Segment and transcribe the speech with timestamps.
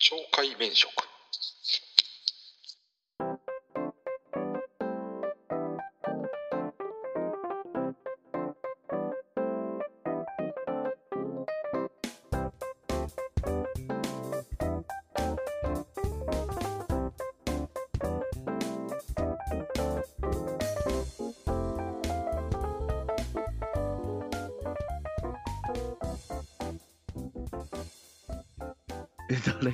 [0.00, 0.88] 懲戒免職。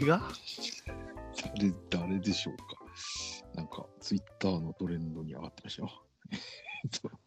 [0.06, 0.22] が？
[1.56, 2.64] 誰、誰でしょうか？
[3.54, 6.06] なんか、ツイッターのトレンドに上がってましたよ。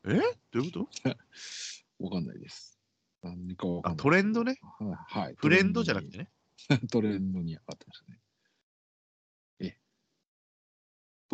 [0.05, 0.19] え？
[0.51, 1.09] どういうこと？
[1.99, 2.79] わかんないです。
[3.21, 4.03] 何かわかんあ、ない。
[4.03, 4.57] トレンドね？
[4.79, 5.23] はい。
[5.25, 5.35] はい。
[5.37, 6.31] フレンドじゃなくてね。
[6.91, 8.19] トレンドに 上がってましたね。
[9.59, 9.77] え？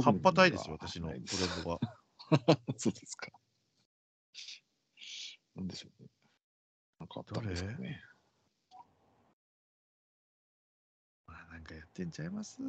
[0.02, 1.80] 葉っぱ体ですよ、私のトレはいンドは。
[2.78, 3.30] そうですか。
[5.56, 6.10] なんでしょうね。
[7.00, 8.02] なんかあったんですかね。
[11.28, 12.62] あなんかやってんちゃいます？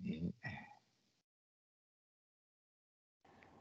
[0.00, 0.32] ね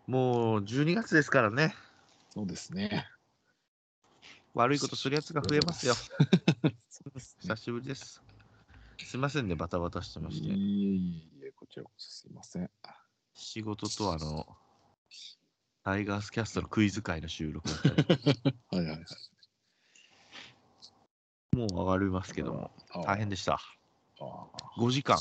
[0.06, 1.74] もう12月ですからね。
[2.30, 3.08] そうですね。
[4.54, 5.96] 悪いことするやつが増えますよ。
[7.40, 8.22] 久しぶりです。
[9.00, 10.48] すいませんね、バタバタしてまして。
[10.48, 12.70] いえいえいえ、こちらこそすいません。
[13.34, 14.46] 仕事とあの、
[15.84, 17.96] タイガースキャストのクイズ会の収録だったり
[18.70, 19.06] はいはいはい。
[21.56, 23.54] もう上がりますけども、あ大変でした。
[23.54, 23.58] あ
[24.20, 25.18] あ5時間。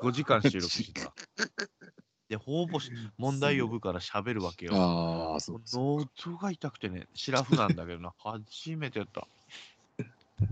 [0.00, 1.12] 5時間収録してた。
[2.28, 4.72] で、ほぼし問題呼ぶから喋るわけよ。
[4.74, 5.62] ああ、そう。
[5.72, 9.28] 喉が痛くてね、シラフなんだけどな、 初めてやった。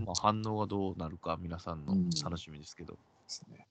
[0.05, 2.93] まあ、反応がどうなるか、皆さんの楽しみですけど。
[2.93, 3.67] ですね。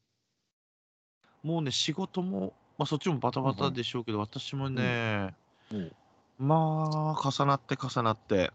[1.43, 5.37] もうね、仕事も、まあ、そっちもバタバタでしょうけど、私もね、
[5.71, 5.97] うん
[6.39, 8.53] まあ、重なって重なって、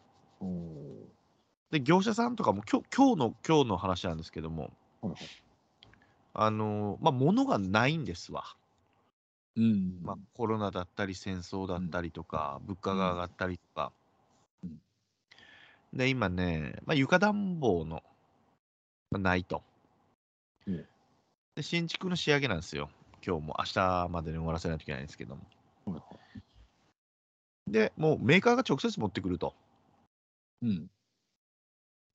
[1.71, 5.17] で、業者さんとかも、今日今日の、今日の話なんですけども、はいはい
[6.33, 8.45] あのまあ、物がないんですわ。
[9.57, 9.99] うん。
[10.01, 13.91] まあ、コロナだったり、戦争だったりとか、物価が上がったりとか。
[14.63, 14.81] うん
[15.93, 18.01] で、今ね、まあ、床暖房の、
[19.11, 19.61] まあないと。
[20.65, 20.85] うん
[21.55, 22.89] で、新築の仕上げなんですよ。
[23.25, 26.01] 今日も明日までに終わらせないといけないんですけども。
[27.67, 29.53] で、もうメーカーが直接持ってくると。
[30.61, 30.89] うん。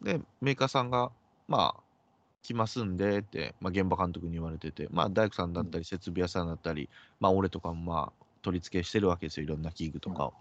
[0.00, 1.10] で、メーカーさんが、
[1.48, 1.82] まあ、
[2.42, 10.34] 来ますんでって、まあ、現場監督に言われてて、まあ、大工さんだったり、設備屋さんだったり、まあ、俺とかもまあ、取り付けしてるわけですよ、いろんな器具とかを。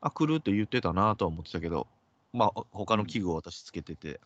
[0.00, 1.86] あ、来るって言ってたなとは思ってたけど、
[2.32, 4.20] まあ、他の器具を私つけてて、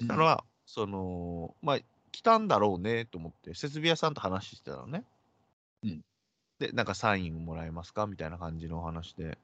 [0.00, 0.06] い。
[0.06, 1.78] だから、その、まあ、
[2.12, 5.04] 来たんだろうねと思って、設備屋さんと話してたのね。
[5.84, 6.00] うん
[6.58, 9.38] で、なんかサインもらえますかみたいな感じのお話で、うん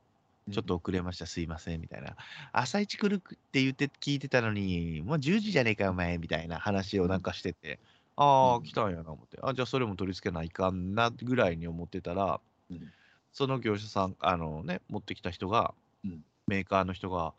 [0.51, 2.17] ちょっと遅れました、すいません、みたいな。
[2.53, 7.81] 朝一来るって言って聞いてたのに、もう10時じゃねえか、お前、みたいな話をなんかしてて、
[8.17, 9.39] ああ、うん来たんやな、思って。
[9.43, 12.41] あ、じゃあそれも取り付けないかんな、ぐらいに思ってたら、
[12.71, 12.93] うん
[13.33, 15.75] その業者さん、あのね、持ってきた人が、
[16.05, 17.34] うんメーカーの人が、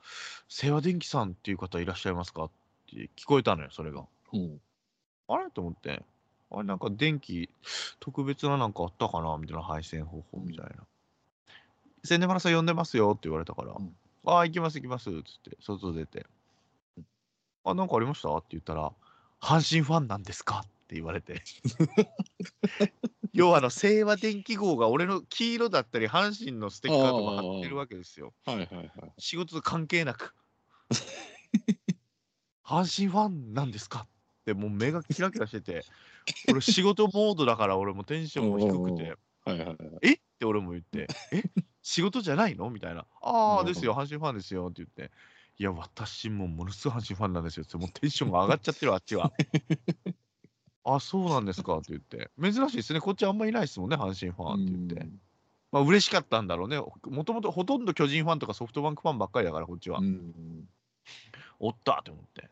[0.50, 2.50] 清和電機さんっていう方いらっしゃいますかっ
[2.89, 4.06] て聞こえたのよ、それが。
[4.34, 4.62] うん。
[5.29, 5.50] あれ？
[5.50, 6.03] と思って、
[6.51, 7.50] あれなんか電気、
[8.00, 10.85] 特別ななんかあったかなみたいな配線方法みたいな。
[12.03, 16.25] 千年丸さん呼んでますよって言われたから、うんああ、行きます行きますっつって、外出て、
[17.63, 18.35] あ、なんかありました？
[18.35, 18.91] って言ったら、
[19.40, 20.63] 阪神ファンなんですか？
[20.66, 21.41] って言われて。
[23.31, 28.34] 要はあの、清和電気号が俺の黄色だったり、阪神のステッカーとか貼ってるわけですよ。
[28.46, 28.91] はいはいはい。
[29.18, 30.34] 仕事と関係なく。
[32.66, 34.07] 阪神ファンなんですか？
[34.41, 35.86] ってもう目がキラキラしてて、
[36.50, 39.16] 俺仕事モードだから俺もテンションも低くて、
[39.46, 39.78] はいはいはい。
[40.02, 40.13] え？
[40.16, 41.44] って俺も言って、え？
[41.90, 42.70] 仕事じゃないの？
[42.70, 43.06] みたいな。
[43.22, 45.09] ああ、うんですよ、阪神ファンですよって言って、
[45.58, 49.31] いや、私もものすごい阪神ファンなんですよ って、もうテンションが上がっちゃってる、あっちは。
[50.84, 51.78] あ、そうなんですか？
[51.78, 52.30] って言って。
[52.42, 53.00] 珍しいですね。
[53.00, 54.58] こっちあんまいないですもんね、阪神ファンっ
[54.90, 55.18] て言って。
[55.72, 56.78] まあ、嬉しかったんだろうね。
[56.78, 60.00] もともとほとんど巨人ファンとかソフトバンクファンばっかりだから、こっちは。
[60.00, 60.68] うん。
[61.59, 62.50] おったと思って。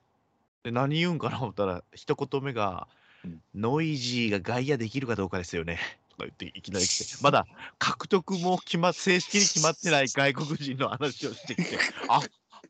[0.64, 2.88] で、何言うんかな思ったら、一言目が、
[3.24, 5.80] うんノイジーが外野できるかどうかですよね。
[6.16, 7.46] とか言って、いきなり来て、まだ
[7.78, 11.78] 獲得も決ま正式に決まってない外国人の話をしてきて、
[12.10, 12.22] あ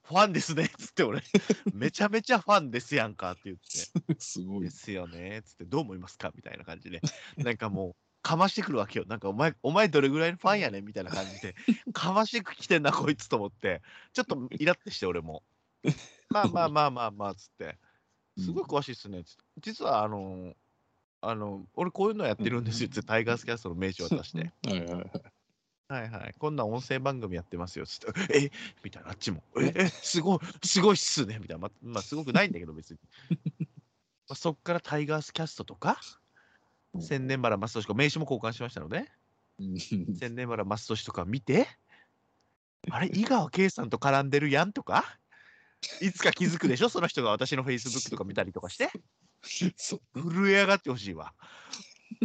[0.03, 1.23] ファンですねっつって、俺、
[1.73, 4.69] めちゃめちゃファンですやんかって言って、すごいで。
[4.69, 7.01] すよねっつって、どう思いますかみたいな感じで、
[7.37, 9.05] なんかもう、かましてくるわけよ。
[9.07, 11.55] なんかお前、お前どれぐらいのファンやねんみたいな感じで、
[11.93, 13.81] かましてきてんな、こいつと思って、
[14.13, 15.43] ちょっとイラってして、俺も。
[16.29, 17.77] まあまあまあまあまあ、つって。
[18.37, 19.23] すごい詳しいっすね。
[19.23, 20.55] つって実は、あの、
[21.29, 24.51] あの、俺こういうのやってるんですよって、タイガースキャストの名刺渡して。
[24.67, 25.11] はいはいはい。
[25.87, 26.35] はいはい。
[26.39, 27.85] こんな音声番組やってますよ。
[27.85, 28.51] つって、え
[28.83, 29.43] みたいな、あっちも。
[29.59, 31.39] え、え すごい、すごいっすね。
[31.39, 31.67] みたいな。
[31.67, 32.99] ままあ、すごくないんだけど、別に。
[34.27, 35.99] まあ、そっからタイガースキャストとか、
[36.99, 39.11] 千年原正俊名刺も交換しましたので、
[39.59, 39.79] うん
[40.15, 41.67] 千年原正俊とか見て、
[42.89, 45.19] あれ、井川圭さんと絡んでるやんとか、
[46.01, 48.89] いつか気づくでしょ、その人が私のフェイスブックとか見たりとかして、
[50.15, 51.33] 震え上がってほしいわ。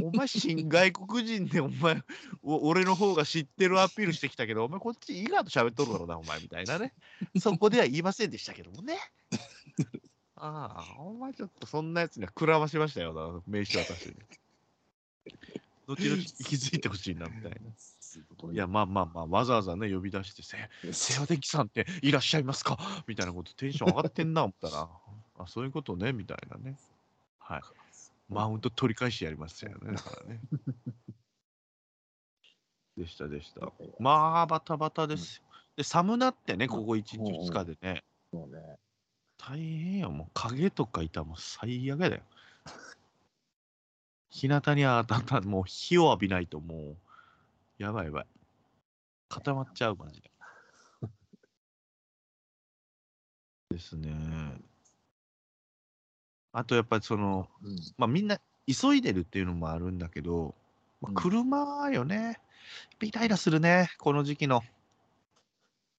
[0.03, 2.03] お前、新外国人で、お前
[2.43, 6.95] お、 俺の方が知ってるアピールしてきたけど、お前、こっち、井川と喋っとるだろうな、お前みたいなね。
[7.39, 8.99] そこでは言いませんでしたけどもね。
[10.37, 14.15] ああ、お前、ちょっとそんなやつにはくらましましたよな、名刺渡して。
[15.87, 17.59] 後々気づいてほしいな、みたいな。
[18.53, 22.79] いや、まあまあまあ、わざわざね、呼び出して、せ世話的さんっていらっしゃいますか？
[23.07, 24.89] みたいなこと、テンション上がってんな、思ったら、
[25.39, 26.77] あそういうことね、みたいなね。
[27.51, 27.63] はい。
[28.29, 30.41] マウント取り返してやりましたよね、だからね。
[32.97, 33.73] でした、でした。
[33.99, 35.45] まあ、バタバタですよ。
[35.75, 38.79] で、寒なってね、ここ1日、2日でね、そうね。
[39.37, 42.23] 大変よ、もう影とかいたらもう最悪だよ。
[44.31, 46.97] 日向に当たったらもう火を浴びないともう、
[47.79, 48.27] やばいやばい。
[49.29, 50.31] 固まっちゃう、マジで。
[53.71, 54.70] ですね。
[56.53, 57.77] あとやっぱりその、うん。
[57.97, 60.55] まあみんな急いでるっていうのもあるんだけど、
[61.01, 61.15] まあ、うん。
[61.15, 62.41] 車よね、
[63.01, 64.63] イライラするね、この時期の。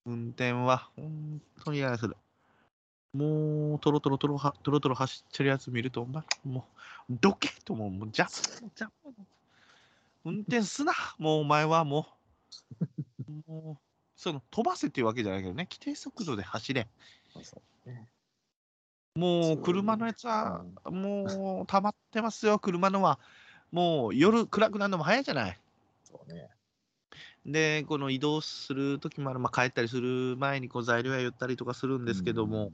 [0.06, 2.16] 運転は、本当にイライラする。
[3.14, 6.66] もう、とろとろとろは、とろとろ走ってるやつ見ると、お前、も
[7.10, 8.28] う、どけともう、もう、じゃ、
[8.76, 8.92] じゃ、
[10.24, 12.08] 運転すな、もうお前はも
[13.30, 13.78] う、もう、
[14.16, 16.88] その、飛ばせっていうわけじゃないけどね、規定速度で走れ。
[17.36, 18.08] あそうね
[19.16, 23.20] もう車のやつは、もう溜まってますよ、車のは。
[23.72, 25.60] もう夜暗くなるのも早いじゃない。
[26.04, 26.50] そうね。
[27.46, 32.72] で、この移動する時もある、まあ、帰ったりする前にこう材料屋寄ったりとかするんですけども、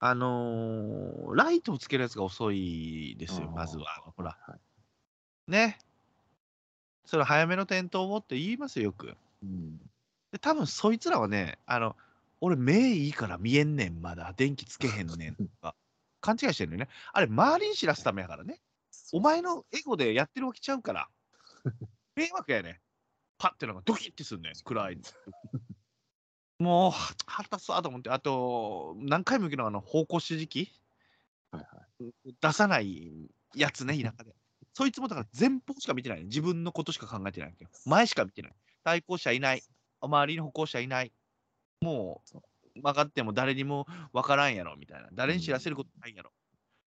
[0.00, 3.86] あのーライトをつけるやつが遅いですよ、まずは。
[4.16, 5.50] ほら、はい。
[5.50, 5.78] ね。
[7.06, 9.16] それ早めの点灯をって言いますよ、よく。
[9.42, 9.78] うん。
[10.32, 11.96] で、多分そいつらはね、あの、
[12.44, 14.34] 俺目いいから見えんねん、まだ。
[14.36, 15.74] 電気つけへんねんとか。
[16.20, 16.88] 勘違いしてるよね。
[17.14, 18.60] あれ、周りに知らすためやからね。
[19.12, 21.08] お前のエゴでやってるわけちゃうから。
[22.14, 22.82] 迷惑やね。
[23.38, 25.00] パッてなんかドキッてすんねん、暗い。
[26.58, 26.92] もう、
[27.24, 30.70] 腹立つわと思って、あと、何回も言うけど、あの、方向指示器
[31.50, 32.34] はいはい。
[32.42, 34.34] 出さないやつね、田舎で。
[34.74, 36.24] そいつもだから前方しか見てない、ね。
[36.24, 37.70] 自分のことしか考えてないわけど。
[37.86, 38.52] 前しか見てない。
[38.82, 39.62] 対向車いない。
[40.02, 41.12] 周りの歩行者いない。
[41.84, 42.22] も
[42.74, 45.08] う、曲がっても誰にも分からんやろ、みたいな。
[45.12, 46.32] 誰に知らせることないやろ。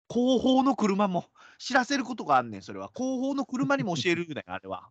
[0.09, 1.27] 後方の車も
[1.59, 2.91] 知らせることがあんねん、それは。
[2.95, 4.91] 後方の車にも教えるんだよ、 あれは。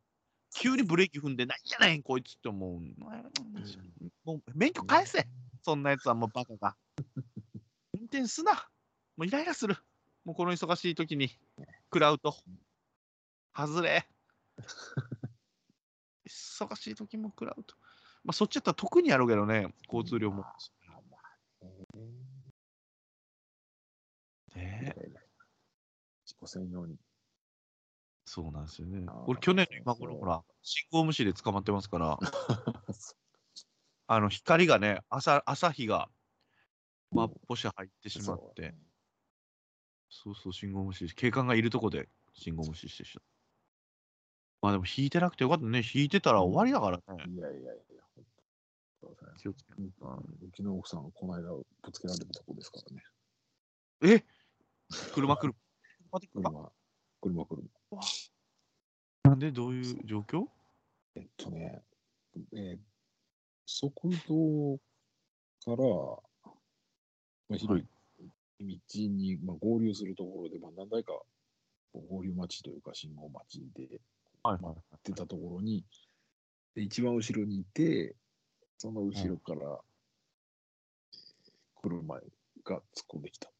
[0.56, 2.80] 急にブレーキ踏んで、なんやねん、こいつって思う。
[4.24, 5.28] もう免許返せ、
[5.62, 6.75] そんなやつはもうバカが。
[7.94, 8.54] 運転すな。
[9.18, 9.75] もうイライラする。
[10.24, 11.38] もうこの忙しい時に
[11.92, 12.34] 食らうと。
[13.54, 14.07] 外れ。
[16.25, 17.75] 忙しい時も食らうと。
[18.24, 20.44] まあそっちやったら特にやろうけどね、交通量も。
[24.56, 25.30] ねねえ
[26.25, 26.98] 自己専用に。
[28.25, 29.04] そうなんですよね。
[29.25, 32.19] 俺去年の今頃ほら、信号無視で捕まってますから、
[34.06, 36.10] あの光がね、朝朝日が
[37.12, 38.75] 真っ星入ってしまって、
[40.09, 43.21] そうそう、信号無視し、警官がいるとこで信号無視してした。
[44.61, 45.81] まあでも引いてなくてよかったね。
[45.81, 47.04] 引いてたら終わりだからね。
[47.33, 48.04] いやいやいや、
[49.37, 49.91] 気をつけうんう
[50.56, 53.03] ちの奥さん、この間ぶつけられたとこですからね。
[54.15, 54.23] え
[55.13, 55.56] 車来る。
[56.11, 57.69] 車で来る。
[59.23, 60.47] なんでどういう状況？
[61.15, 61.83] えっとね、
[62.53, 62.79] えー
[63.71, 64.79] 速道
[65.63, 65.85] から、
[67.49, 67.85] まあ、広い
[68.59, 71.13] 道に、まあ、合流するところで、まあ、何台か
[71.94, 74.01] 合流待ちというか信号待ちで
[74.41, 74.75] はいはい。
[75.03, 75.85] 出たところに、
[76.73, 78.15] で一番後ろにいて、
[78.80, 79.78] その後ろから、
[81.81, 82.21] 車が
[82.64, 83.52] 突っ込んできた。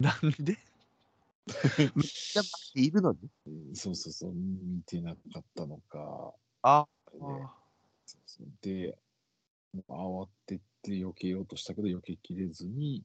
[0.00, 0.56] なんで？
[1.94, 2.42] めっちゃ
[2.74, 3.18] いるのに？
[3.46, 6.86] えーそうそうそう、見てなかったのか、あ。
[7.12, 7.18] で
[8.06, 8.46] そうそう。
[8.62, 8.98] で、
[9.74, 9.92] もう
[10.24, 13.04] 慌てて避けようとしたけど、避けきれずに、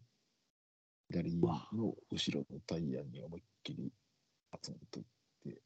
[1.10, 1.50] 左の
[2.10, 3.92] 後ろのタイヤに思いっきり
[4.50, 5.06] パツンといっ
[5.44, 5.62] て、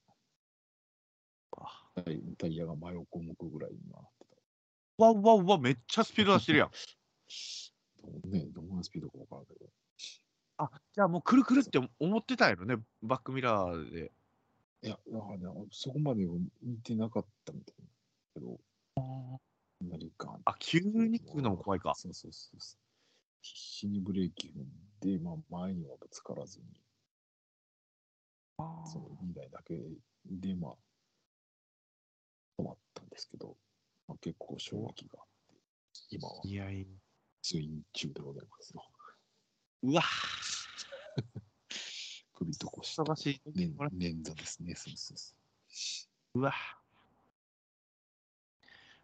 [2.39, 4.16] タイヤが真横向くぐらいにはなってた。
[4.97, 6.71] わうわうわ、めっちゃスピード出してるやん。
[8.29, 9.69] ね、どんなスピードかわからんけど。
[10.57, 14.11] あ、じゃあもうくるくるって思ってたんやろね、バックミラーで。
[14.83, 16.25] いや、だからね、そこまで
[16.61, 17.83] 見てなかったみたいだ
[18.33, 18.59] けど、
[18.95, 19.39] ア
[19.83, 20.41] メリカン。
[20.45, 21.93] あ、急に来るのも怖いか。
[21.95, 22.79] そうそうそうそう。
[23.41, 24.65] 必死にブレーキ踏ん
[24.99, 26.65] で、まあ、前にはぶつからずに、
[28.57, 29.75] その2台だけ
[30.25, 30.75] で、まあ、
[32.59, 33.55] 止まったんですけど、
[34.07, 35.57] まあ、結構衝撃があって、
[36.09, 36.87] 今はいやいや。
[37.41, 38.83] ツイン中でございますよ。
[39.83, 40.01] うわ
[42.33, 43.75] 首と腰忙しい捻
[44.21, 44.75] 挫ですね。
[44.75, 45.33] そうそうそ
[46.35, 46.53] うわ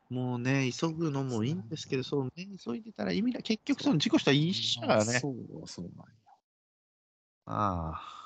[0.10, 3.44] もうね、急ぐのもいいんですけど、そうね、急いでたら意味ない。
[3.44, 5.20] 結局、その事故したら一緒だからね。
[5.20, 6.04] そうはそうなんや。
[7.46, 8.24] ああ。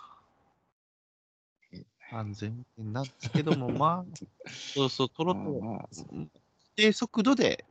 [2.10, 4.18] 安全なんですけども、まあ、
[4.74, 5.90] そうそう、とろとろ、まあまあ、
[6.78, 7.66] 定速度で、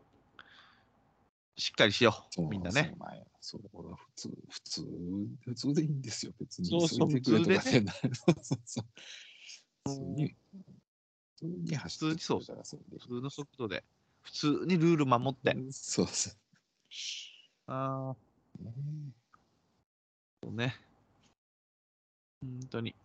[1.57, 2.93] しっかりしよう、みんなね。
[3.41, 4.87] そう俺は普通、普通、
[5.45, 6.69] 普通でいいんですよ、別に。
[6.69, 7.59] そうそう急いで。
[7.61, 7.71] 普
[9.85, 10.37] 通に、
[11.37, 12.41] 普通に走って普通にそう
[12.99, 13.85] 普通の速度で、
[14.23, 15.57] 普通にルール守って。
[15.71, 16.31] そうそ
[17.69, 18.17] ああ、
[18.61, 18.65] う。
[18.65, 18.73] ね
[20.43, 20.75] そうね。
[22.43, 22.97] 本当に。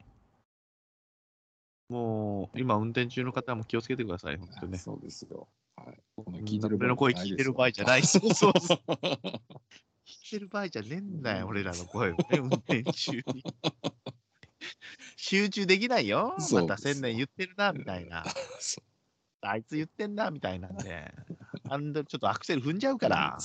[1.91, 4.77] もう、今、運転中の方も気をつけてください、本当ね。
[4.77, 5.49] そうですよ。
[5.75, 6.01] はい。
[6.15, 6.39] この
[6.77, 8.03] 俺の声聞いてる場合じゃない。
[8.03, 8.77] そ そうそうそう。
[8.87, 13.43] 聞いてる場合じゃねえんだよ、俺らの声をね、運転中に。
[15.17, 16.33] 集中できないよ。
[16.53, 18.23] また千年言ってるな、みたいな。
[18.61, 18.81] そ
[19.41, 21.13] あいつ言ってんな、みたいなんで。
[21.67, 23.37] あんでちょっとアクセル踏んじゃうから、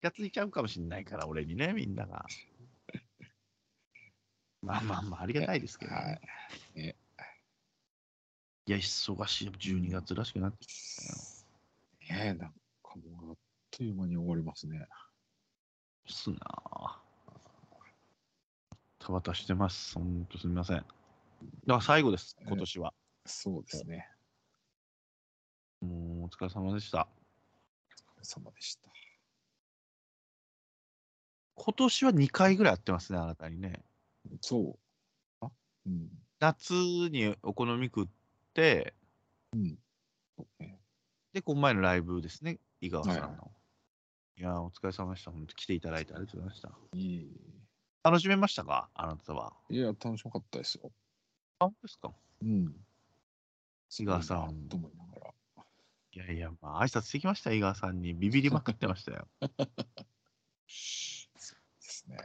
[0.00, 2.26] 気がついちゃうかもしんないから、俺にね、みんなが。
[4.66, 5.96] まあまあまあ、ありがたいですけど、ね。
[5.96, 6.12] は
[6.74, 6.96] い。
[8.66, 9.48] いや、忙しい。
[9.48, 10.68] 12月らしくなってき
[12.08, 12.52] ねえ、なんか
[12.96, 13.36] もうあっ
[13.70, 14.80] という間に終わりますね。
[14.80, 14.86] ま
[16.08, 17.00] すなあ。
[18.98, 19.94] たばたしてます。
[19.94, 20.78] ほんとすみません。
[20.78, 20.86] だか
[21.66, 22.92] ら最後です、今年は。
[23.24, 24.08] そうですね。
[25.80, 27.06] もうお疲れ様でした。
[28.16, 28.90] お疲れ様でした。
[31.54, 33.85] 今年は2回ぐらいやってますね、あなたにね。
[34.40, 34.78] そう。
[35.40, 35.50] あ
[35.86, 36.08] うん。
[36.40, 38.06] 夏にお好み食っ
[38.54, 38.94] て、
[39.52, 39.78] うん。
[41.32, 43.20] で、この前のライブですね、井川さんの。
[43.20, 43.50] はいはい
[44.38, 45.30] いやー、お疲れ様でした。
[45.30, 46.70] 本当来ていただいてありがとうございました。
[46.92, 47.40] いい。
[48.04, 48.90] 楽しめましたか？
[48.92, 49.54] あなたは。
[49.70, 50.92] いや、楽しかったですよ。
[51.58, 52.12] あ、本当ですか？
[52.42, 52.86] うん。
[53.98, 55.34] 井川さんと思いながら。
[56.12, 58.12] いやいや、まあ、挨拶してきました、井川さんに。
[58.12, 59.26] ビビりまくってましたよ。
[59.40, 62.18] ですね。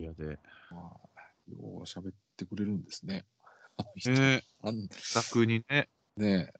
[0.00, 0.40] いやで。
[0.72, 3.24] まあ、よう喋ってくれるんですね。
[3.76, 6.52] あの人ねあん気さくにね、ね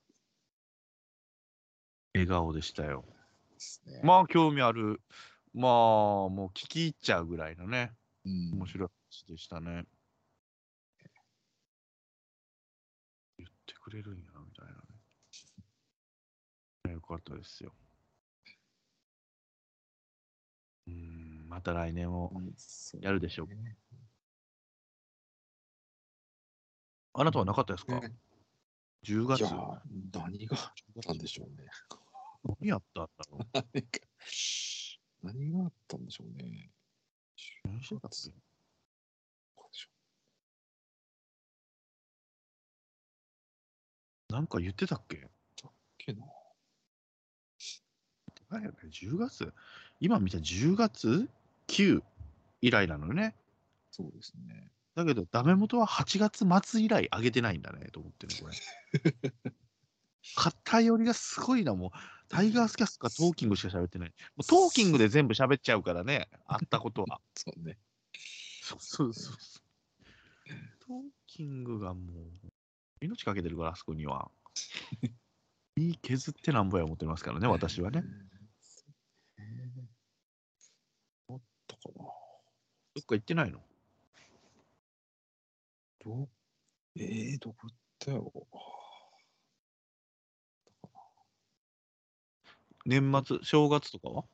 [2.14, 3.04] 笑顔でしたよ。
[3.52, 4.00] ですね。
[4.02, 5.00] まあ、興味ある。
[5.54, 5.72] まあ、
[6.28, 7.92] もう聞き入っちゃうぐらいのね、
[8.24, 9.84] うん、面白い話でしたね。
[13.38, 14.78] 言ってくれるんやな、みたいなね。
[16.86, 17.74] ねよかったですよ。
[20.86, 22.32] うん、また来年も
[23.00, 23.46] やるでしょう。
[23.48, 23.76] ね
[27.14, 28.00] あなたはなかったですか？
[28.00, 28.12] ね
[29.04, 29.50] ?10 月いや、
[30.12, 31.66] 何があったんでしょうね。
[32.60, 34.00] 何やったんだろう 何か
[35.22, 36.70] 何があったんでしょうね。
[37.64, 38.30] 何してたっけ？
[38.30, 39.90] どうでしょ
[44.34, 45.30] なんか言ってたっけう
[45.98, 46.24] けな
[48.48, 49.52] あれ10月？
[50.00, 51.28] 今見た10月
[51.68, 52.02] 9
[52.60, 53.36] 以来なのよね。
[53.90, 54.71] そうですね。
[54.94, 59.52] だけど、ダメ元は8月末以来上げてないんだねと思ってね、これ。
[60.36, 61.90] 偏りがすごいな、もう。
[62.28, 64.08] タイガースキャストかトーキングしか喋ってない。
[64.36, 67.20] もうトーキングで全部喋っちゃうからね、 あったことは。
[67.34, 67.78] そうね。
[68.62, 69.62] そうそうそうそう。
[70.80, 72.48] トーキングがもう、
[73.00, 74.30] 命かけてるから、あそこには。
[75.76, 78.04] いい削ってなんぼや思ってますからね、私はね。
[82.94, 83.62] どっか行ってないの？
[86.04, 86.28] ど
[86.96, 88.32] えー、どこ行ったよ。
[92.84, 94.24] 年末、正月とかは？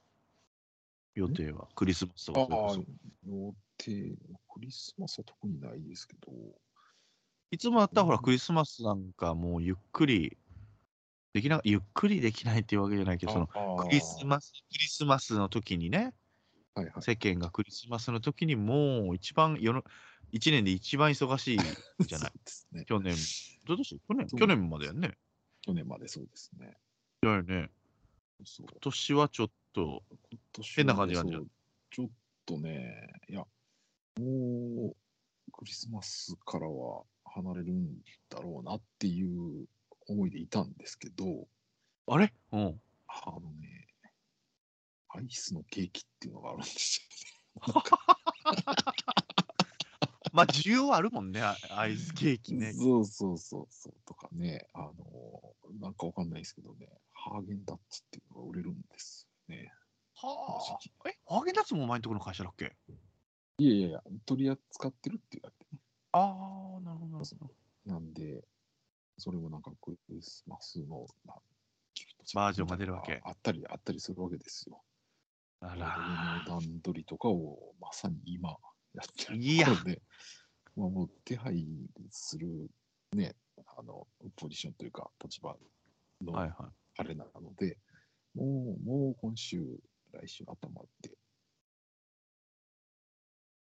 [1.15, 1.69] 予定は？
[1.75, 2.77] クリスマスとかああ
[3.27, 4.17] 予定、
[4.49, 6.33] クリスマスは特にないですけど、
[7.51, 10.37] いつもだったらほらクリスマスなんかもうゆっくり
[11.33, 16.15] できなゆっくりできないっていうわけじゃないけどそののクリスマスクリスマスの時にね
[16.75, 17.03] はいはい。
[17.03, 19.85] 世間がクリスマスの時にもう一番世の
[20.33, 21.59] 一年で一番忙しい
[22.07, 22.33] じゃない。
[22.45, 22.85] ですね。
[22.85, 23.17] 去年。
[23.67, 24.27] どう年去年？
[24.27, 25.17] 去年までやんね。
[25.63, 26.77] 去年までそうですね。
[27.23, 27.71] だよね。
[28.45, 28.67] そう。
[28.71, 30.03] 今年はちょっと
[30.75, 31.41] 変な感じなんじゃん。
[31.41, 31.51] そう。
[31.91, 32.11] ちょっ
[32.47, 33.41] とね、いや、
[34.19, 34.97] もう
[35.53, 39.67] クリスマスからは離れるんだろうなっていう
[40.07, 41.49] 思いでいたんですけど、
[42.07, 42.33] あれ？
[42.53, 42.81] うん。
[43.09, 43.89] あのね、
[45.09, 47.01] アイスのケーキっていうのがあるんです
[50.33, 52.67] まあ、需要あるもんね、あアイスケーキよね。
[52.69, 52.73] ね。
[52.73, 53.95] そうそうそうそう。
[54.05, 59.73] とかね、あの、なんかわかんないですけどね、ハーゲンダッツっていうのが売れるんですよね。
[60.15, 61.09] はあ。
[61.09, 62.77] え、ハーゲンダッツもお前んとこの会社だっけ？
[63.59, 65.81] いやいやいや、取り扱ってるって言われてね。
[66.13, 67.21] ああ、なるほど
[67.85, 68.45] なんで、
[69.17, 71.07] それもなんかクリスマスの
[72.35, 74.85] バージョンが出るわけあったり、あったりするわけですよ。
[75.61, 78.57] あ上らの段取りとかをまさに今
[78.95, 80.03] やってるいやところで、
[80.77, 81.67] まあ、もう手配
[82.11, 82.71] する
[83.15, 83.35] ね、
[83.77, 85.57] あの、ポジションというか立場
[86.23, 87.79] のはいはあれなので、
[88.35, 89.63] もう、もう今週、
[90.13, 91.11] 来週頭で、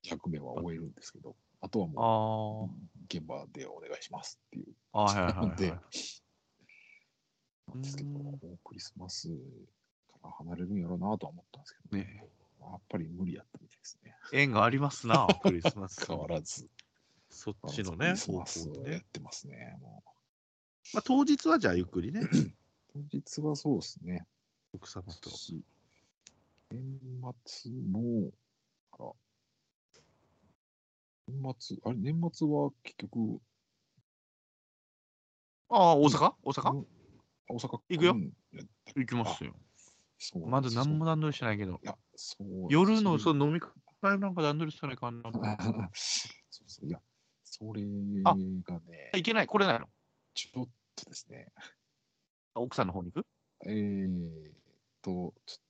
[0.05, 1.91] 100名は終えるんですけど、あとはい。
[1.91, 5.03] もあう、現場でお願いしますっていうあ。
[5.05, 5.81] はいはいはい、ではい。
[7.69, 12.25] なんですけど、うんもうクリスマスから離れるんやろうなとは思ったんですけど、ね
[12.61, 14.17] やっぱり無理やったみたいですね。
[14.33, 16.05] 縁がありますな、 クリスマス。
[16.07, 16.69] 変わらず。
[17.31, 18.91] そっちのクね、方向でね。
[18.91, 19.77] をやってますね。
[19.81, 20.03] も
[20.95, 22.27] まあ、当日はじゃあゆっくりね、う
[22.93, 24.27] 当日はそうですね。
[24.73, 25.31] 奥様と。
[25.31, 25.63] し
[26.71, 26.99] 年
[27.45, 28.33] 末も、
[28.93, 29.13] あら、
[31.29, 33.41] 年末、あれ、年末は結局、
[35.71, 36.35] ああ、大阪？
[36.43, 36.73] 大阪？
[36.73, 36.87] うん
[37.51, 38.15] 大阪行くよ
[38.95, 39.55] 行きますよ。
[40.19, 41.87] そうまだ何も段取りしてないけどい。
[41.87, 45.31] や、そう夜のそその飲み会なんか段取りしたらいかんな。
[45.95, 47.01] そうそう、いや、
[47.45, 47.83] それ
[48.25, 48.35] あ
[48.65, 49.89] がね、いけない、これないの？
[50.35, 51.53] ちょっとですね、
[52.55, 53.27] 奥さんの方に行く？
[53.67, 54.53] えーっ
[55.03, 55.63] と、ちょっ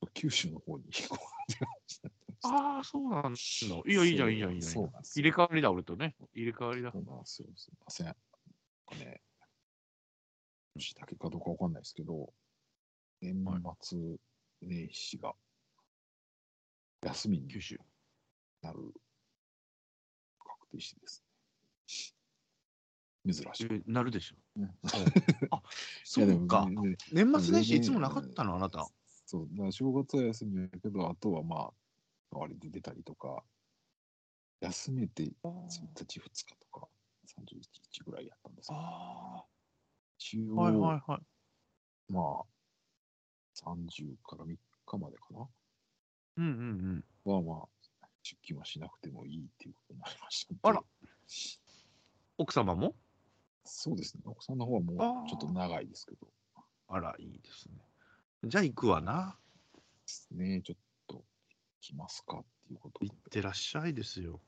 [0.00, 2.04] と九州の方に行こう
[2.46, 3.28] ああ、そうなんだ。
[3.30, 4.74] いいよ、いいじゃん、いいじゃん、いいじゃん。
[4.74, 6.14] 入れ替わりだ、俺とね。
[6.34, 6.92] 入れ替わりだ。
[6.92, 7.48] そうなんですよ。
[7.56, 8.06] すいません。
[9.00, 9.22] ね、
[10.74, 12.32] 年だけかどうかわかんないですけど、
[13.20, 13.44] 年
[13.80, 14.16] 末
[14.60, 15.34] 年始が
[17.02, 17.78] 休みに九州。
[18.62, 18.78] なる
[20.38, 21.22] 確定してです
[23.26, 23.32] ね。
[23.32, 23.68] 珍しい。
[23.70, 24.36] えなるでしょ。
[24.56, 24.64] うん
[25.50, 25.62] あ、
[26.04, 26.66] そうか。
[26.66, 28.86] ね年末年始ねいつもなかったの、あなた。
[29.26, 31.74] そう、だ正月は休みやけど、あとはまあ、
[32.30, 33.44] 代わりで出たりとか、
[34.60, 35.34] 休めて1
[35.96, 36.88] 日、2日とか、
[37.26, 39.46] 31日ぐらいやったんですけど、あ
[40.18, 42.12] 一応、あ、はいはいはい。
[42.12, 42.53] まあ、
[43.54, 45.48] 30から3日までかな。
[46.36, 47.32] うんうんうん。
[47.32, 50.82] はまあ、出勤はしなくてもいいっていうことになりましたあら
[52.38, 52.94] 奥様も？
[53.64, 54.22] そうですね。
[54.26, 56.26] 奥さんの方はもうちょっと長いですけど、
[56.88, 57.74] あら、いいですね。
[58.44, 59.38] じゃあ行くわな。
[59.74, 61.24] ですね、ちょっと
[61.80, 64.40] 来ますかっていうことで行ってらっしゃいですよ。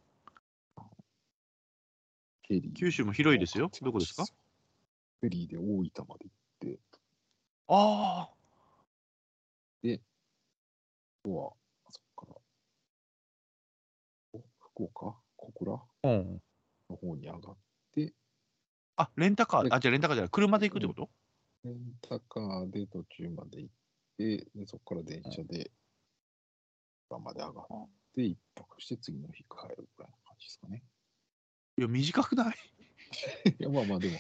[2.75, 4.25] 九州も広いですよどこですか？
[4.25, 6.33] フェリーで大分まで行
[6.73, 6.79] って、
[7.69, 8.36] ああ
[11.27, 11.53] とは、
[11.91, 12.41] そこから、
[14.33, 15.17] お福岡？
[15.37, 15.75] 小倉？
[15.75, 16.09] あ。
[16.09, 16.43] うん。
[16.89, 17.57] の方に上がっ
[17.93, 18.13] て、
[18.95, 21.11] あ、レンタカー、であ、じゃあレンタカーじゃない、車で行くってこと、
[21.65, 23.75] レンタカーで途中まで行っ
[24.19, 25.73] て、でそこから電車で、
[27.11, 30.85] 場まで上がって、一泊して次の日帰るぐらいの感じですかね。
[31.77, 32.55] いや、短くない？
[33.59, 34.19] いや、まあまあでも、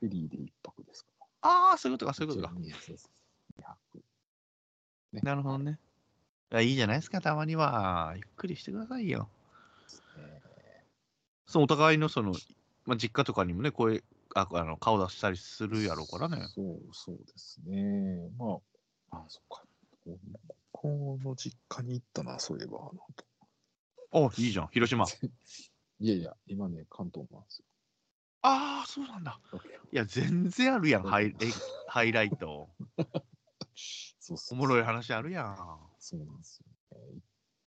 [0.00, 1.26] フェリーで一泊ですから。
[1.48, 2.54] ああ、そういうことか、そういうことか。
[2.54, 4.04] そうそうそう2泊
[5.22, 5.78] なるほどね。
[6.52, 8.12] いやいいじゃないですか、たまには。
[8.16, 9.28] ゆっくりしてくださいよ。
[11.46, 12.32] そのお互いのその、
[12.86, 14.02] まあ、実家とかにもね、声、
[14.34, 16.48] ああの顔出したりするやろうからね。
[16.54, 18.30] そうそうですね。
[18.38, 18.58] ま
[19.10, 19.62] あ、あ、そっか。
[20.72, 22.90] この実家に行ったな、そういえば。
[24.12, 25.06] あいいじゃん、広島。
[26.00, 27.62] いやいや、今ね、関東なんです
[28.42, 29.40] ああ、そうなんだ。
[29.52, 29.60] よ。
[29.92, 31.46] いや、全然あるやん、ハイえ
[31.88, 32.68] ハイライト。
[34.20, 35.78] そうそうおもろい話あるやん。
[36.06, 36.60] そうなんです
[36.92, 36.98] よ、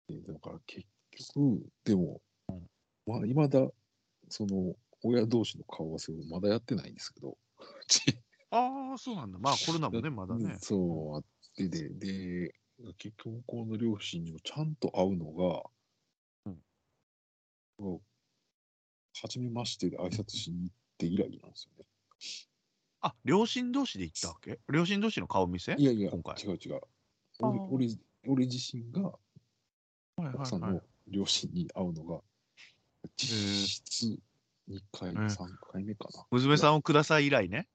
[0.09, 0.23] ね。
[0.23, 0.87] でだから結
[1.35, 2.23] 局、でも、
[3.07, 3.68] まあ、いまだ、
[4.31, 7.37] その、親同士の顔合わせをまだやってないんですけど、
[8.51, 9.38] ああ、そうなんだ。
[9.38, 10.57] まあ、コロナもね、まだね。
[10.61, 11.25] そう、あっ
[11.57, 12.55] てで、で、
[12.97, 15.62] 結局、この両親にもちゃんと会うのが、
[16.47, 16.51] う
[17.90, 18.01] ん
[19.21, 21.85] 初めましてで挨拶しに行って以来なんですよね。
[23.03, 24.59] あ、両親同士で行ったわけ？
[24.73, 25.75] 両親同士の顔見せ？
[25.77, 26.35] いやいや、今回。
[26.42, 26.81] 違う違う。
[27.40, 27.88] 俺俺
[28.26, 29.12] 俺自身が
[30.16, 32.20] 奥さんの両親に会うのが、
[33.16, 33.28] 実
[33.68, 34.18] 質
[34.68, 36.26] 2回、えー3回目かな。
[36.30, 37.68] 娘さんをください以来ね。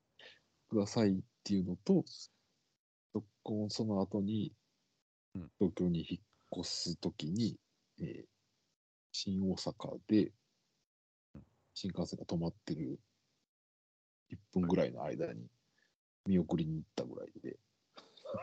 [0.70, 2.04] くださいっていうのと、
[3.14, 4.54] そこその後に
[5.36, 5.52] うん。
[5.60, 7.60] 東京に引っ越すときに、
[8.00, 8.26] えー
[9.14, 10.32] 新大阪で
[11.74, 13.00] 新幹線が止まってる
[14.30, 15.50] 1分ぐらいの間に
[16.28, 17.58] 見送りに行ったぐらいで、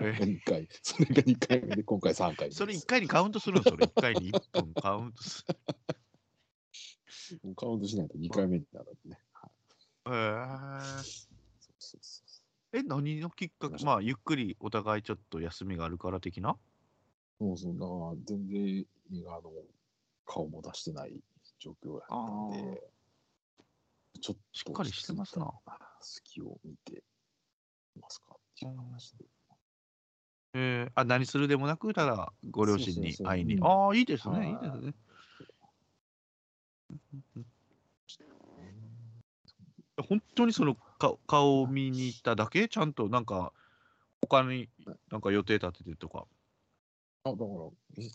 [0.01, 2.55] え2回、それが2回目で、今回3回目。
[2.55, 3.62] それ1回にカウントするの？
[3.62, 5.55] それ1回に？1分カウントする。
[7.57, 9.20] カウントしないと2回目になるんでね。
[9.33, 9.51] はい。
[10.09, 11.03] へー。
[11.03, 11.29] そ
[11.68, 13.85] うそうそうえ、何のきっかけ？
[13.85, 16.57] まあ、ゆっくりお互いちょっと休みがあるから的な？
[17.38, 18.85] そうそう、だから全然
[19.29, 19.53] あの
[20.27, 21.20] 顔も出してない
[21.61, 22.83] 状況やったんで、
[24.20, 25.53] ちょっとしっかりしてますな。
[26.01, 27.05] 隙を見て
[27.97, 28.35] いますか？
[28.35, 29.25] っていう話で。
[30.54, 33.56] えー、あ、何するでもなく、ただご両親にそうそうそう会いに。
[33.56, 34.94] うんああ、いいですね、はいいいですね。
[40.08, 42.68] 本当にそのか顔を見に行っただけ？
[42.68, 43.52] ちゃんとなんか、
[44.22, 44.70] 他に
[45.10, 46.26] なんか予定立ててとか？
[47.24, 47.70] あ、だから、
[48.02, 48.10] え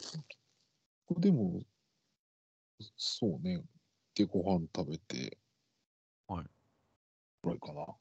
[1.19, 1.61] でも、
[2.97, 3.63] そうね、
[4.15, 5.37] で、ご飯食べて、
[6.27, 6.49] はい。
[7.43, 7.97] ぐらいかな。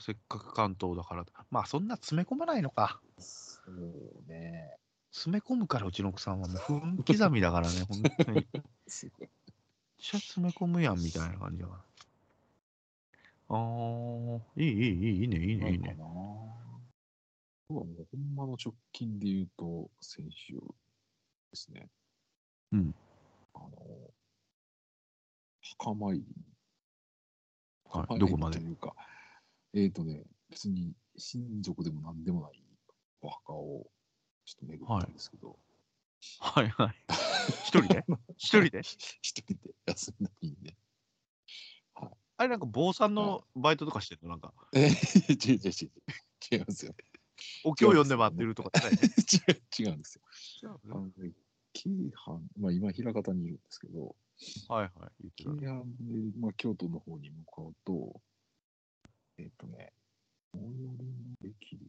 [0.00, 1.24] せっかく関東だから。
[1.50, 3.00] まあ、そんな詰め込まないのか。
[3.18, 4.76] そうね。
[5.12, 8.34] 詰め込むから、うちの奥さんはもう分刻みだからね、 本当に。
[8.34, 8.62] めっ。
[8.86, 11.84] ちゃ詰め込むやんみたいな感じだから。
[13.50, 15.94] あー、いい、いい、いい、いいね、いいね、いいね。
[17.68, 20.60] 僕はもうほんまの直近で言うと、先週で
[21.54, 21.88] すね。
[22.72, 22.94] うん。
[23.54, 23.70] あの、
[25.60, 26.24] 墓参り。
[27.84, 28.58] はいどこまで？
[28.58, 28.94] というか、
[29.74, 32.62] えっ、ー、とね、別に親族でも何でもない
[33.22, 33.86] お墓を
[34.44, 35.58] ちょっと巡ったんですけど、
[36.40, 36.94] はいはい。
[37.64, 38.04] 一人で？
[38.36, 38.80] 一人で？
[39.22, 40.76] 一人で休みの日にね。
[42.38, 44.30] あれなんか坊さんのバイトとかしてるの？
[44.30, 46.94] なんか、えー、違う違う違う違いますよ。
[47.64, 50.16] お経読んで待ってるとかってない 違う違うんです
[50.62, 50.80] よ。
[50.84, 51.32] あのね、
[51.72, 54.16] 京阪、まあ今、枚方にいるんですけど、
[54.68, 55.30] はいはい。
[55.36, 55.62] 京た。
[55.62, 58.20] 阪で、まあ、京都の方に向かうと、
[59.38, 59.92] えっ、とね、
[60.52, 60.94] 最寄りの
[61.44, 61.84] 駅で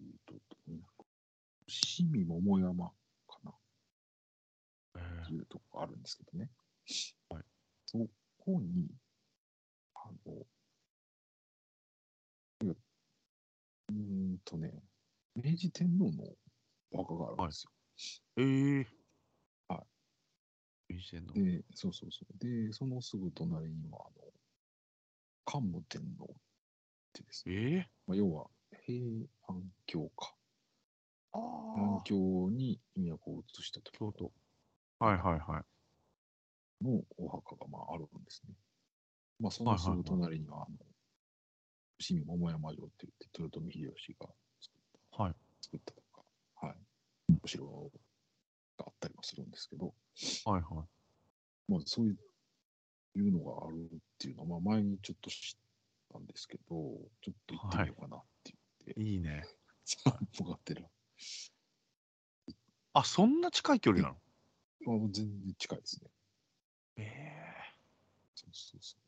[0.67, 1.05] 言うと、
[1.67, 2.89] 伏見桃山
[3.27, 3.51] かな
[4.95, 6.49] えーっていうとこあるんですけどね。
[7.29, 7.43] はい
[7.85, 7.99] そ
[8.39, 8.87] こに、
[9.93, 10.45] あの、
[12.61, 14.73] うーんとね、
[15.35, 16.23] 明治天皇の
[16.91, 17.71] お墓があるんですよ。
[18.37, 18.85] えー。。
[19.67, 19.83] は
[20.89, 22.37] いいしてんので、そうそうそう。
[22.39, 24.33] で、そのすぐ隣には、あの、
[25.45, 26.52] 桓武天皇っ
[27.13, 28.47] てですね、えー、まあ、要は
[28.85, 30.33] 平安京か。
[31.33, 31.39] あ
[31.75, 32.15] 平安京
[32.51, 34.31] に都を移した時京都。
[34.99, 35.61] はいはいは
[36.81, 36.83] い。
[36.83, 38.53] のお墓がまああるんですね。
[39.39, 40.77] まあ、そのすぐ隣には、あの、
[41.99, 44.27] 伏見桃山城って言って、豊臣秀吉が
[44.61, 44.79] 作っ
[45.17, 46.21] た、はい作ったとか、
[46.67, 46.75] はい、
[47.41, 47.65] お城
[48.77, 49.93] があったりもするんですけど、
[50.45, 51.71] はいはい。
[51.71, 52.17] まあ、そういう
[53.15, 55.62] いうのがあるっていうのは、まあ、前にちょっと知っ
[56.13, 56.75] たんですけど、
[57.21, 58.53] ちょっと行ってみようかなって
[58.85, 59.43] 言って、いいね。
[59.85, 60.83] 散歩がてら、
[62.93, 64.15] あ、そんな近い距離なの？
[64.85, 66.09] まあ、もう全然近いですね。
[66.97, 67.53] え
[68.35, 69.01] そうそうそう。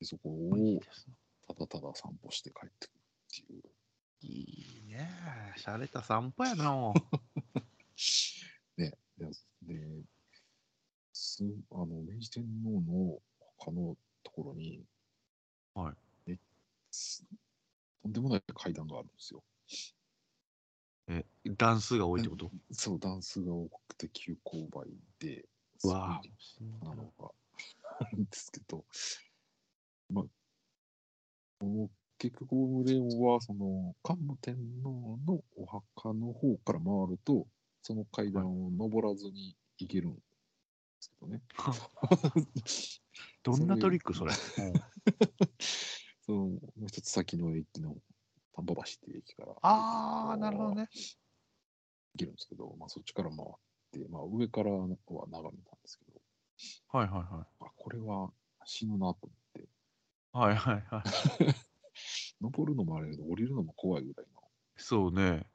[0.00, 1.14] でそこえいいをですね。
[1.48, 3.62] ただただ散歩して帰ってくるっていう。
[4.22, 5.08] いいね。
[5.56, 6.92] しゃれた散歩やな。
[8.76, 9.26] ね、で、
[9.62, 10.04] で
[11.12, 13.20] すあの明治天皇の
[13.56, 13.96] 他の
[14.34, 14.80] ところに、
[15.74, 16.38] はい。
[18.02, 19.42] とんでもない階段があるんですよ。
[21.08, 21.24] え、
[21.56, 22.50] 段数が多いってこと？
[22.70, 24.88] そう、段数が多くて急勾配
[25.18, 25.44] で、
[25.84, 27.30] うわすごいなのが
[28.00, 28.84] あるんですけど、
[30.10, 30.24] まあ、
[32.18, 37.46] 結局俺は、その、桓武天皇のお墓の方から回ると、
[37.82, 40.20] その階段を登らずに行けるんで
[41.00, 41.42] すけどね。
[43.42, 44.32] どんなトリックそれ？
[46.20, 47.96] その、もう一つ先の駅の
[48.52, 50.88] 丹波橋っていう駅から、ああ、なるほどね。
[52.14, 53.40] 行けるんですけど、まあそっちから回っ
[53.92, 54.96] て、まあ上からは眺
[55.56, 56.20] めたんですけど、
[56.88, 58.30] はいはいはあ、これは
[58.64, 59.68] 死ぬなと思って、い。
[60.32, 61.02] はいはいはい。
[62.40, 64.42] 登るのもあれだけど、降りるのも怖いぐらいの、
[64.76, 65.46] そうね。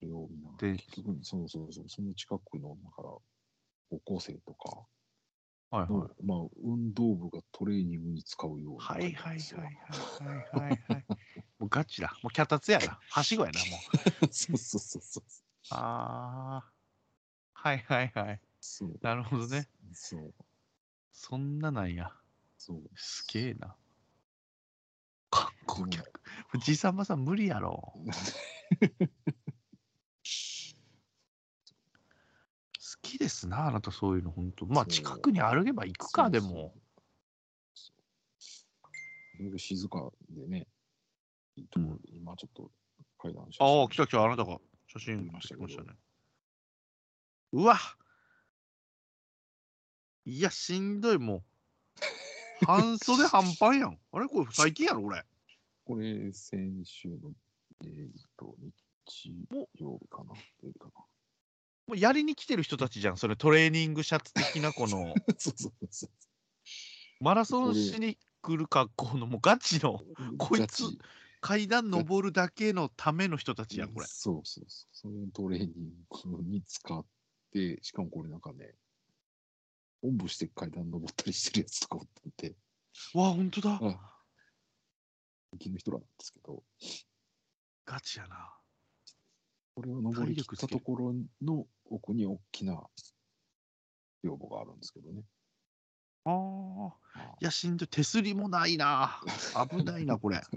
[0.00, 3.08] それを見ながでら、結局、そうそうそう、その近くの、だから、
[3.98, 4.86] 高校生とか
[5.72, 6.26] の、はいはい。
[6.26, 9.02] まあ、運動部がトレーニングに使うようなはい。
[9.02, 11.04] はいはいはいはいはい。
[11.58, 12.16] もうガチだ。
[12.22, 12.98] もう脚立やな。
[13.10, 13.76] はしごやな、も
[14.22, 14.26] う。
[14.32, 15.24] そうそうそうそう。
[15.70, 16.72] ああ。
[17.54, 18.40] はいはいはい。
[18.60, 18.98] そう。
[19.02, 19.68] なるほどね。
[19.92, 20.34] そう。
[21.12, 22.12] そんななんや。
[22.58, 22.82] そう。
[22.94, 23.76] すげえな。
[25.30, 26.20] 観光客。
[26.60, 27.94] じいさんばさん無理やろ。
[33.16, 34.66] きですな、あなたそういうの、本当。
[34.66, 36.74] まあ、近くに歩けば行くか、でも。
[39.56, 40.66] 静かでね、
[41.56, 42.70] いいところで、今ちょっと
[43.18, 45.88] 階段ああ、来た来た、あなたが写真ましたね。
[47.52, 47.78] うわ
[50.24, 51.44] いや、しんどい、もう。
[52.66, 53.98] 半袖半パンやん。
[54.12, 55.24] あれこれ最近やろ、俺。
[55.84, 57.32] これ、先週の、
[57.84, 58.56] えー、と、
[59.06, 60.90] 日曜日かなか
[61.86, 65.14] もうやりに来てる人たちじゃん、それトレーニングシャツ的なこのな。
[65.38, 66.10] そうそうそう
[67.20, 70.00] マラソンしに来る格好のもうガチの。
[70.38, 70.84] こいつ
[71.40, 74.06] 階段登るだけのための人たちやん、これ。
[74.06, 74.88] そうそうそう。
[74.92, 75.72] それのトレーニン
[76.32, 77.04] グに使っ
[77.52, 78.74] て、しかもこれなんかね、
[80.02, 82.54] おんぶして階段登ったりしてるやつとかおったんで、
[83.14, 83.78] わあ、ほんとだ。
[83.82, 84.22] あ、
[85.52, 86.62] 人気の人らなんですけど、
[87.86, 88.63] ガチやな。
[89.74, 92.74] これを登りきったところの奥に大きな
[94.24, 95.22] 屏風があるんですけどね。
[96.24, 97.34] ああ。
[97.40, 97.88] いや、しんどい。
[97.88, 99.20] 手すりもないな。
[99.70, 100.40] 危ないな、これ。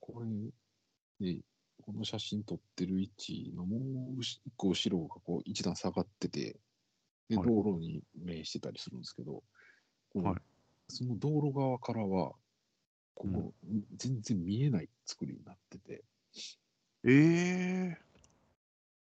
[0.00, 0.22] こ
[1.20, 1.40] れ、で、
[1.82, 3.78] この写真撮ってる位置のも
[4.18, 6.58] う一個後ろがこう一段下がってて、
[7.28, 9.42] で、はい道路に面してたりするんですけど、
[10.14, 10.42] はい
[10.90, 12.32] その道路側からは、
[13.18, 13.52] こう、
[13.96, 16.04] 全然見えない作りになってて、
[17.04, 17.98] ええ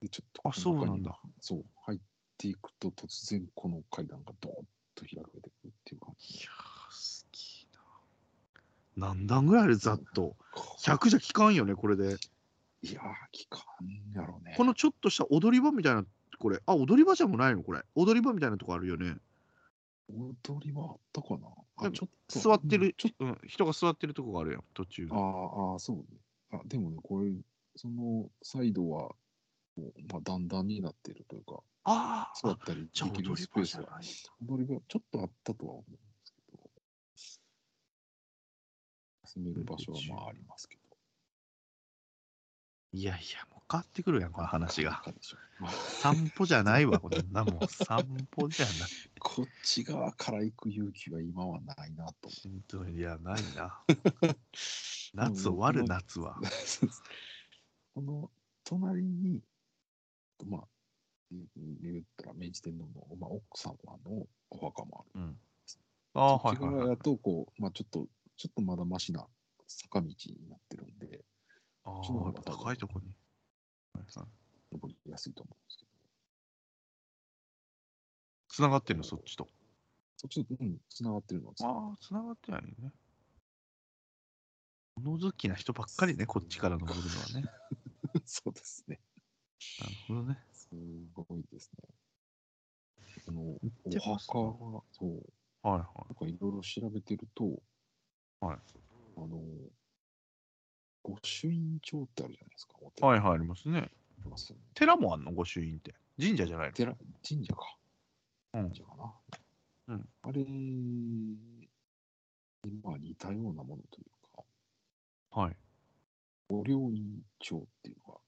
[0.02, 1.20] でちょっとあそうなんだ。
[1.42, 2.00] そう、入っ
[2.38, 4.56] ていくと突然この階段がドーン
[4.96, 6.36] と開けてくるっていう感じ。
[6.36, 7.68] いやー、好き
[8.98, 9.08] な。
[9.08, 10.36] 何段ぐらいある、ざっと。
[10.80, 12.16] 100じゃ効かんよね、これで。
[12.84, 13.62] いやー、期間
[14.14, 14.54] やろうね。
[14.56, 16.06] このちょっとした踊り場みたいな、
[16.40, 16.62] これ。
[16.66, 17.82] あ、踊り場じゃもないの、これ。
[17.96, 19.18] 踊り場みたいなとこあるよね。
[20.08, 21.40] 踊りはあったかな？
[21.40, 21.46] で
[21.78, 22.40] あ、もちょっと。
[22.40, 25.08] 座ってるうんちょっ、うん、人が座ってるとこがあるやん、途中。
[25.08, 26.04] と、あーあー、そうね。
[26.52, 27.32] あ、でもね、これ、
[27.76, 29.16] そのサイドは、
[30.10, 34.00] まあ、段々になっているというか、あーあ、座ったりできるスペースが。
[34.48, 36.70] 踊り場、ちょっとあったとは思うんですけど、
[39.24, 40.82] 休める場所はまあありますけど。
[42.94, 45.04] いやいや、もう変わってくるやん、この話が。
[46.02, 47.68] 散歩じゃないわ、こんなもん。
[47.68, 48.76] 散歩じゃない。
[49.20, 53.84] こっち側から行く勇気は今はないなとしんどい、いや、ないな。
[55.14, 56.36] 夏終わる、夏は。
[57.96, 58.32] この
[58.66, 59.42] 隣に、
[60.46, 60.68] まあ、
[61.32, 61.48] 言
[61.82, 65.22] 言ったら明治天皇の、まあ、奥様のお墓もある。
[65.22, 65.40] うん。
[66.14, 66.98] ああ、はい側や。
[66.98, 69.26] と、こう、まあ、ちょっと、ちょっとまだマシな
[69.68, 71.24] 坂道になってるんで、
[71.86, 73.08] ああ、高いとこに。
[73.94, 74.45] はいはい
[74.76, 75.92] 登りやすいと思うんですけど、
[78.50, 79.48] つながってんの、そっちと。
[80.18, 82.92] そっちと、うん、繋がってるのああ、つながってないね。
[85.02, 87.50] 物好きな人ばっかりね、こっちから登るのはね。
[88.26, 89.00] そうですね。
[89.80, 90.40] なるほどね。
[90.52, 90.70] す
[91.14, 91.90] ごいですね。
[93.26, 95.10] このお墓は、そう、
[95.68, 97.62] はいはなんかいろいろ調べてると、
[98.40, 98.58] はい
[99.18, 99.42] あの、
[101.04, 102.78] 御朱印帳ってあるじゃないですか。
[103.06, 103.90] はいはい、ありますね。
[104.74, 105.96] 寺もあんの、御朱印って。
[106.20, 106.74] 神社じゃないの？
[106.74, 106.96] 寺、
[107.28, 107.78] 神社か。
[108.54, 109.14] うん神社かな。
[109.88, 111.70] うんあれに、
[112.84, 115.58] まあ似たようなものというか、はい。
[116.50, 118.20] 御領印帳っていうのが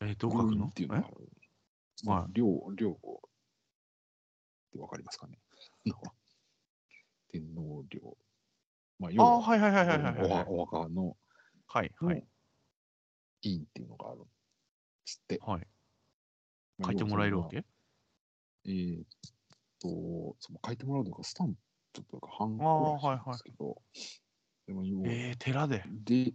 [0.00, 1.28] えー、どう書くのっていうのがある。
[2.04, 2.96] まあはい領、領っ
[4.72, 5.38] てわかりますかね。
[7.28, 8.16] 天皇陵。
[8.98, 10.46] まあ、え要はああ、はいはいはいはいはいおはい。
[10.48, 11.16] お墓のの
[11.66, 12.26] はいはい。
[13.42, 14.28] 印っていうのがあるんで
[15.04, 15.40] すって。
[15.44, 15.66] はい。
[16.78, 17.64] まあ書いてもらえるわけ？
[18.66, 19.04] えーっ
[19.80, 21.54] と、その書いてもらうというか、スタン
[21.92, 23.82] プというか、ハンあコーらしいんですけど、
[24.66, 25.84] でも要はえー、寺で？
[26.04, 26.32] で、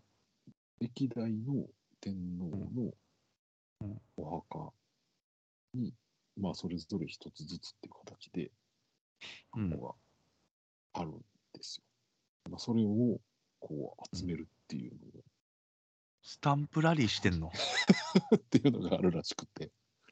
[0.79, 1.65] 歴代の
[1.99, 2.93] 天皇の
[3.82, 4.73] うんお墓
[5.73, 5.93] に、
[6.39, 8.51] まあ、それぞれ一つずつっていう形で、
[9.55, 9.69] うん。
[9.69, 9.93] のが
[10.93, 11.13] あるん
[11.53, 11.84] ですよ。
[12.51, 13.19] まあ、それを
[13.60, 15.23] こう集めるっていうのを、
[16.29, 17.49] スタンプラリーしてんの？
[18.37, 19.71] っていうのがあるらしくて。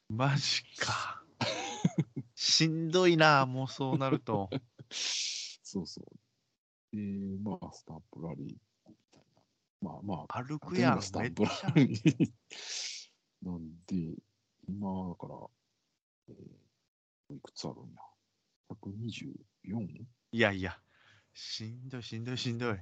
[0.10, 1.24] マジか。
[2.34, 4.50] しんどいな、もうそうなると。
[4.90, 6.98] そうそう。
[6.98, 7.04] で、
[7.44, 9.92] まあ、スタンプラリーみたいな。
[9.92, 11.04] まあまあ、歩くやん。
[11.04, 11.72] スタンプラゃ。
[11.76, 12.34] リー。
[13.44, 14.16] なんで、
[14.68, 15.36] 今だから、
[16.30, 18.02] えー、いくつあるんや
[18.72, 20.08] ？124?
[20.32, 20.82] いやいや、
[21.36, 22.78] しんどいしんどいしんどい。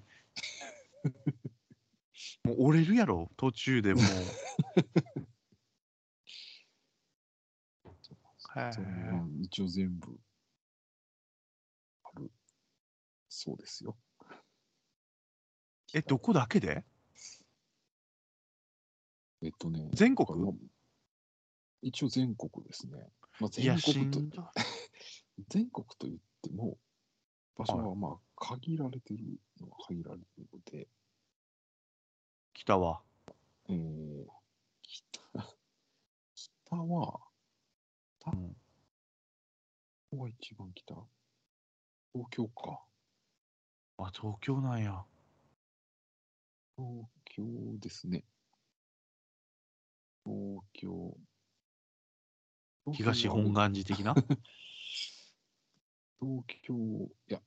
[2.43, 4.03] もう折れるやろ、途中でもう。
[4.03, 4.05] へ
[8.71, 10.17] それえが一応全部。
[12.03, 12.31] ある。
[13.27, 13.97] そうですよ。
[15.93, 16.85] え、どこだけで？
[19.41, 20.27] えっとね、全国？
[21.81, 23.11] 一応全国ですね。
[23.39, 24.51] まあ、全国と。
[25.49, 26.79] 全国と言っても、
[27.55, 30.87] 場所ははまあ限られてるのは限られてるので、
[32.55, 33.01] 北は。
[33.67, 34.25] えー、
[34.85, 35.21] 北
[36.33, 37.19] 北は、
[38.19, 38.55] 北うん
[40.09, 40.95] ここが一番北
[42.13, 42.79] 東京か。
[43.97, 45.03] あ、東京なんや。
[46.77, 47.43] 東京
[47.79, 48.23] ですね。
[50.23, 51.17] 東京。
[52.93, 54.15] 東本願寺的な？
[56.21, 56.73] 東京、
[57.27, 57.41] いや、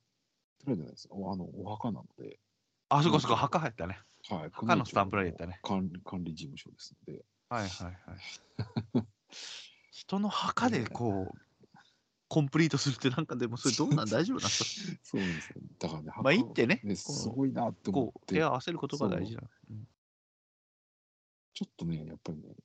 [0.59, 1.07] 寺じゃないです。
[1.09, 2.39] おあの、お墓なので、
[2.89, 3.99] あ、そこそこ、墓入ったね。
[4.29, 4.49] はい。
[4.51, 7.97] 墓のスタンプラリーやったね管理管理事務所ですので、はいはい
[8.95, 9.05] はい。
[9.91, 11.39] 人の墓でこう、
[12.27, 14.09] コンプリートするってなんかでもそれどうなん？
[14.09, 15.61] 大丈夫なんですかそうですよ。
[15.79, 19.47] だからね、まあいいってねねすごいなって思こう、って手、を合わせることが大事なの。
[19.71, 19.87] うん
[21.51, 22.55] ちょっとね、やっぱりね、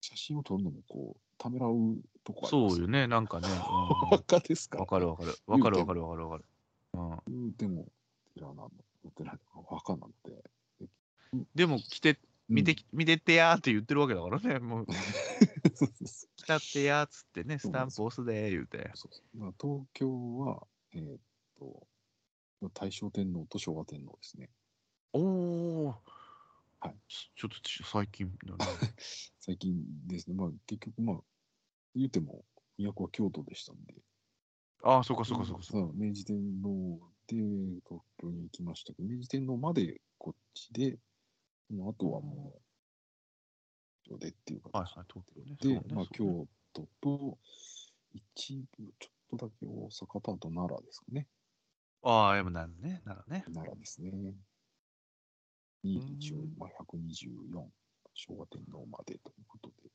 [0.00, 3.48] 写真を撮るのもこう、ためらうとこそうよね、なんかね。
[3.48, 4.78] おうん 墓ですか？
[4.78, 4.80] ら。
[4.82, 5.34] わかるわかる。
[5.46, 6.48] わかるわかるわかるわかる。
[6.94, 7.86] うん言うても、
[8.34, 8.66] 寺な
[9.06, 10.42] の、お寺とかお墓なので。
[11.54, 14.58] でも来て、見て、見てってやーって言ってるわけだからね。
[14.58, 14.86] もう、
[15.74, 18.90] そうそうそう来たってやーっつってね、スタンプ押すでー言うて。
[18.94, 21.20] そうそうまあ東京は、えーっ
[21.58, 21.86] と、
[22.74, 24.50] 大正天皇と昭和天皇ですね。
[25.12, 25.94] おお。
[26.78, 28.64] はいちょっとち最近だね。
[29.40, 30.36] 最近ですね。
[30.36, 31.20] まあ結局、まあ、
[31.94, 32.44] 言うても、
[32.78, 33.94] 都は京都でしたんで。
[34.82, 35.94] ああ、そうかそうかそうかそうか。
[35.96, 37.36] 明治天皇で
[37.86, 40.98] 東京に行きましたけど、明治天皇までこっちで、
[41.70, 42.60] もうあとはもう、
[44.08, 45.56] 京でっていう形はいはい、東京ね。
[45.60, 47.38] で、そうねまあ、京都と、
[48.14, 51.26] 一部、ちょっとだけ大阪と、あと奈良ですかね。
[52.02, 53.44] ああ、やっぱなんね、ならね。
[53.46, 54.10] 奈良ですね。
[55.82, 57.70] にうん一応、まあ、124、
[58.14, 59.90] 昭和天皇までということで。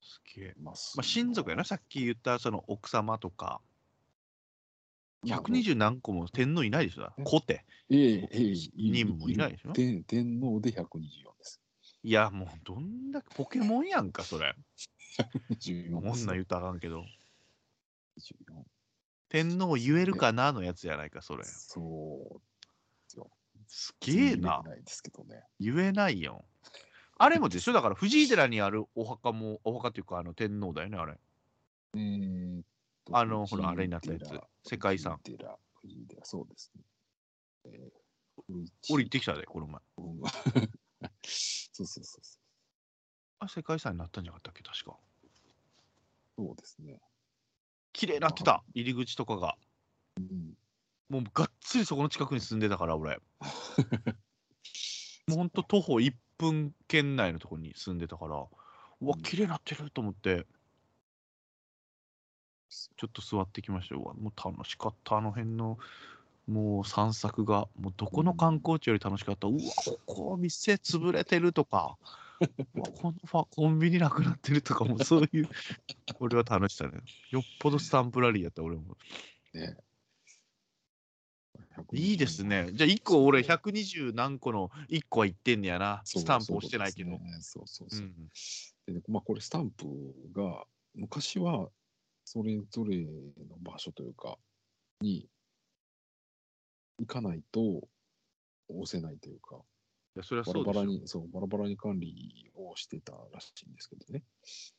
[0.00, 0.54] すげえ。
[0.60, 3.77] まあ、親族やな、さっき言ったその奥様とか、まあ
[5.24, 7.12] 120何個も天皇いないでしょ？
[7.24, 7.64] コテ。
[7.90, 9.72] ええ、ええ、任務もいないでしょ？
[9.72, 10.78] 天天皇で124
[11.38, 11.60] です。
[12.04, 14.54] いや、もうどんだけポケモンやんか、それ。
[15.50, 16.26] 124こん。
[16.26, 17.04] なん言ったらあかんけど。
[18.18, 18.64] 24
[19.28, 21.44] 天皇言えるかなのやつやないか、それ。
[21.44, 22.42] そう。
[23.66, 24.76] すげえな言え。
[24.76, 25.42] ないですけどね。
[25.60, 26.44] 言えないよ。
[27.18, 27.72] あれもでしょ？
[27.72, 31.18] だから藤井寺にあるお墓も、お墓っていうかあの天皇だよね、あれ。
[31.94, 32.62] えー
[33.10, 34.28] あのほらあれになったやつ
[34.68, 36.82] 世界遺産藤井寺、藤井寺、そうですね。
[37.64, 39.80] えー、俺行ってきたで、この前。
[39.96, 40.20] う ん
[41.22, 42.42] そうそうそうそう。
[43.38, 44.98] あ、世界遺産になったんじゃなかったっけ、確か。
[46.36, 47.00] そうですね。
[47.94, 49.56] 綺麗になってた、入り口とかが。
[50.18, 50.54] うん、
[51.08, 53.18] もうがっつりそこの近くに住んでたから、俺。
[55.28, 60.46] もうほんと徒歩1分圏内のところに住んでたから、うわう、ん綺麗になってると思って、
[62.68, 64.00] ちょっと座ってきましたよ。
[64.20, 65.78] もう楽しかった、あの辺の。
[66.46, 69.48] もう散策が、もうどこの観光地より楽しかった。
[69.48, 71.98] うわ、ここ店潰れてるとか、
[72.38, 75.48] このファコンビニなくなってるとか、もうそういう、
[76.20, 76.92] 俺は楽しさね。
[77.30, 78.96] よっぽどスタンプラリーやった、俺も。
[79.52, 79.76] ね。
[81.92, 82.70] いいですね。
[82.72, 86.02] じゃあ1個俺120何個の1個は言ってんねやな。
[86.04, 87.18] スタンプ押してないけど。
[87.40, 88.06] そうそうそうそう。
[88.06, 88.14] うん
[88.86, 89.86] でねまあ、これスタンプ
[90.32, 91.68] が昔は
[92.30, 93.08] それぞれの
[93.62, 94.36] 場所というか
[95.00, 95.26] に
[96.98, 97.88] 行かないと
[98.68, 104.24] 押せないというかいやそれはバそうバラにそうバラバラに管理をしてたらしいんですけどね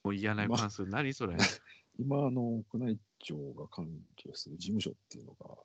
[0.03, 0.89] もう嫌な予感する。
[0.89, 1.35] 何それ。
[1.97, 5.57] 今あの宮内庁が関係する事務所っていうのが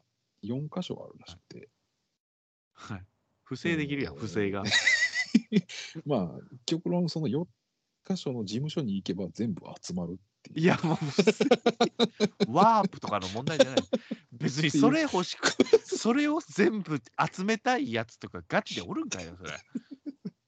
[0.42, 1.68] 4箇所あるらしくて、
[2.72, 3.06] はい。
[3.42, 4.64] 不正できるやん、えー不正が。
[6.06, 7.46] まあ極論その4
[8.06, 10.96] 箇所の事務所に行けば全部集まるっていういや、もう、
[12.54, 13.80] ワープとかの問題じゃない。
[14.32, 17.00] 別にそれ欲しく、それを全部
[17.34, 19.58] 集めたいやつとかガチでおるんかよ、それ。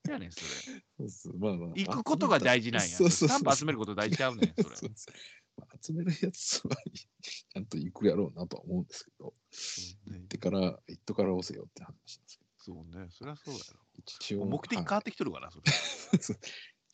[0.08, 0.46] やねん、それ。
[0.98, 2.96] そうそうまあまあ行くことが大事なんや。
[2.96, 4.76] そうそうそうスタンプ集めること大事ちゃうねん、それ。
[4.76, 5.14] そうそう
[5.60, 6.76] まあ集めるやつは
[7.22, 9.34] ちゃんと行くやろうなとは思うんですけど、
[10.06, 13.60] ね行ってから、行ってから押せよって話なんですけど、そうね、そりゃそうや
[13.98, 14.46] 一応、ろ。
[14.46, 15.64] 目的変わはいってきとるから、それ。
[16.20, 16.36] そう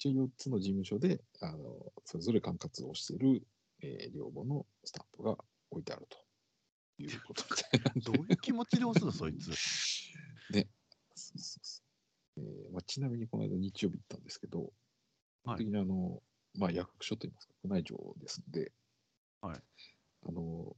[0.02, 3.46] 一応4つの事務所で、あのそれぞれ管轄をしている、
[3.82, 5.36] えー、両母のスタンプが
[5.70, 6.18] 置いてあると。
[6.98, 8.00] いうことみたいなんで。
[8.12, 9.50] どういう気持ちで押すの、そいつ。
[11.14, 11.82] そうそうそ
[12.36, 12.40] う。
[12.40, 14.72] えーまあ、ちなみにこの間日曜日行ったんですけど、
[15.44, 15.64] はい。
[15.64, 16.22] にあの、
[16.54, 18.72] まあ、役所といいますか、宮内庁ですので、
[19.40, 19.62] はい。
[20.24, 20.76] あの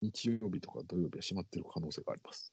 [0.00, 2.52] 日曜日とか土曜日は閉まってる可能性があります。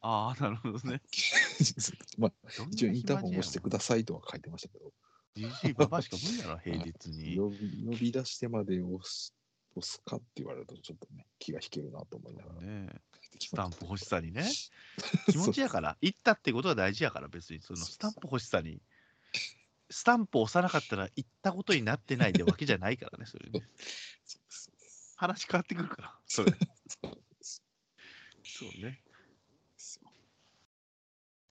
[0.00, 1.02] ああ、なるほどね。
[2.18, 2.32] まあ、
[2.70, 4.92] 一応インターホン押してくださいとは書いてましたけど、
[5.34, 7.36] じじいばばあしか無理だろ、 平日に。
[7.36, 9.34] 呼び呼び出してまで押す
[9.76, 12.60] 押すかって言われるとちょっとね、気が引けるなと思いながら。
[12.60, 12.88] ね
[13.38, 14.50] スタンプ欲しさにね。
[15.30, 18.82] 気持ちやから、行ったってことが大事やから、別にそのスタンプ欲しさに。
[19.92, 23.60] スタンプ押さなかったら行ったことになってないってわけじゃないからね、それね。
[25.16, 26.52] 話変わってくるから、それ。
[28.44, 29.02] そうね。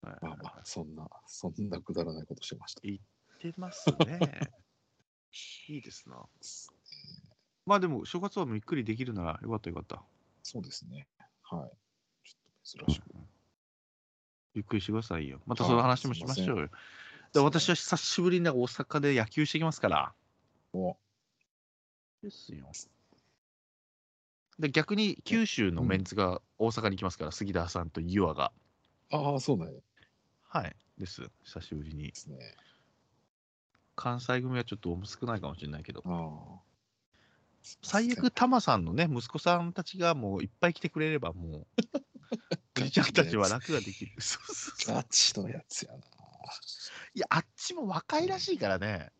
[0.02, 2.82] まあまあ、そんな、そんなくだらないことしてました。
[2.84, 3.00] 言っ
[3.40, 4.20] てますね。
[5.68, 6.26] いいですな。
[7.66, 10.04] まあでも、正月はゆっくりできるならよかったよかった。
[10.44, 11.08] そうですね。
[11.44, 12.28] はい。
[12.28, 13.06] ちょっと珍しく。
[14.56, 15.42] ゆっくりしてくださいよ。
[15.46, 16.70] またその話もしましょうよ。
[17.34, 20.14] で私は久しぶりに大阪で野球してきますから。
[20.74, 20.98] お
[22.24, 22.72] ですよ。
[24.58, 28.52] で逆に九州のメンツが大阪に来ますから、杉田さんと湯和が。
[29.12, 29.82] ああ、そうなんやで
[30.52, 30.76] はい。
[30.98, 31.30] です。
[31.44, 32.12] 久しぶりに。
[32.16, 32.40] すね。
[33.96, 36.04] 関西組はちょっと少ないかもしれないけど。
[37.84, 41.84] 最悪、タマさんのね、息子さんたちがもういっぱい来てくれれば、もう、
[42.80, 44.12] おじちゃんたちは楽ができる。
[44.18, 46.00] そうそうそうガチのやつやな。
[47.14, 49.12] いや、あっちも若いらしいからね。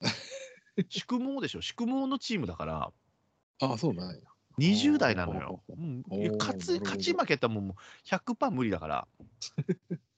[0.90, 2.92] 宿毛でしょ、宿毛のチームだから、
[3.60, 4.20] ああ、そうなんや。
[4.58, 5.62] 20代なのよ。
[6.38, 6.58] 勝
[6.98, 7.74] ち負けたらもうもう
[8.06, 9.08] 100%無理だから。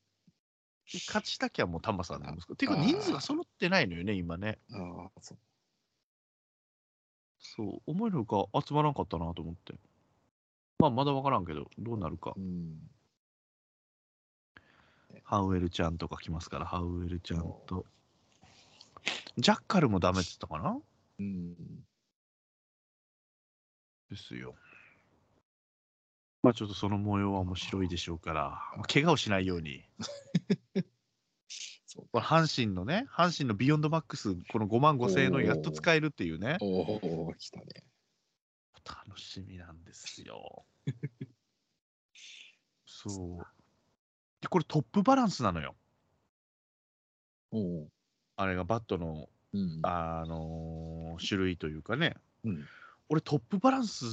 [0.92, 2.56] 勝ちたきゃもうタマさんの息子。
[2.56, 4.58] ていうか人数が揃ってないのよね、今ね。
[4.72, 4.76] あ
[5.16, 5.38] あ、そう。
[7.38, 9.74] そう、思いのほか集まらんかったなと思って。
[10.78, 12.40] まあ、まだ分からんけど、どうなるかう。
[12.40, 12.78] ん。
[15.24, 17.86] ハウエルちゃんとか来ますから、ハウエルちゃんと。
[19.38, 20.78] ジャッカルもダメって言ったかな？
[21.18, 21.54] うん。
[24.10, 24.54] ですよ。
[26.46, 28.42] まあちょっとその模様は面白いでしょうから、
[28.76, 29.82] まあ怪我をしないように。
[31.86, 32.08] そう。
[32.12, 37.66] これ阪神のね、阪神のビヨンドマックス、この5万5千円のやっと使えるっていうね、おお、来たね。
[38.84, 40.64] 楽しみなんですよ。
[42.86, 43.46] そう。
[44.40, 45.74] で、これトップバランスなのよ。
[47.50, 47.90] おお。
[48.36, 49.80] あれがバットの、うん。
[49.82, 52.14] あのー種類というかね。
[52.44, 52.68] うん。
[53.08, 54.04] 俺トップバランス、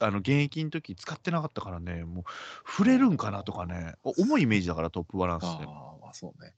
[0.00, 2.24] あの現役の時使ってなかったからね、もう
[2.66, 5.64] 触れるんかなとかね、お重いイメージだからトップバランスって。
[5.64, 6.54] ああ、まあそうね。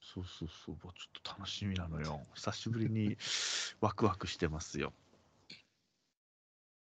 [0.00, 2.20] そうそうそう、もうちょっと楽しみなのよ。
[2.34, 3.16] 久しぶりに
[3.80, 4.92] ワクワクしてますよ。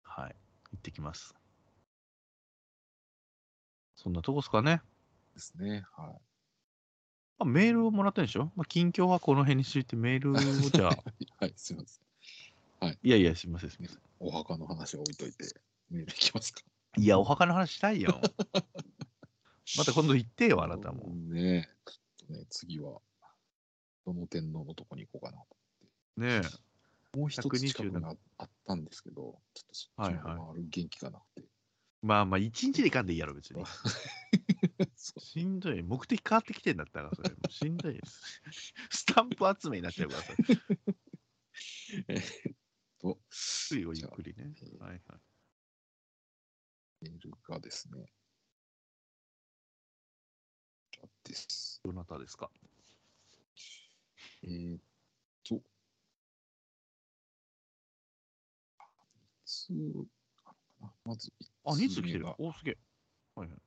[0.03, 0.35] はい、
[0.71, 1.35] 行ってきます。
[3.95, 4.81] そんなとこですかね。
[5.33, 5.85] ですね。
[5.95, 6.21] はい。
[7.39, 10.33] まあ、メールをもらったんでしょ、まあ、近況はこの辺にしといて、メール
[10.65, 11.03] をじゃあ、
[11.39, 12.97] はい、すみません。
[13.03, 14.06] いやいや、すみません、すみません。
[14.19, 15.45] お墓の話を置いといて、
[15.89, 16.61] メールいきますか？
[16.97, 18.19] いや、お墓の話したいよ。
[19.77, 21.13] また今度行ってよ、あなたも。
[21.13, 23.01] ねえ、ちょっとね、次は、
[24.05, 25.35] どの天皇のとこに行こうか
[26.17, 26.49] なねえ。
[27.11, 27.19] と。
[27.19, 31.47] もう一つ120近くにああったんですけど、ちょっとそっち元気がなくて。
[32.01, 33.63] まあまあ、一日でいかんでいいやろ、別に。
[34.95, 35.81] しんどい。
[35.83, 37.31] 目的変わってきてんだったら、それ。
[37.49, 38.41] しんどいです。
[38.89, 40.33] スタンプ集めになっちゃうからさ。
[42.07, 42.23] えーっ
[42.99, 43.17] と、ゆっ
[43.69, 44.53] くりをゆっくりね。
[44.61, 45.21] えーはいはい。
[47.01, 48.05] メールがですね、
[51.23, 51.81] です。
[51.83, 52.49] どなたですか？
[54.43, 54.81] えーっ
[55.43, 55.61] と、い
[59.45, 60.07] つある
[60.43, 62.25] かなまず一あ、2通来てる。
[62.39, 62.77] お、すげえ。
[63.35, 63.59] はいはい。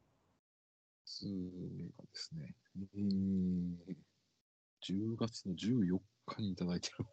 [1.04, 2.54] つ目がですね、
[2.94, 3.96] えー、
[4.80, 5.84] 10月の14
[6.26, 7.06] 日にいただいてる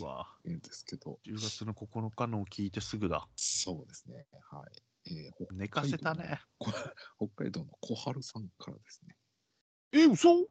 [0.00, 3.26] うわんですけど、10月の9日のを聞いてすぐだ。
[3.36, 5.12] そうですね、はい。
[5.14, 6.40] えー北寝かせたね。
[7.18, 9.16] 北海道の小春さんからですね、
[9.92, 10.48] え、嘘？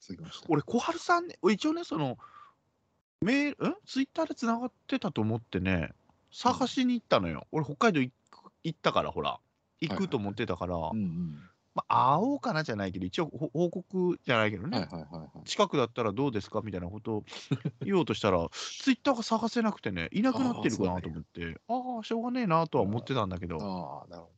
[0.00, 0.46] 続きまして。
[0.48, 2.18] 俺、小春さんね、俺一応ね、その、
[3.20, 3.76] メール、ん？
[3.86, 5.94] ツイッターでつながってたと思ってね、
[6.32, 7.46] 探しに行ったのよ。
[7.52, 8.00] 俺、北海道
[8.64, 9.40] 行ったから、ほら、
[9.80, 11.50] 行くと思ってたから、うんうん。
[11.74, 15.44] まあ、会おうかなじゃないけど、一応ほ報告じゃないけどね、はいはいはいはい。
[15.44, 17.24] 近くだったらどうですかみたいなことを
[17.84, 24.34] 言おうとしたら、ツイッターが探せなくてね、いなくなってるかなと思って、ああ、しょうがねえなとは思ってたんだけど、ああ、なるほど。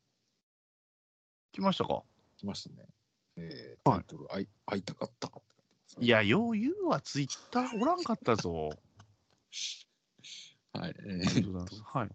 [1.53, 2.03] 来ましたか？
[2.39, 2.89] 来ましたね。
[3.37, 5.31] えー、タイトル、会い会いたかった
[6.01, 8.71] いや、よう言うわ、ツイッターおらんかったぞ。
[10.73, 10.95] はい。
[10.99, 11.83] えありがとうございます。
[11.85, 12.11] はい。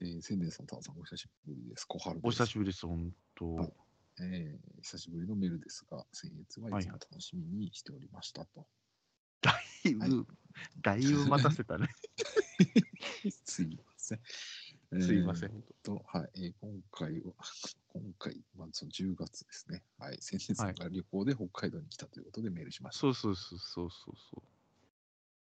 [0.00, 1.84] えー、千年さん、タンさん、お久しぶりです。
[1.86, 2.26] 小春です。
[2.26, 3.54] お久しぶりです、本当。
[3.56, 3.72] はい
[4.20, 8.66] えー久しぶりのメールですが、先月はいつも楽しみにしておりましたと。
[9.40, 10.26] だいぶ、
[10.82, 11.88] だいぶ待たせたね。
[13.44, 14.20] すいません。
[15.00, 15.50] すいません。
[15.50, 17.32] えーと、はい、えー今回は、
[17.88, 19.82] 今回、まずその10月ですね。
[19.98, 23.00] はい、千年さんが旅行で北海道に来たということでメールしました。
[23.00, 24.42] そうそうそうそうそうそう。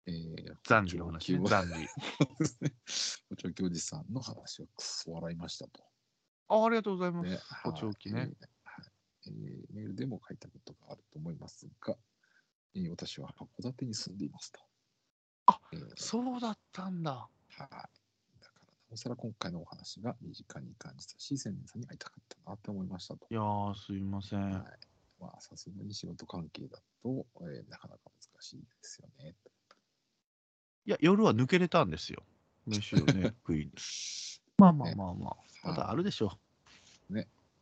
[0.05, 1.47] えー、残儀の話ね。
[1.47, 1.87] 残儀。
[3.29, 5.83] 補聴器おじさんの話はくそ笑いましたと。
[6.49, 7.53] あありがとうございまねす。
[7.63, 8.21] 補聴器ね。
[8.21, 8.37] はい
[9.29, 11.95] えーメールでも書いたことがあると思いますが、
[12.75, 14.59] えー私は函館に住んでいますと。
[15.47, 17.11] あえーそうだったんだ。
[17.11, 17.59] はい。
[17.59, 17.89] だから、な
[18.91, 23.27] おさら今回のお話が身近に感じたし、千年さんに会いたかったなって思いましたと。
[23.29, 24.51] いやー、すいません。
[24.51, 24.63] はい。
[25.21, 29.35] まあ、さすがに仕事関係だと、えーなかなか難しいですよね。
[30.85, 32.23] いや、夜は抜けれたんですよ。
[32.65, 33.71] 飯をね、食いに。
[34.57, 35.67] まあまあまあまあ。
[35.69, 36.39] まだあるでしょう。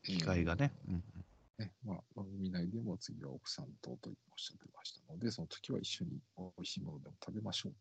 [0.04, 0.72] 機会がね。
[0.88, 1.17] うんうん
[1.58, 7.74] ね、まあ、番組内でも次は奥さんととおっしゃってましたので、その時は一緒に美味しいものでも食べましょう。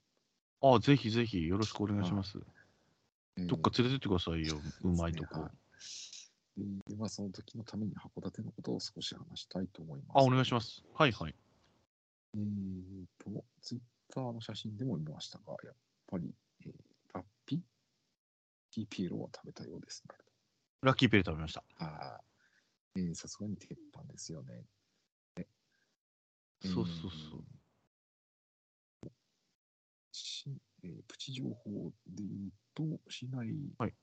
[0.62, 2.38] ああ、ぜひぜひよろしくお願いします。
[2.38, 2.46] えー
[3.38, 4.56] どっか連れてってくださいよ。
[4.82, 5.42] うまいとこ。
[5.42, 5.50] はい
[6.88, 10.10] で、まあ、その時のために函館のことを少し話したいと思います。
[10.14, 10.60] あ、お願いしま。
[10.62, 10.82] す。
[10.94, 11.34] はいはい。
[12.34, 15.74] えーと、ツイッターの写真でも見ましたが、やっ
[16.06, 16.32] ぱり、
[16.64, 16.72] えー
[17.12, 17.62] ラッピ
[18.70, 20.14] キーピエロを食べたようですね。
[20.82, 21.62] ラッキーペレ食べました。
[21.76, 22.35] はい。
[22.96, 24.64] えーさすがに鉄板ですよね。
[25.36, 25.46] ね
[26.62, 27.44] そうそうそう。
[29.04, 29.10] えー
[30.12, 30.50] し
[30.82, 33.94] えープチ情報で言うと、市内はい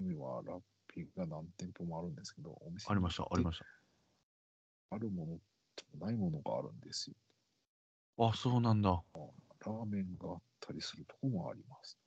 [0.00, 3.62] にはラッピが何店舗もあるんですけど、お店ありました、ありまし
[4.90, 5.38] あるもの
[5.76, 7.16] とないものがあるんですよ。
[8.16, 8.28] た。
[8.28, 9.02] あ、そうなんだ。
[9.64, 11.98] ラーメンがあったりするとこもあります。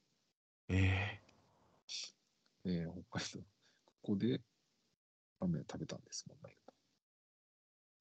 [0.70, 1.22] え
[2.66, 3.40] えー北海道、
[3.86, 4.42] ここで
[5.42, 6.56] ラーメン食べたんですもんね。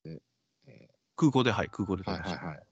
[0.04, 0.22] で、
[0.66, 2.36] えー空港で、はい、空港でー食べました。
[2.36, 2.66] はいはいはい。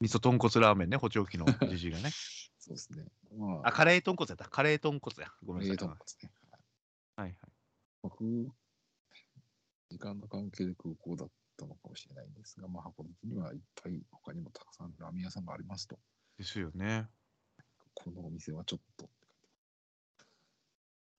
[0.00, 2.10] 味噌豚骨ラーメンね、補聴器のじじいがね。
[2.58, 3.04] そうですね。
[3.36, 4.48] まあ、カレー豚骨やった。
[4.48, 5.30] カレー豚骨や。
[5.44, 5.88] ごめんえーなさい。
[5.88, 6.32] とですね。
[7.16, 7.52] はいはいはい。
[8.02, 8.24] 僕、
[9.90, 15.98] 時間の関係で空港だったのかもしれないんですが、まあ、函館にはいっぱい他にもたくさんラーメン屋さんがありますと。
[16.38, 17.08] ですよね。
[17.94, 19.10] このお店はちょっと、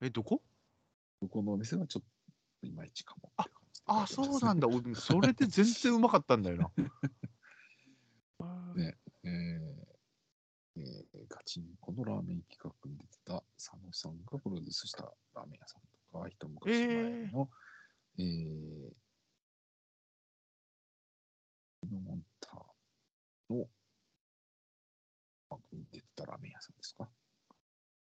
[0.02, 0.42] え、どこ？
[1.28, 2.04] このお店はちょっ
[2.62, 4.68] といまいちかもって感じであ、そうなんだ。
[4.68, 6.72] 俺それで全然うまかったんだよな。
[8.76, 15.04] ねえーえーガチンコのラーメン企画に出てた佐野さんがプロデュースした
[15.36, 17.50] ラーメン屋さんとか、一昔前の、
[18.18, 18.94] えー、
[21.92, 23.68] のモンターの
[25.50, 27.10] 番組に出てたラーメン屋さんですか？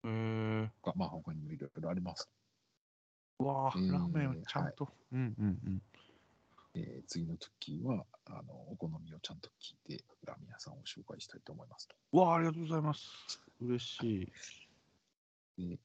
[0.05, 2.29] えー、がまあ他にもいろいろあります。
[3.39, 4.89] うわあ、えーラーメンちゃんと。
[5.13, 5.83] うんうんうん。
[6.75, 11.95] えー次の時はあのお好みをちゃんと聞いてラーメン屋さんを紹介したいと思いますと。
[12.13, 13.41] うわあ、ありがとうございます。
[13.61, 14.23] 嬉し
[15.59, 15.69] い。
[15.71, 15.79] で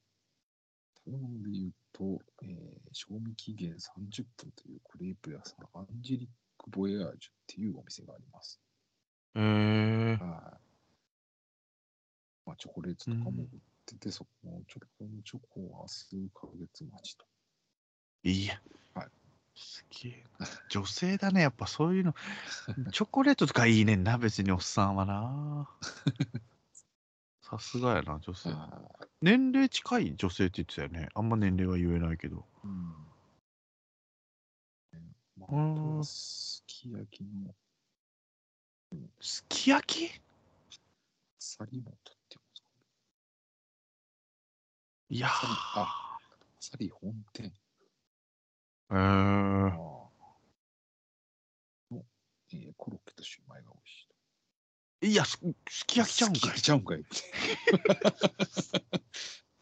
[1.04, 2.04] 食べ物で言うと、
[2.42, 6.28] えー賞味期限30分というクレープ屋さん、アンジェリッ
[6.58, 8.60] ク・ボヤージュっていうお店があります。
[9.36, 10.20] えー、はい。
[12.46, 13.46] まあ、チョコレートとかも売っ
[13.86, 17.24] てて、そこのチョコのチョコは数ヶ月待ちと。
[18.22, 18.60] いや。
[18.94, 19.08] はい
[19.54, 20.46] すげえな。
[20.70, 22.14] 女性だね、やっぱそういうの。
[22.92, 25.68] チョコレートとかいいねんな、別におっさんはな。
[27.42, 28.50] さすがやな、女性。
[28.50, 28.80] は
[29.20, 31.08] 年齢近い女性って言ってたよね。
[31.14, 32.46] あんま年齢は言えないけど。
[32.64, 32.66] い。
[32.66, 32.88] うん。
[34.92, 37.54] ねまあ、すき焼きの
[39.20, 40.20] すき焼き？
[41.38, 42.38] サリモトって
[45.10, 45.80] いやー。
[45.80, 46.18] あ
[46.60, 47.52] サリ本店。
[48.90, 50.10] えー、の、
[52.52, 54.14] えーコロッケとシューマイが美味しいと。
[55.06, 55.38] いやす、
[55.68, 56.62] すき焼きちゃうんかいすき焼き。
[56.62, 57.04] ちゃうんかい。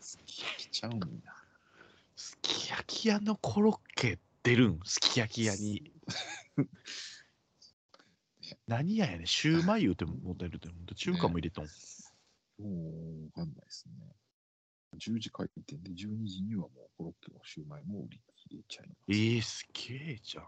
[0.01, 1.33] すき焼きちゃうんや。
[2.16, 4.81] すき焼き屋のコロッケ出るん？
[4.85, 5.93] すき焼き屋に。
[8.66, 9.26] 何屋やねん？
[9.26, 11.66] シューマイ言うても持てるって、ほんと中華も入れとん。
[11.66, 11.70] も
[12.61, 13.93] うわかんないですね。
[14.97, 15.95] 10時開店で12
[16.26, 18.99] 時にはもうコロッケもシューマイも売り切れちゃいます。
[19.09, 20.45] えー、すげえじゃん。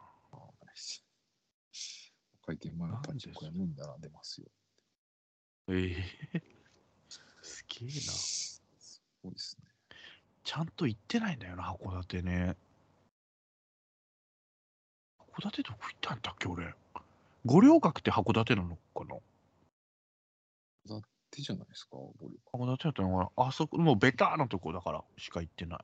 [2.46, 4.48] 開店前のパチンコ屋並んでますよ。
[5.68, 6.42] えー、
[7.42, 7.92] すげえな。
[7.92, 9.68] そうですね。
[10.42, 12.56] ちゃんと行ってないんだよな、函館ね。
[15.36, 16.74] 函館どこ行ったんだっけ、俺。
[17.46, 19.16] 五稜郭って函館なのかな？
[21.30, 22.58] 手じゃないですか、ボルカ。
[22.58, 25.78] 函館やったのかあそこ、もうベターなとこだからしか行ってない。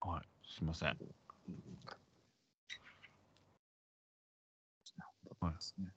[0.00, 0.88] はい、すみません。
[0.88, 0.94] は
[5.50, 5.92] い、ね。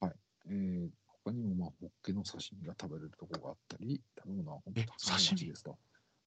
[0.00, 0.12] はい。
[0.46, 0.90] えー、
[1.24, 5.48] 他にも、まあ、ホッケの刺身が食べれるとこがあったり、食べ物は本当に刺身？
[5.48, 5.78] ですと。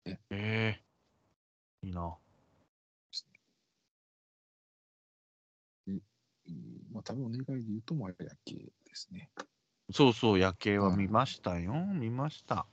[0.06, 2.16] え、えー、いいな。
[5.88, 6.02] で、
[6.92, 9.30] まあ、食べお願いで言うと、まあ、焼きですね。
[9.92, 11.74] そうそう、夜景は見ましたよ。
[11.74, 12.66] 見ました。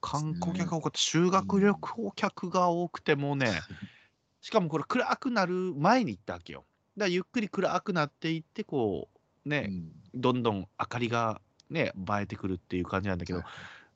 [0.00, 0.98] 観光客が多かった。
[0.98, 3.50] 修学旅行客が多くてもうね、
[4.40, 6.64] しかもこれ暗くなる前に行ったわけよ。
[6.96, 9.08] だからゆっくり暗くなっていって、こ
[9.44, 13.46] う、ね、うんどんどん明かりがね、映えてくるっていう感じなんだけどはい、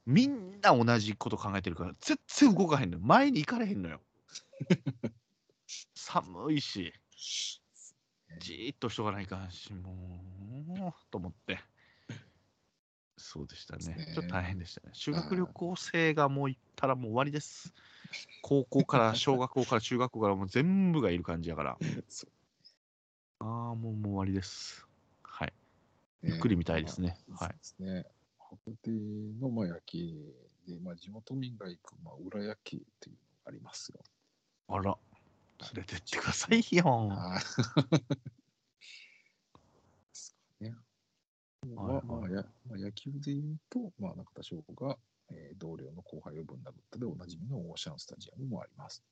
[0.04, 3.02] みんな同じこと考えてるから、全然動かへんのよ。
[3.02, 4.00] 前に行かれへんのよ。
[5.94, 6.92] 寒いし、
[8.38, 10.22] じーっとしとかないかんし、も
[10.76, 11.58] う、と思って。
[13.16, 14.08] そうでしたね。
[14.14, 14.90] ちょっと大変でしたね。
[14.94, 17.74] 修学旅行生がもう行ったらもう終わりです。
[18.42, 21.78] 高校から小学校から中学校からもう全部がいる感じやから。
[23.40, 24.86] ああ、もうもう終わりです。
[25.22, 25.52] はい。
[26.22, 28.06] ねゆっくり見たいですねまあはいそうですね。
[28.66, 28.90] 函館
[29.40, 29.98] のまあ夜景
[30.66, 34.00] で、まあ、地元民が行く、まあ、裏夜景っていうのがありますよ。
[34.68, 34.96] あら、
[35.74, 37.08] 連れてってくださいよ。
[37.12, 37.44] あーで
[40.12, 40.74] すかね。
[41.76, 44.96] まあはいはいまあやまあ、野球で言うと、まあ、中田翔子が、
[45.30, 49.02] えー同僚の後輩をぶん殴ったでおなじみのオーシャンスタジアムもあります。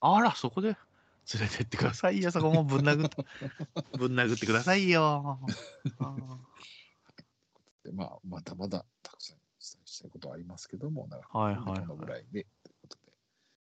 [0.00, 0.76] あら、そこで
[1.32, 2.30] 連れてってくださいよ。
[2.30, 3.24] そこもぶん殴って、
[3.96, 5.38] ぶん殴ってくださいよ。
[7.84, 13.12] でまあ、まだまだたくさんお伝えしたいことはありますけども、長くはいはいはいこのぐらいでということで、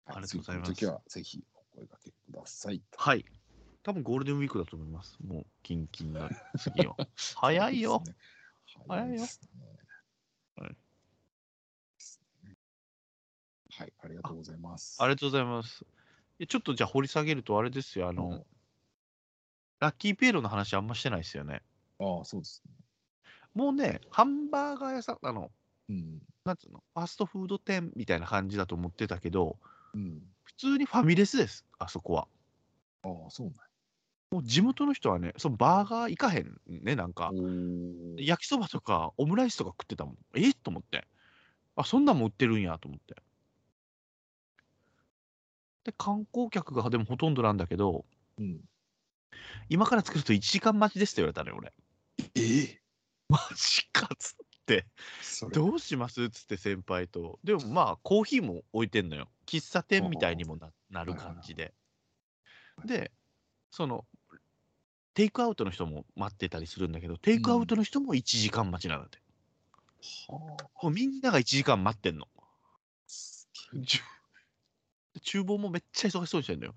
[0.08, 2.82] ありがとうございます次はぜひお声掛けください。
[2.96, 3.26] はい。
[3.84, 5.18] 多分ゴールデンウィークだと思います。
[5.22, 6.96] もう、キンキンな次は。
[7.36, 8.02] 早いよ。
[8.88, 9.22] 早いよ
[10.58, 10.78] はい
[13.78, 15.04] はい、ありがとうございます。
[15.04, 15.86] ありがとうございます。
[16.40, 18.08] えちょっとじゃあ掘り下げるとあれですよ。
[18.08, 18.46] あの、
[19.80, 21.62] ラッキーピエロの話あんましてないですよね。
[22.00, 22.74] ああ、そうですね。
[23.54, 25.52] もうね、ハンバーガー屋さん、あの、
[25.90, 26.22] うん。
[26.46, 29.58] なんつうの、ファストフード店みたいな感じだと思ってたけど、
[29.94, 30.22] うん。
[30.58, 32.28] 普通にファミレスです、あそこは。
[33.04, 33.62] ああ、そうなんや
[34.32, 37.32] もう地元の人はね、そのバーガー行かへんね、なんか。
[38.18, 40.18] 焼きそばとかオムライスとか食ってたもん。
[40.36, 40.54] え？
[40.54, 41.06] と思って。
[41.76, 43.16] あ、そんなんも売ってるんやと思って。
[45.84, 48.06] で、観光客がでもほとんどなんだけど、
[48.38, 48.62] うん。
[49.70, 51.74] 今から作ると1時間待ちですって言われたのよ、俺。
[52.36, 52.62] え？
[52.64, 52.82] え
[53.28, 54.36] マジかっつ
[54.66, 54.86] って。
[55.54, 56.24] どうします？
[56.24, 57.40] っつって先輩と。
[57.44, 59.30] でもまあ、コーヒーも置いてんのよ。
[59.46, 61.74] 喫茶店みたいにもななる感じで。
[62.84, 63.12] で、
[63.70, 64.06] その、
[65.14, 69.20] テイクアウトの人も待ってたりするんだけど、テイクアウトの人も1時間待ちなんだって。
[70.28, 72.28] はもうみんなが1時間待ってんの。
[75.24, 76.76] 厨房もめっちゃ忙しそうにしてんのよ。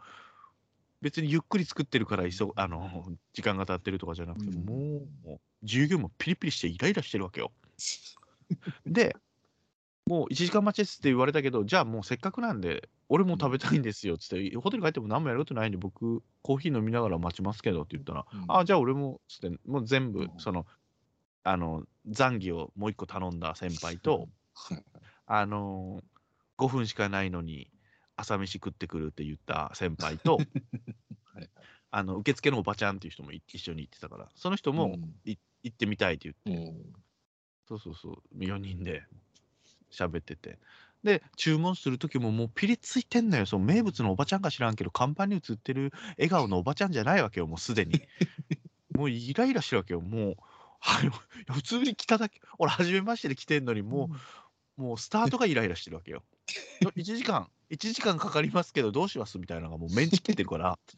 [1.01, 4.75] 別にゆっくり作ってるから急あの時間が経ってるとかじゃなくて、うんも
[5.25, 7.53] うもう従業員もピリピリしてイライラしてるわけよ。
[8.87, 9.17] で、
[10.07, 18.45] もう1時間待ちですって言われたけど、じゃあもうせっかくなんで、俺も食べたいんですよっつって、ホテル帰っても何もやることないんで、僕、コーヒー飲みながら待ちますけどって言ったら、うん。
[18.49, 20.33] あ、じゃあ俺もつって、もう全部う、ん。
[20.39, 20.67] その、
[21.43, 24.85] あの、残機をもう一個頼んだ先輩と、はい
[25.31, 26.05] あのー、
[26.57, 27.71] 5分しかないのに
[28.17, 30.39] 朝飯食ってくるって言った先輩と、
[31.35, 31.51] はい。
[31.91, 35.15] あの受付のおばちゃんっていう人もい一緒に行ってたから、その人もうん。
[35.25, 36.93] い行ってみたいって言って、うん
[37.69, 39.05] そうそうそう、4人で
[39.91, 40.59] 喋ってて。
[41.05, 43.45] で、注文するときももうピリついてんのよ。
[43.45, 48.01] その名物のおばちゃんか知らんけど、看板に映ってる笑顔のおばちゃんじゃないわけよ、もうすでに。
[48.97, 50.01] もうイライラしてるわけよ。
[50.01, 50.37] もう、
[51.53, 54.11] 普通に来ただけ、俺、初めましてで来てんのに、も
[54.79, 56.25] う、もうスタートがイライラしてるわけよ。
[56.81, 59.39] 1時間、1時間かかりますけど、どうします？
[59.39, 60.79] みたいなのがもうメンチ切ってるから。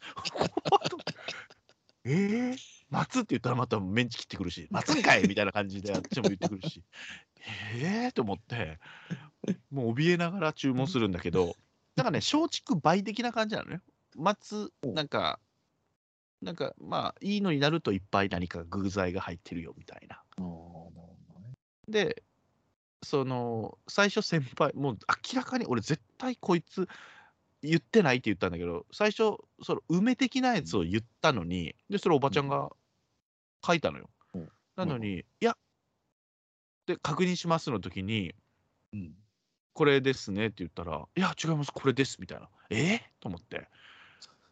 [2.05, 2.57] えー、
[2.91, 6.83] 待つって言ったらまたメンチ切ってくるし、 待つんかいみたいな感じであっちも言ってくるし、
[7.81, 8.79] えーと思って、
[9.71, 11.55] もう怯えながら注文するんだけど、
[11.95, 13.81] だからね、松竹梅的な感じなのね。
[14.15, 15.39] 待つ、なんか、
[16.41, 20.21] なんかまあ、いいのになるといっぱい何か具材が入ってるよみたいな。
[21.87, 22.23] で、
[23.03, 24.99] その、最初先輩、もう
[25.33, 26.87] 明らかに俺絶対こいつ
[27.61, 32.71] 言ってないって言ったんだけど、最初、その梅的なやつを言ったのに、で、それおばちゃんが
[33.65, 34.09] 書いたのよ。
[34.33, 35.57] うんなのに、いや、
[36.87, 38.33] で、確認しますの時に、
[38.93, 39.13] うん。
[39.73, 42.49] これですねって言ったら、いや、違います、これですみたいな。
[42.69, 42.95] え？
[42.95, 43.67] ーと思って。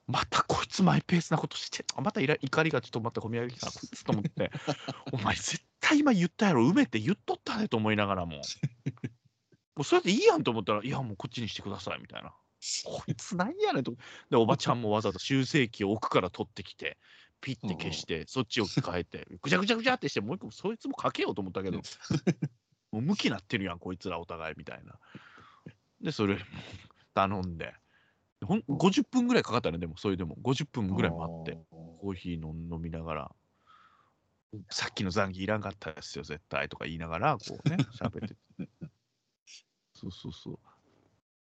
[0.07, 4.51] またこいつマイペースなことして、あまた怒りがちょっとまた込み上げてきた、こいつと思って、
[5.14, 8.41] お前絶対今言ったやろ、梅って言っとったねと思いながらも、も
[9.78, 12.34] うそれでいいやんと思ったら、いや、もうこっちにしてくださいみたいな。
[12.86, 13.95] こいつなんやねんと。
[14.30, 16.97] で、おばちゃんもわざわざ修正器を奥から取ってきて、
[17.42, 21.82] ピッて消して、そっちを変えて、 ぐちゃぐちゃぐちゃってして、もう一個そいつもかけようと思ったけど、
[22.92, 25.00] もう向きなってるやん、こいつらお互いみたいな。
[26.02, 26.38] で、それ
[27.14, 27.74] 頼んで、
[28.46, 31.58] ほん50分ぐらいかかったね、でも、それでも、50分ぐらい待って。
[32.00, 33.36] コーヒー飲飲みながら、
[34.70, 38.36] さっきの残機いらんかったですよ、絶対とか言いながら、こうね、 喋ってて。
[39.94, 40.60] そうそうそう。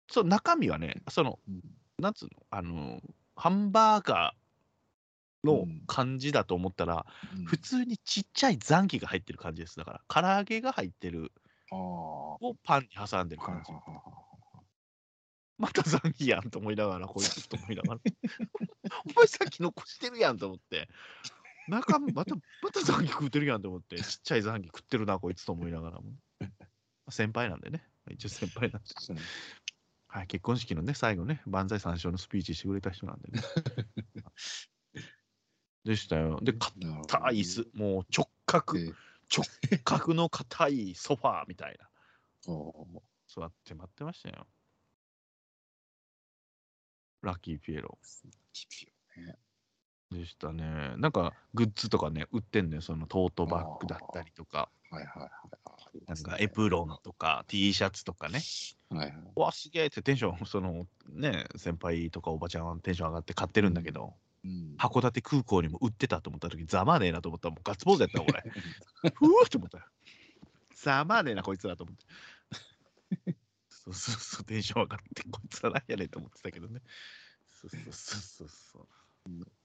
[0.09, 1.61] そう、中身はね、その、うん
[1.97, 3.01] なんつうの、あの、
[3.37, 4.44] ハンバーガー
[5.45, 7.05] のうん感じだと思ったら、
[7.37, 9.77] うん普通にちっちゃい残機が入ってる感じです。
[9.77, 11.31] だから、唐揚げが入ってる
[11.71, 13.71] をパンに挟んでる感じ。
[13.71, 13.81] は
[15.57, 18.01] また残機やんと思いながら、 こいつと思いながら。
[19.05, 20.89] お前さっき残してるやんと思って。
[21.67, 26.13] 中身また、また残機食うてるやんと思って、ちっちゃい残機食ってるな、こいつと思いながらも。
[27.09, 27.87] 先輩なんでね。
[28.09, 28.89] 一応先輩なんで。
[28.89, 29.23] いはい。
[30.07, 33.41] はい、結婚式のね、最後ね、万歳三唱のスピーチしてくれた人なんでね。
[35.85, 36.39] でしたよ。
[36.41, 38.93] で、硬い椅子、もう直角、で
[39.31, 39.45] 直
[39.83, 41.89] 角の硬いソファーみたいな。
[43.27, 44.47] 座って待ってましたよ。
[47.21, 47.97] ラッキーピエロ
[49.17, 49.35] ね。
[50.11, 50.93] でしたね。
[50.97, 55.31] なんかグッズとかね、売ってんねそのトートバッグだったりとか、はいはいはい。
[56.07, 58.41] なんかエプロンとか T シャツとかね。
[58.89, 59.13] はいはい。
[59.35, 64.13] うわ、すげえってテンション、そのね、先輩とかおばちゃんはテンション上がって買ってるんだけど、うん。
[64.77, 68.41] 函館空港にも売ってたと思った時ざまねえなと思ったらもうガッツポーズやったわ俺。
[69.13, 69.85] ふーって思ったよ。
[70.75, 72.05] ざまねえなこいつらと思って。
[73.69, 76.81] そうそうそうテンション上がってこいつらなんやねんと思ってたけどね。
[77.49, 78.87] そうそうそうそうそう。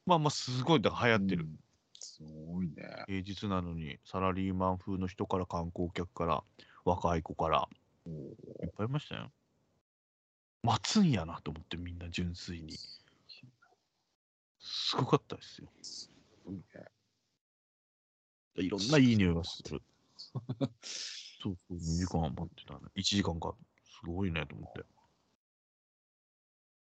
[0.07, 1.61] まあまあすごいだから流行ってる、うん。
[1.99, 3.05] すごいね。
[3.07, 6.45] 平日なのにサラリーマン風の人から観光客から
[6.85, 7.69] 若い子から
[8.07, 9.33] いっぱいいましたよ。
[10.63, 12.77] 待つんやなと思ってみんな純粋に
[14.61, 16.11] すごかったですよす
[16.45, 16.63] ごいね。
[18.57, 19.83] いろんないい匂いがする。
[21.43, 22.81] そうそう、2時間待ってたね。
[22.95, 23.55] 1時間か。
[23.85, 24.85] すごいねと思って。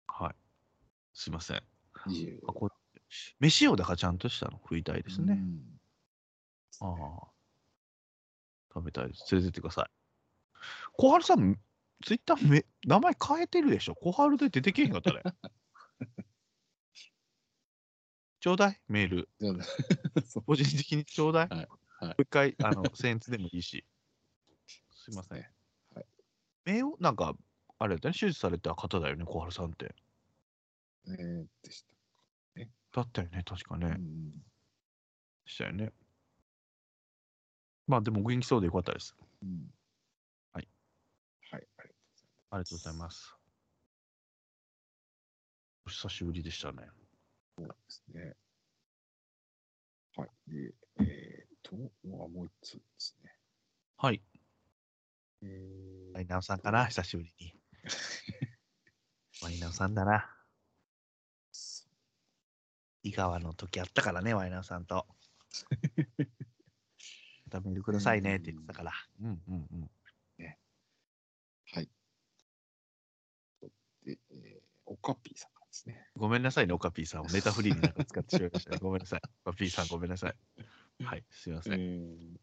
[0.07, 0.36] はい。
[1.13, 1.63] すいません。
[2.07, 2.74] いいよあこれ
[3.39, 5.34] 飯をだからちゃんとしたの食いたいですね。
[5.34, 5.80] うん
[6.82, 7.28] ああ。
[8.74, 9.36] 食べたいです。
[9.36, 9.89] 連れてってください。
[10.93, 11.59] 小春さん、
[12.03, 13.95] ツイッターめ名前変えてるでしょ？
[13.95, 15.22] 小春で出てけへんかったね。
[18.40, 19.30] ちょうだいメール。
[20.46, 21.48] 個人的にちょうだい。
[21.50, 23.86] はいはいもう一回、あの、センツでもいいし。
[24.92, 25.38] すいません。
[25.38, 25.52] ね
[25.94, 26.06] はい
[26.66, 27.36] 目を、なんか、
[27.78, 29.96] あれだよね、手術された方だよね、小春さんって。
[31.08, 32.00] えーでした。
[32.92, 33.88] だったよね、確かね。
[33.90, 34.44] でうん
[35.46, 35.94] したよね。
[37.88, 39.16] まあ、でも、お元気そうでよかったです。
[39.42, 39.74] うん
[40.54, 40.68] はい。
[41.52, 41.68] はい。
[41.78, 41.90] あり
[42.52, 43.36] ありがとうございます。
[45.86, 46.99] お久しぶりでしたね。
[47.62, 48.36] がとうございますね。
[50.16, 50.30] はい。
[50.47, 51.76] で、えーっと、
[52.07, 53.32] もうもう一つですね。
[53.97, 54.22] はい。
[55.41, 57.53] えーワイナオさんかな、久しぶりに。
[59.41, 60.36] ワイナオさんだな。
[63.03, 65.07] 井川の時あったからね、ワイナオさんと。
[67.45, 68.91] またメールくださいねって言ってたから。
[69.22, 69.91] うんうんうん。
[71.72, 71.89] はい。
[74.03, 75.49] で、えー、オカピーさん
[75.84, 76.06] ですね。
[76.16, 78.78] ごめんなさいね、オカピーさんをネタフリーになんか使ってしまいましたね。
[78.84, 79.22] ごめんなさい。
[79.46, 80.36] オカピーさん、ごめんなさい。
[81.04, 81.74] はい、すいません。
[81.74, 82.40] ー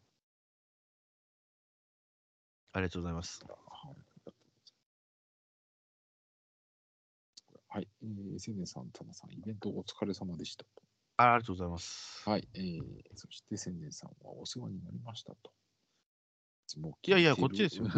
[2.72, 3.45] ありがとうございます。
[3.45, 4.32] はい。
[7.68, 7.89] はい。
[8.03, 10.70] えー、千年さん、タマさん、イベントお疲れ様でしたと。
[11.18, 12.28] あありがとうございます。
[12.28, 12.49] はい。
[12.55, 12.80] えー、
[13.14, 15.53] そして千年さんはお世話になりましたと。
[17.05, 17.91] いやいやこっちですよ い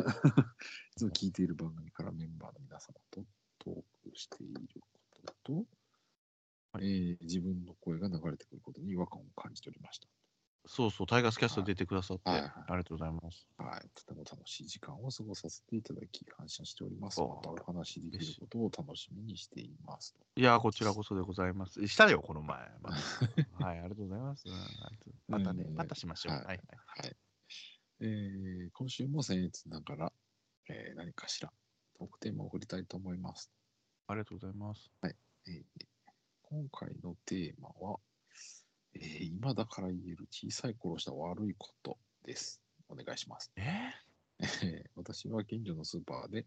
[0.94, 3.24] つも聞いている番組からメンバーの皆様と
[3.58, 4.97] トークしているこ
[5.30, 5.52] とと、
[6.72, 10.08] はえー自分の声が流れてくることに違和感を感じておりました。
[10.66, 13.46] そうそう、タイガースキャスト出てくださって、はいはいありがとうございます。
[13.56, 17.20] はい、とても楽しい時間を過ごさせていただき感謝しております。
[17.22, 20.20] おまたお話しできることを楽しみにしていますと。
[20.36, 21.86] いやー、こちらこそでございます。
[21.88, 22.58] したよ、この前。
[22.82, 22.90] ま
[23.58, 24.44] たはい、ありがとうございます。
[25.26, 26.34] またね、うんまたしましょう。
[26.34, 27.06] ははいい、はい。
[27.06, 27.16] はい。
[28.00, 30.12] えー今週も僭越ながら、
[30.68, 31.50] えー何かしら
[31.94, 33.50] トークテーマを送りたいと思います。
[34.08, 34.90] ありがとうございます。
[35.04, 35.62] えー
[36.50, 37.98] 今回のテーマは、
[38.94, 42.62] えー今だから言える小さい頃した悪いことです。
[42.88, 43.52] お願いします。
[43.56, 43.62] え
[44.40, 46.46] えー私は近所のスーパーで、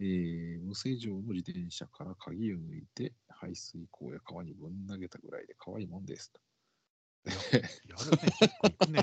[0.00, 6.32] えー無正常の自転車から鍵を抜いて排水溝や川にぶん投げたぐらいで可愛いもんです
[7.24, 9.02] やるね、結構いくね。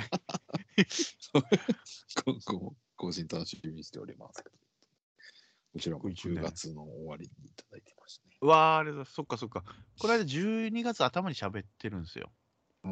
[2.25, 4.43] 今後も更新楽しみにしております。
[5.75, 8.37] こちらも10月の終わりにいただいてましたね。
[8.39, 9.61] うわー、あれだ、そっかそっか。
[9.99, 12.31] この間12月頭に喋ってるんですよ。
[12.85, 12.87] あ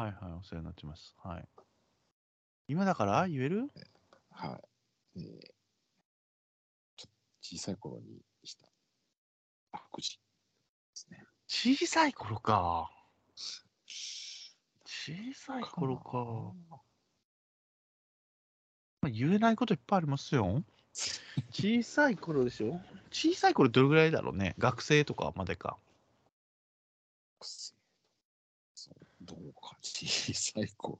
[0.00, 1.16] はいはい、お世話になってます。
[1.24, 1.48] はい。
[2.68, 3.68] 今だから言える？
[4.30, 4.62] あは
[5.16, 5.18] い。
[5.18, 5.24] えー
[6.96, 7.08] ちょ
[7.42, 8.68] 小さい頃にした
[9.72, 10.22] 悪事で
[10.94, 11.24] すね。
[11.48, 12.92] 小さい頃か。
[13.86, 16.78] 小さい頃か。
[19.00, 20.62] まあ言えないこといっぱいありますよ。
[21.50, 22.80] 小さい頃でしょ？
[23.10, 24.54] 小さい頃どれぐらいだろうね？
[24.58, 25.76] 学生とかまでか。
[27.40, 30.98] そうどうか、小さい子。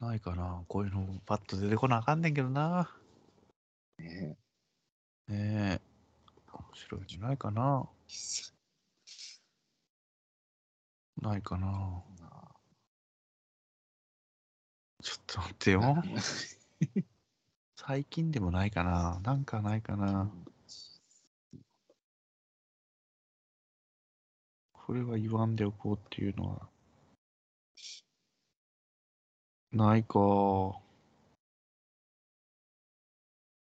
[0.00, 2.90] ないかなこういうのパッと出てこなあかんねんけどな。
[3.98, 4.36] ね
[5.28, 5.80] ねえ。
[6.52, 7.86] 面白いんじゃないかな
[11.20, 12.02] ないかな
[15.10, 16.02] ちょっと待ってよ。
[17.74, 20.30] 最近でもないかななんかないかな
[24.72, 26.68] これは言わんでおこうっていうのは。
[29.72, 30.18] ないか。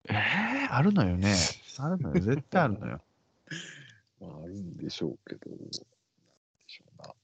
[0.08, 1.34] えー、あるのよね。
[1.78, 2.20] あるのよ。
[2.20, 3.02] 絶対あるのよ。
[4.20, 5.72] まあ、あるんでしょうけど、なんで
[6.66, 7.14] しょうな。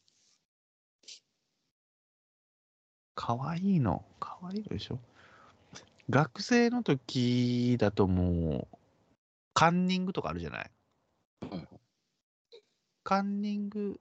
[3.22, 4.04] かわいいの。
[4.18, 4.98] かわいいでしょ。
[6.10, 8.78] 学生の時だともう、
[9.54, 10.70] カンニングとかあるじゃない。
[13.04, 14.00] カンニング、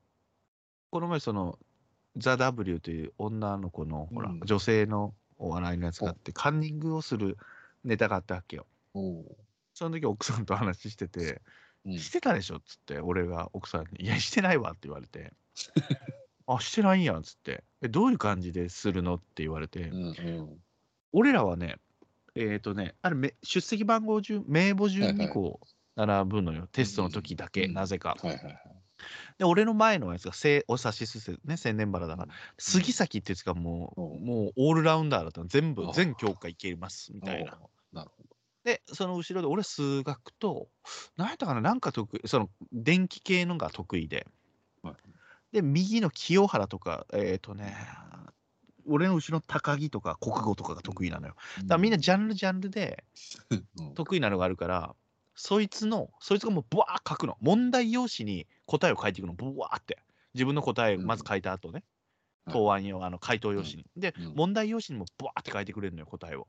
[0.89, 1.59] この前その、
[2.17, 7.37] ザ・ W という女の子の、ほらうん、女性のお笑いのやつがあって、カンニングをする
[7.83, 8.65] ネタがあったわけよ。
[9.75, 11.43] その時奥さんと話してて、
[11.85, 15.31] うんしてたでしょっつって、俺が奥さんに、いや、してないわって言われて、
[16.47, 19.15] あ、してないんやっつって、え、どういう感じでするの？
[19.15, 20.59] って言われて、うんうん。
[21.13, 21.77] 俺らはね、
[22.35, 28.15] えっ、とね、あれめ、出席番号順、名簿順にこう、並ぶのよ、テストの時だけ、うんなぜか。
[28.21, 28.57] はいはいはい。
[29.37, 34.25] で、俺の前のやつが、せいお指しすせ、ね、千年バラだから、杉崎ってやつがもう、うん。
[34.25, 37.51] もうオールラウンダーだったの、全部あ、全教科いけます、みたいな。
[37.51, 37.69] るほ
[38.63, 40.69] で、その後ろで、俺、数学と、
[41.17, 44.25] 何やったかな、なんか得意、その、電気系のが得意で、はい
[45.51, 47.75] で、右の清原とか、えっ、とね、
[48.87, 51.35] 俺の後ろの高木とか国語とかが得意なのよ。
[51.57, 51.63] ど。
[51.63, 53.03] だからみんなジャンルジャンルで
[53.49, 54.95] うん得意なのがあるから、
[55.35, 57.37] そいつの、そいつがもうブワー書くの。
[57.41, 59.99] 問題用紙に答えを書いていくの、ブワーって。
[60.33, 61.83] 自分の答えをまず書いた後ね、
[62.47, 63.85] うん答案用、あの回答用紙に。
[63.95, 66.47] で、うん問題用紙にもブワーって書いてくれるのよ、答えを。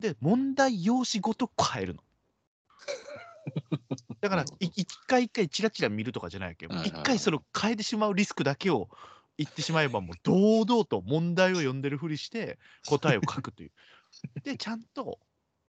[0.00, 2.02] で、問題用紙ごと変えるの。
[4.20, 8.88] だから一回一回チラチラ見るとかじゃないわけど、一回それを変えてしまうリスクだけを
[9.38, 13.72] 言ってしまえば、もう堂々と問題を読んでるふりして答えを書くという。
[14.44, 15.18] で、ちゃんと、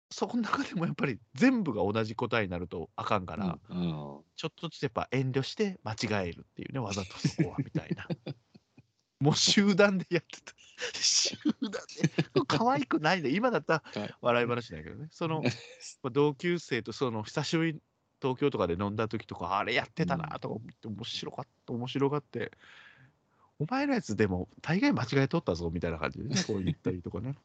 [0.09, 8.07] そこの中でもやっぱり全部が同じ答えになるとあかんから、うんうんちょっとずつやっぱ遠慮して間違えるっていうね、わざとそこはみたいな。
[9.21, 10.53] もう集団でやってた。
[10.99, 12.41] 集団で。
[12.47, 13.29] 可愛くないね。
[13.29, 15.07] 今だったらはい笑い話だけどね。
[15.11, 15.43] その
[16.01, 17.81] まあ同級生とその久しぶりに
[18.21, 22.51] 東京とかで飲んだ時とか、あれやってたなとか思って面白かった、面白がって。
[23.59, 27.35] お前のやつでも大概間違えとったぞみたいな感じでね、 こう言ったりとかね。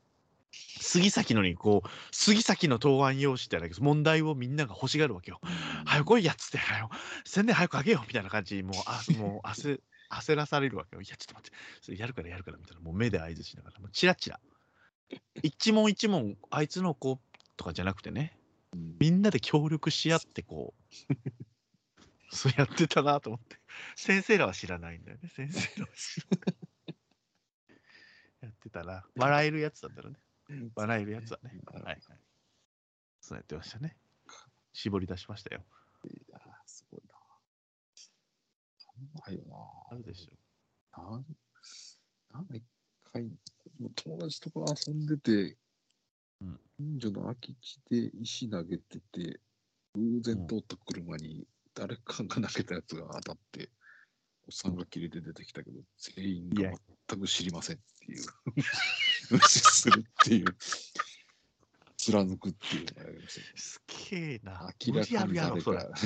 [0.52, 5.40] 杉崎のにこう、杉崎の答案用紙ってあるけど、問題をみんなが欲しがるわけよ。
[5.84, 11.02] 早く来いやっつって、早く、宣伝早くあげようみたいな感じに、もう、あもう焦 焦らされるわけよ。
[11.02, 14.40] いや、ちょっと待って、それやるからやるからみたいな、もう目で合図しながら、もうチラチラ。
[15.42, 17.20] 一問一問、あいつの子
[17.56, 18.35] とかじゃなくてね、うん
[18.98, 20.74] みんなで協力し合って、こ
[21.10, 21.14] う、
[22.34, 23.58] そうやってたなと思って。
[23.94, 26.56] 先生らは知らないんだよね、先生らは知らない。
[28.42, 29.06] やってたな。
[29.16, 30.16] 笑えるやつだったらね。
[30.74, 31.60] 笑えるやつはね。
[31.66, 32.00] はいはい。
[33.20, 33.96] そうやってましたね。
[34.72, 35.64] 絞り出しましたよ。
[36.04, 37.14] いやすごいな。
[39.26, 41.00] ないよあるでしょ。
[41.00, 41.10] な。
[41.10, 41.26] なん
[42.32, 42.64] なんか一
[43.12, 43.30] 回、
[43.94, 45.65] 友達とか遊んでて、うん
[46.40, 49.40] 近所の空き地で石投げてて、
[49.94, 53.70] 偶然通った車に誰かが投げたやつが当たって、
[54.46, 55.80] おっさんが切れて出てきたけど、
[56.16, 56.72] 全員が
[57.08, 58.24] 全く知りませんっていう。
[59.30, 60.44] 無視するっていう。
[61.96, 64.70] 貫くっていうのをやりましたねすげえな。
[64.86, 65.90] 明らかにるやろ、それ誰。
[65.90, 65.96] か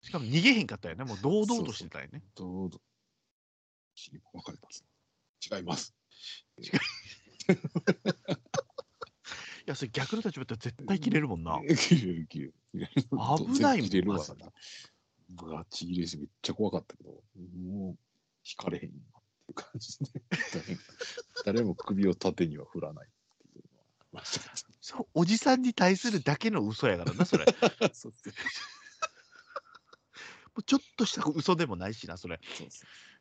[0.00, 1.04] しかも逃げへんかったよね。
[1.04, 2.22] もう堂々としてたよね。
[2.34, 2.80] どうぞ。
[4.32, 4.84] 分かれます。
[5.50, 5.94] 違います。
[6.58, 6.66] い
[9.66, 11.60] や、それ逆の立場だったら絶対切れるもんな。
[11.76, 12.54] 切れる切れる。
[12.72, 14.18] 危ないもん切れるわ。
[15.34, 17.98] ガチ切れしてめっちゃ怖かったけど、もう
[18.44, 20.06] 引かれへんなっていう感じで、
[20.52, 20.80] 誰も
[21.44, 23.10] 誰も首を縦には振らないっ
[23.52, 23.64] ていう
[24.12, 24.24] のは
[24.80, 27.46] そう、おじさんに対するだけの嘘やからな、それ。
[27.94, 28.34] そうそう
[30.54, 32.38] うちょっとした嘘でもないしな、それ。
[32.58, 33.11] そうそう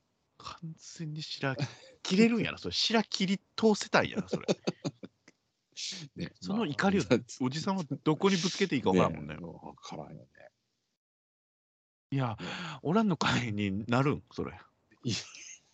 [0.43, 1.55] 完全に白
[2.03, 2.73] 切れるんやな、それ。
[2.73, 4.47] 白切り通せたいんやな、それ。
[6.15, 9.35] ねその怒りをまあおじさんはどこにぶつけていいか分からんもんね。
[9.35, 10.27] わからんよね。
[12.11, 12.37] いや、
[12.81, 14.51] おらんの会になるん、それ
[15.03, 15.13] い。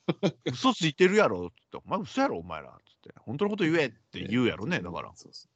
[0.46, 2.80] 嘘ついてるやろって、お前嘘やろ、お前ら。
[2.86, 5.12] つって、本当のこと言えって言うやろね、だから。
[5.16, 5.50] そうそ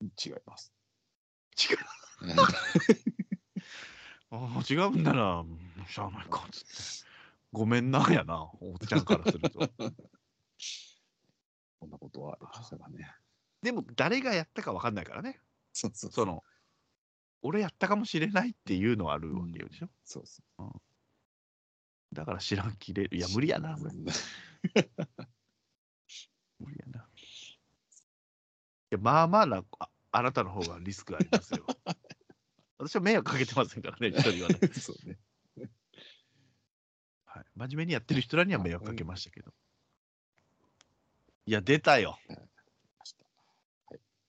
[0.00, 0.72] う違います。
[1.58, 1.78] 違う。
[4.32, 5.44] ああ、違うんだな、
[5.88, 7.09] しゃあないか、つって。
[7.52, 9.58] ごめんな、やな、おっちゃんからすると。
[11.80, 13.12] こんなことはありましたかね。
[13.62, 15.40] でも、誰がやったか分かんないからね。
[15.72, 16.44] そうそうその、
[17.42, 19.88] 俺やったかもしれないっていうのはあるわけでしょ。
[20.04, 20.42] そうそ
[22.12, 23.16] だから知らんきれる。
[23.16, 23.78] いや、無理やな、う。
[23.80, 23.90] 俺。
[26.58, 27.00] 無理やな。
[27.00, 27.18] い
[28.90, 31.64] や、まあまあな、ああなたの方がリスクありますよ。
[32.78, 34.58] 私は迷惑かけてませんからね、一人はね。
[34.74, 35.18] そうね。
[37.40, 39.52] はい、真面目にやってる人らには迷惑かけましたけど。
[41.46, 42.18] いや、出たよ。
[42.28, 43.26] ました。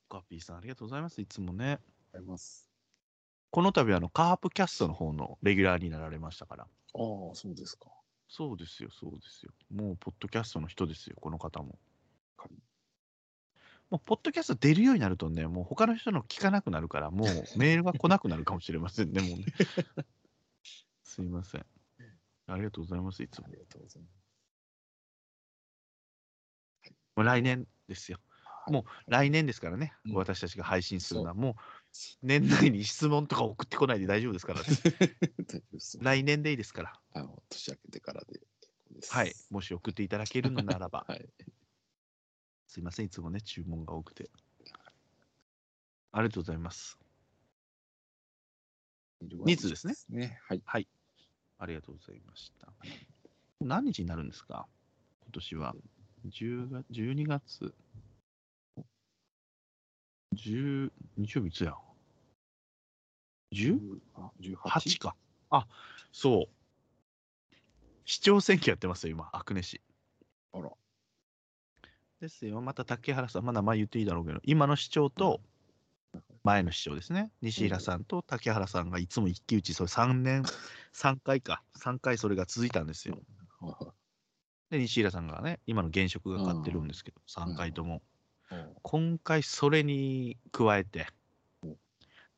[0.09, 1.19] ガピーさん、ありがとうございます。
[1.19, 1.79] いつもね。
[2.13, 2.69] あります。
[3.49, 6.63] この度、あの、カープキャストの方のレギュラーになられましたから。
[6.63, 7.87] ああ、そうですか。
[8.29, 9.51] そうですよ、そうですよ。
[9.69, 11.77] もう、ポッドキャストの人ですよ、この方も。
[12.37, 12.55] かり
[13.89, 19.45] もう、ポッドキャスト出るようになるとね、もう他の人の聞かなくなるから、もうメールが来なくなるかもしれませんね、もうね。
[21.03, 21.65] すいません。
[22.51, 23.47] ありがとうございます、いつも。
[23.47, 24.21] ありがとうございます。
[27.15, 28.17] もう来年ですよ。
[28.17, 28.31] はい
[28.69, 31.53] も来年ですからね、うん私たちが配信するのは、もう
[32.21, 34.61] 年内に質問とか送ってこないで大丈夫ですから、
[35.99, 38.39] 来年でいいですから、あの年明けてからで。
[39.09, 41.27] はい、もし送っていただけるのならば、 はい。
[42.67, 44.29] すいません、いつもね、注文が多くて。
[46.11, 46.99] ありがとうございます。
[49.21, 49.95] 二通ですね。
[50.09, 50.39] ね。
[50.45, 50.87] はい。
[51.61, 52.67] ありがとうございました。
[53.59, 54.67] 何日になるんですか？
[55.25, 55.75] 今年は。
[56.27, 57.73] 10月、12月
[60.35, 61.75] ？10、日曜日いつや
[63.53, 63.99] ?10?
[64.15, 65.15] あ18 8か。
[65.51, 65.67] あ、
[66.11, 67.55] そう。
[68.05, 69.81] 市長選挙やってますよ、今、阿久根市。
[70.53, 70.71] あら。
[72.19, 75.41] ですよ、また竹原さん、まあ名前言っていいだろうけど、今の市長と
[76.43, 80.41] 前の市長ですね、西平さんと竹原さんがいつも一騎打ち、それ3年、
[80.93, 83.19] 3回か、3回それが続いたんですよ。
[83.59, 83.93] は
[84.71, 88.01] で、西平さんがね、今の現職が勝ってるんですけど、3回とも。
[88.81, 91.07] 今回、それに加えて、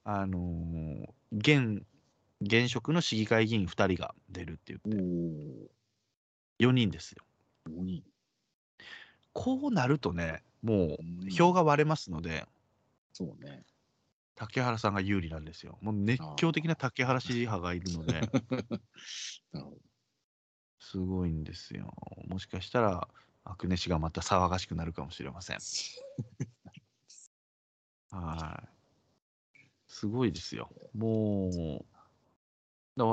[0.04, 1.86] あのー現、
[2.42, 6.66] 現職の市議会議員2人が出るって言っおて、お。
[6.66, 7.26] 4人ですよ。
[7.68, 8.04] 5人。
[9.32, 12.46] こうなるとね、もうんう票が割れますので、
[13.14, 13.64] そうね。
[14.44, 15.78] 竹原さんが有利なんですよ。
[15.82, 18.22] もう熱狂的な竹原支持派がいるので。
[20.80, 21.94] すごいんですよ。
[22.28, 23.08] もしかしたら、
[23.46, 25.60] アクネ氏がまた騒がしくなるかもしれません。
[28.12, 28.68] はい。
[29.88, 30.70] すごいですよ。
[30.94, 31.86] もう、
[32.98, 33.06] だ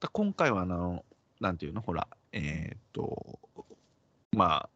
[0.00, 1.04] だ今回はあの、
[1.40, 3.38] なんていうの、ほら、えーっと、
[4.32, 4.70] まあ、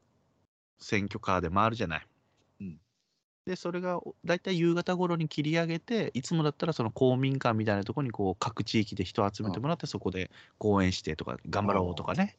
[0.79, 2.07] 選挙カーで回るじゃない。
[3.49, 12.37] うんで、それがだいたい夕方頃に切り上げて、いつもだったらその公民館みたいなところにこう各地域で人を集めてもらって、そこで講演してとか、頑張ろうとかね。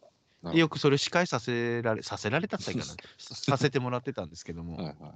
[0.53, 5.13] よくそれを司会させられ、させられたって言ったらいいかな、 させてもらってたんですけども、はいはいはい。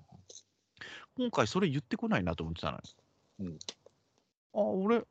[1.15, 2.83] 今回それ言ってこないなと思ってたのよ。
[3.39, 3.59] うん。
[4.53, 5.03] あ、俺、あ、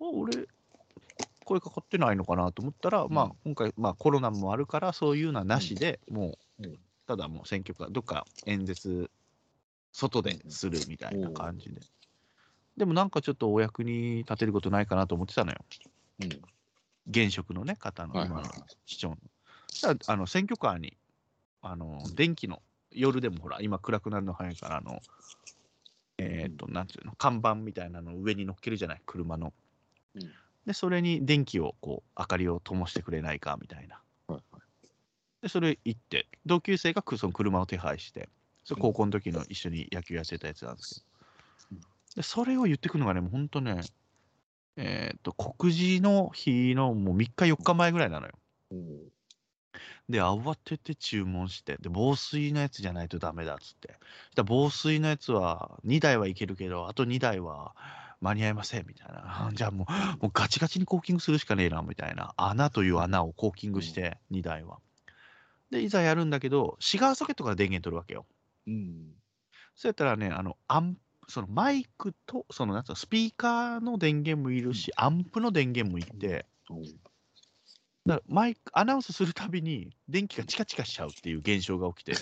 [0.00, 0.48] 俺、
[1.44, 6.78] 声かかってないのかなと思ったら、まあうん今回、まあコロナもあるから、そういうのはなしで、もう、うん。
[7.06, 9.10] ただもう選挙か、どっか演説、
[9.92, 11.80] 外でするみたいな感じで。
[12.76, 15.58] でもなんかちょっとお役に立てることないかなと思ってたのよ。
[16.20, 16.28] うん。
[17.08, 19.98] 現職のね、方の今のはいはいはい。
[20.06, 20.96] あの選挙カーに、
[21.60, 25.00] あの電気の、夜でもほら、今暗くなるの早いから、あの、
[26.18, 29.52] えっ、と、なんていうの、看板みたいなのを上に乗っけるじゃない、車の。
[30.14, 30.22] うん
[30.66, 34.00] で、それに電気を、こう、明かりを灯してくれないかみたいな。
[34.28, 34.62] はいはい。
[35.42, 38.28] で、それ行って、同級生がくその車を手配して、
[38.64, 41.04] それ高校の時の一緒に野球やってたやつなんです
[41.68, 41.80] けどうん。
[42.16, 43.80] で、それを言ってくるのがね、もう本当ね、
[44.76, 48.32] えっ、と、告示の日のもう3日、4日前ぐらいなのよ。
[50.08, 53.96] で、慌てて注文して、で、防水のやつじゃないとダメだっつって。
[54.34, 57.74] で防水のやつは2台はいけるけど、あと2台は
[58.20, 59.50] 間に合いませんみたいな。
[59.54, 62.34] じゃあもう、もうガチガチにコーキングするしかねえな、みたいな。
[62.36, 64.80] 穴という穴をコーキングして、2台は。
[65.70, 68.26] で、いざやるんだけど、シガーソケットから電源取るわけよ。
[68.66, 69.14] うん。
[69.74, 70.98] そうやったらね、あの、アン
[71.28, 76.46] そのマイクと、そのなんつうの、スピーカーの電源もいるし、アンプの電源もいって、
[78.06, 82.14] だからマイクアナウンスするたびに電気がチカチカしちゃうっていう現象が起きて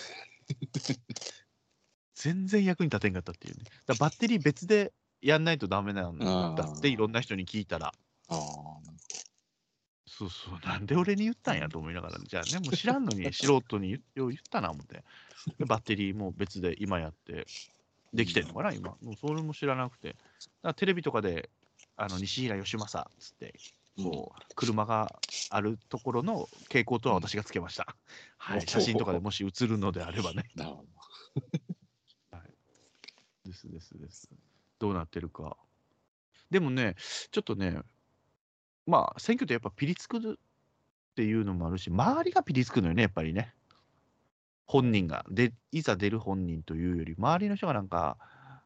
[2.15, 3.63] 全然役に立てんかったっていうね。
[3.63, 7.87] だからバッテリー別でやんないとダメなんだっていろんな人に聞いたら。
[7.87, 8.37] ああ、
[10.17, 15.03] そうそう、なんで俺に言ったんやと思いながら、じゃあね、もう知らんのに 素人に言よう言ったな思って。
[15.57, 17.47] で、バッテリーも別で今やって、
[18.13, 18.97] できてんのかな、今。
[19.01, 20.09] もうそれも知らなくて。
[20.09, 20.19] だか
[20.63, 21.49] らテレビとかで、
[21.95, 23.53] あの西平義正っつって、
[24.03, 25.17] こう、車が
[25.49, 27.95] あるところの傾向とは私がつけました。
[28.37, 30.43] はい、写真とかでもし映るのであればね。
[30.55, 30.85] なるほ
[33.45, 34.29] ですですです。
[34.77, 35.57] どうなってるか。
[36.49, 36.95] でもね、
[37.31, 37.81] ちょっとね、
[38.85, 40.35] まあ、選挙ってやっぱピリつくっ
[41.15, 43.53] ていうのもあるし、周りがピリつくのよね、やっぱりね。
[44.65, 48.17] 本人が、でいざ出る本人というより、周りの人がなんか、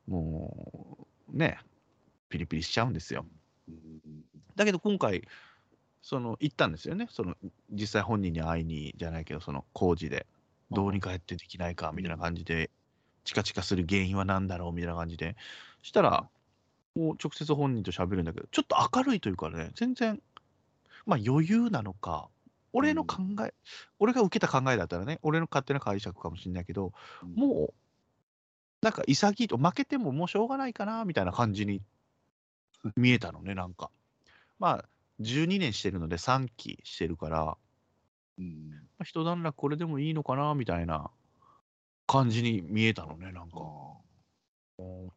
[0.08, 1.58] もう、ね、
[2.30, 3.26] ピリピリしちゃうんですよ。
[4.56, 5.28] だけど今回、
[6.02, 7.36] その行ったんですよね、その
[7.72, 10.28] 実際本人に会いにじゃないけど、その工事で、
[10.72, 12.70] どうにかやってできないかみたいな感じで、
[13.24, 15.36] チカチカする原因は何だろうみたいな感じで、
[15.82, 16.30] したら、
[16.96, 20.22] もう直接本人と喋るんだけど、ちょっと明るいというかね、全然、
[21.06, 22.30] まあ余裕なのか、
[22.74, 23.54] 俺の考え、
[24.00, 26.94] 俺が受けた考えだったらね、俺の勝手な解釈かもしれないけど、
[27.36, 27.74] もう、
[28.82, 31.82] なんか潔いと、負けてももうしょうがないかなみたいな感じに
[32.96, 33.92] 見えたのね、なんか。
[34.60, 34.86] まあ、
[35.22, 37.58] 12年してるので3期してるから、ま
[38.40, 41.10] うんあ一段落これでもいいのかなみたいな
[42.08, 43.95] 感じに見えたのね、なんか。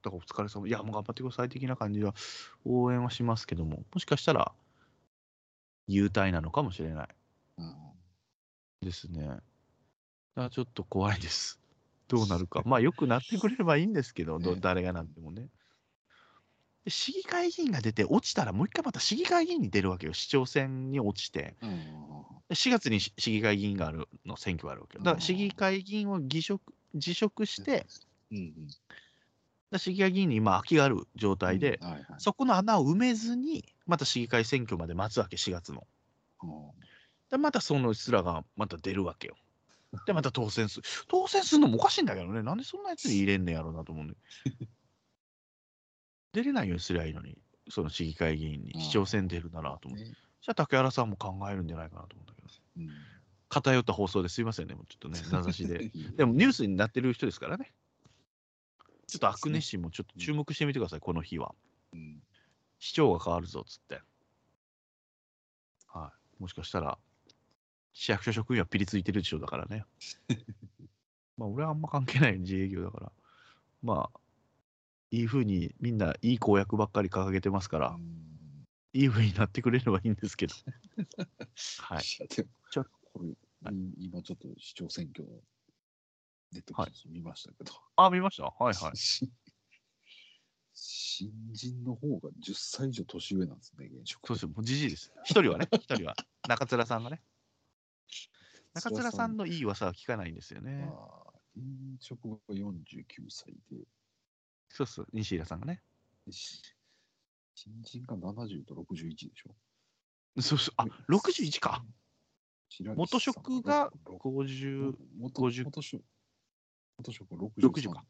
[0.02, 2.14] あだからお疲れ様、いや、もう頑張ってください的な感じは
[2.64, 4.52] 応援はしますけども、もしかしたら、
[5.86, 7.08] 優待なのかもしれない
[7.58, 7.92] あ
[8.82, 9.26] ですね。
[9.26, 9.42] だか
[10.36, 11.60] らちょっと怖いです。
[12.08, 12.62] どうなるか。
[12.64, 15.48] まあ、よくなってくれればいいんですけど、どね誰がなってもね。
[16.84, 20.14] で市議会議員が出て、落ちたらもう一回また市議会議員に出るわけよ。
[20.14, 21.56] 市長選に落ちて。
[21.60, 22.08] うん
[22.48, 25.04] で4月に市市議会議員があるの選挙があるわけよ。
[25.04, 27.86] だから市議会議員を辞職辞職して、
[28.30, 28.72] うんで
[29.76, 35.86] 市議会議員に今空きがある状態で、はいはいそこの穴を埋めずに、また市議会選挙まで待つわけ、4月の。
[36.42, 36.50] うん
[37.30, 39.36] で、またその人らがまた出るわけよ。
[40.06, 40.82] で、また当選する。
[41.08, 42.42] 当選するのもおかしいんだけどね。
[42.42, 44.16] なんでそんなやつに入れんねやろうなと思うんで。
[46.32, 47.38] 出れないようにすりゃいいのに、
[47.68, 50.06] その市議会議員に市長選出るならと思って。
[50.06, 52.48] ねじゃあ竹原さんも考えるんじゃないかなと思うんだけど。
[52.78, 52.88] うん
[53.50, 55.88] 偏った放送ですいませんね、もうちょっとね、名指しで。
[56.16, 57.72] でもニュースになってる人ですからね。
[59.08, 61.54] ちょっとアクネシンもちょっと注目してみてください、この日は。
[61.92, 62.22] うん
[62.80, 64.00] 市長が変わるぞっつって。
[65.88, 66.42] はい。
[66.42, 66.96] もしかしたら、
[67.92, 69.84] 市役所職員はピリついてるでしょうだからね。
[71.36, 73.12] まあ、俺はあんま関係ないよ自営業だから。
[73.82, 74.20] まあ、
[75.10, 78.28] いい風にみんないい公約ばっかり掲げてますから、うん
[78.94, 80.54] いい風になってくれればいいんですけど。
[81.78, 82.02] はい。
[82.02, 83.28] いやでもちょこれ、
[83.62, 85.42] はい今ちょっと市長選挙の
[86.52, 88.44] ネット記事見ましたけど、あ、見ました？
[88.44, 88.96] はいはい。
[88.96, 89.28] し
[90.74, 94.26] 新人の方が10歳以上年上なんですね、現職。
[94.28, 95.12] そうですよ、もうじじいです。
[95.24, 96.14] 一人はね、 一人は。
[96.48, 97.22] 中面さんがね。
[98.74, 100.86] 中面さんのいい噂は聞かないんですよね。
[100.86, 103.84] まあ現職が49歳で、
[104.68, 105.82] そうそう、西平さんがね。
[106.30, 106.62] し
[107.56, 109.56] 新人が70と61でしょ？
[110.40, 111.84] そうそう、あ、61か。
[112.94, 116.04] 元職がさん50、元50元職
[116.98, 118.04] 元職63 60か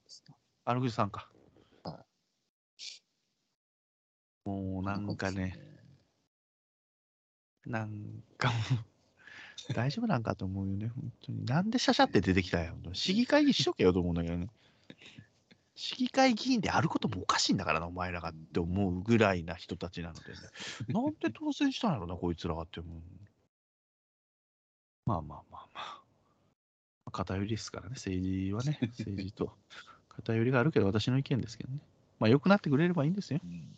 [0.65, 1.29] あのさんか。
[1.85, 2.05] は
[4.45, 5.59] もうなんかね、
[7.67, 8.55] なんかも
[9.71, 11.45] う、大丈夫なんかと思うよね、本当に。
[11.45, 14.49] なんでシャシャって出てきたんや、本当に市議会議員しとけよと思うんだけどね。
[15.75, 20.39] 市議会議員であることもおかしいんだからな、お前らがって思うぐらいな人たちなのでね。
[20.89, 23.01] なんで当選したんやろな、こいつらがって思う。
[25.07, 25.98] まあまあまあまあ。
[27.11, 29.53] 偏りですからね、政治はね、 政治と
[30.09, 31.81] 偏りがあるけど、私の意見ですけどね。
[32.19, 33.41] まあ、良くなってくれればいいんですよ。
[33.43, 33.77] うん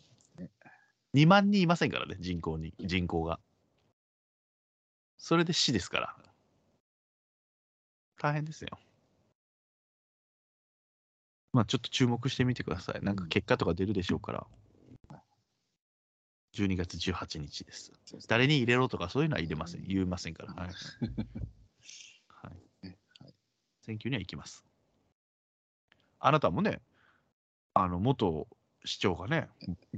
[1.13, 3.39] 2万人いませんからね、人口に、人口が。
[5.17, 6.15] それで死ですから。
[8.17, 8.79] 大変ですよ。
[11.53, 13.03] まあちょっと注目してみてください。
[13.03, 14.47] なんか結果とか出るでしょうから。
[16.53, 17.91] 12月18日です。
[18.27, 19.83] 誰に入れろとかそういうのは入れません。
[19.85, 20.53] 言いませんから。
[20.53, 20.69] はい。
[23.91, 24.63] 選挙には行きます。
[26.19, 26.81] あなたもね、
[27.73, 28.47] あの、元
[28.85, 29.49] 市長がね、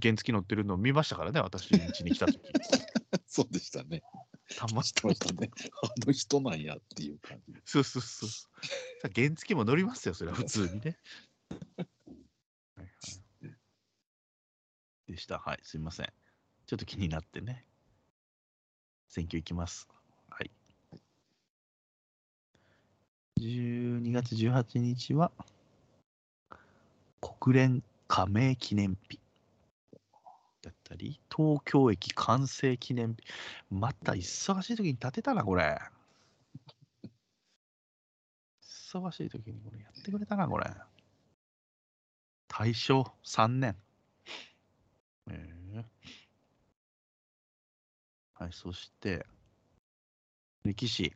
[0.02, 2.40] 原付乗ってるのを見ましたからね、私ん家に来た時
[3.28, 4.02] そうでしたね。
[4.58, 5.52] たま知ってましたね。
[5.84, 7.54] あの人なんやっていう感じ。
[7.66, 8.30] そうそうそう。
[8.30, 10.98] さ原付も乗りますよ、それは普通にね。
[12.76, 12.92] はいはい、
[15.12, 15.38] でした。
[15.38, 16.14] はい、すみません。
[16.66, 17.66] ちょっと気になってね。
[19.08, 19.88] 選挙行きます。
[20.30, 20.52] はい。
[23.44, 25.30] 12月18日は、
[27.20, 29.20] 国連加盟記念日。
[30.62, 33.24] だったり、東京駅完成記念日。
[33.70, 35.78] また忙しい時に建てたな、これ。
[38.62, 40.72] 忙しい時にこれやってくれたな、これ。
[42.48, 43.76] 大正3年。
[45.30, 45.86] ええ
[48.36, 49.26] はい、そして、
[50.64, 51.14] 歴史。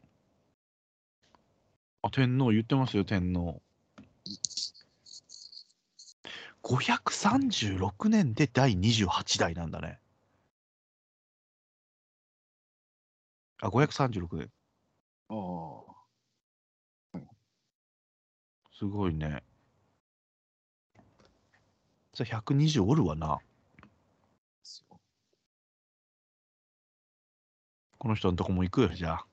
[2.07, 3.61] あ、天皇言ってますよ、天皇。
[6.63, 9.99] 536年で第28代なんだね。
[13.61, 14.51] あ、536年。
[15.29, 15.81] あ
[17.13, 17.19] あ。
[18.73, 19.43] すごいね。
[22.13, 23.39] じゃあ120おるわな。
[27.97, 29.27] この人のとこも行くよ、じゃあ。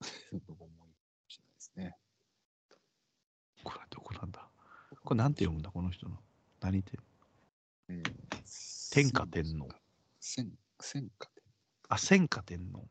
[0.48, 1.98] どこもいいかもしれないですね。
[4.04, 4.46] こなんだ
[5.02, 6.16] これなんて読むんだ、この人の。
[6.60, 6.98] 何て？
[7.88, 8.12] えー
[8.92, 9.68] 天下天皇。
[10.20, 11.42] 戦戦下天
[11.88, 12.86] あ、千下天皇。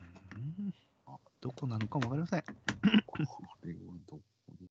[0.00, 0.74] うん
[1.40, 2.42] どこなのかもわかりません。
[2.42, 2.46] 皇。
[3.06, 3.78] これは
[4.08, 4.22] どこ
[4.58, 4.68] に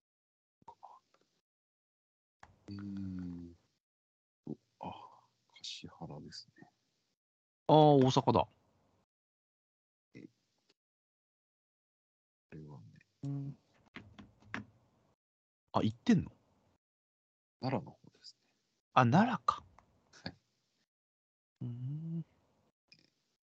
[2.67, 3.53] えー
[4.45, 4.91] と、あ、
[5.61, 6.67] 橿原ですね。
[7.67, 8.47] ああ、大阪だ。
[15.73, 16.31] あ、行ってんの？
[17.61, 18.35] 奈良の方です
[18.93, 19.63] あ、奈良か。
[20.23, 20.33] はい。
[21.61, 22.25] うん。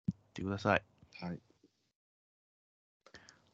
[0.07, 0.83] 行ってください。
[1.23, 1.29] ね。
[1.29, 1.41] はい。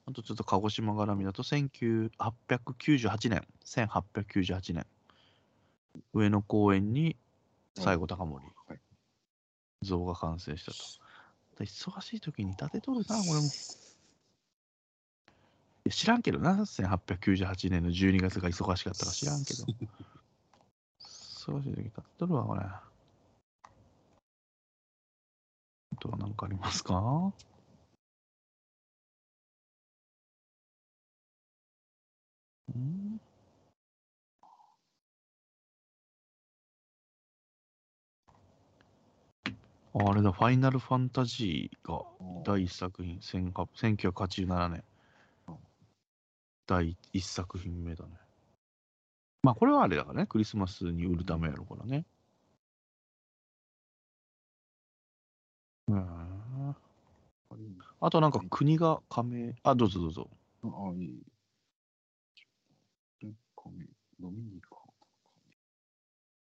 [0.05, 4.87] あとちょっと鹿児島絡みだと、1898年、1898年、
[6.13, 7.17] 上野公園に
[7.77, 8.81] 西郷隆盛はい。
[9.83, 10.79] 像が完成したと。
[11.59, 13.49] だ忙しい時に建てとるな、これも。
[15.91, 19.65] 知らんけどな、1898年の12月が忙しかったか 知らんけど。
[21.01, 22.63] 忙しい時に建てとるわ、これ。
[22.63, 22.83] あ
[26.01, 27.33] とは何かありますか？
[32.75, 33.21] うん？
[39.95, 42.05] ああれだ、ファイナルファンタジーが
[42.45, 44.92] 第一作品、1800 1987年うん。
[46.73, 48.13] 第一作品目だね。
[49.43, 52.07] まあ、これはあれだからね、クリスマスに売るためやろからね。
[55.89, 56.77] うん。
[58.01, 60.31] あとなんか国が加盟、あ、どうぞどうぞ。
[60.65, 61.23] あ、いい。
[64.19, 64.79] ドミニカ。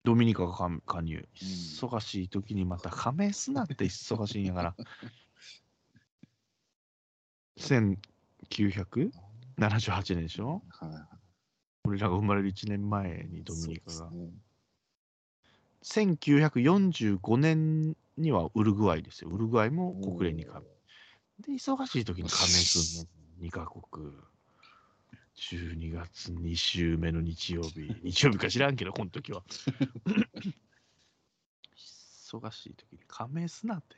[0.04, 1.28] ドミニカが加加入。
[1.34, 4.74] 忙しい時にまた加盟すなって忙しいんやから。
[9.58, 10.62] 1978年でしょ？
[10.68, 11.02] はいはい。
[11.86, 14.10] 俺らが生まれる1年前にドミニカが。
[14.10, 14.30] ね
[15.82, 19.30] 1945年にはウルグアイですよ。
[19.30, 20.66] ウルグアイも国連に加盟。
[21.40, 23.08] で、忙しい時に加盟する
[23.40, 23.46] の。
[23.46, 24.12] 2カ国。
[25.36, 27.94] 12月2週目の日曜日。
[28.02, 29.44] 日曜日か知らんけど、この時は。
[31.76, 33.96] 忙しい時に加盟すなって。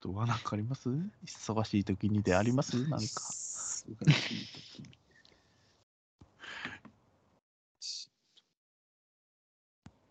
[0.00, 0.88] どうはなんかあります？
[1.24, 2.76] 忙しい時にであります？
[2.88, 3.00] なんか。
[3.00, 4.88] 忙しい時に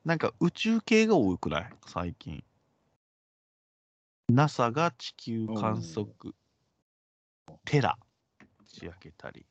[0.03, 1.69] なんか宇宙系が多くない？
[1.85, 2.43] 最近。
[4.29, 6.35] NASA が地球観測、
[7.63, 7.97] テラ
[8.59, 9.45] 打ち上げたり、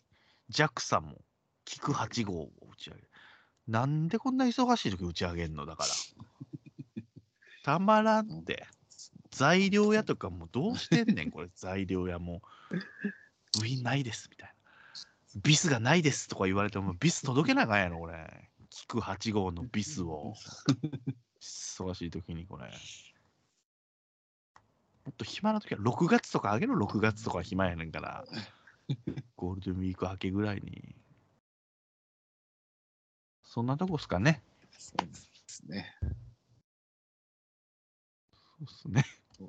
[0.50, 1.16] JAXA も
[1.64, 3.08] 菊8号を打ち上げる。
[3.68, 5.64] なんでこんな忙しい時打ち上げんの？
[5.64, 5.88] だから。
[7.64, 8.66] たまらんって。
[9.36, 12.40] 材料屋とかもどうしてんねん、これ、材料屋も。
[13.60, 14.54] 部品ないです、みたいな。
[15.42, 18.50] ビスがないですとか言われても、ビス届けなあかんやろ、これ。
[18.70, 20.34] 菊8号のビスを。
[21.40, 22.70] 忙しい時にこれ。
[25.04, 28.24] もっと暇な時は6月とかあげろ、6月とか暇やねんから。
[29.36, 30.96] ゴールデンウィーク明けぐらいに。
[33.44, 34.42] そんなとこっすかね。
[34.78, 35.14] そうで
[35.46, 35.94] すね。
[36.00, 36.08] そ
[38.60, 39.04] うっすね。
[39.38, 39.44] で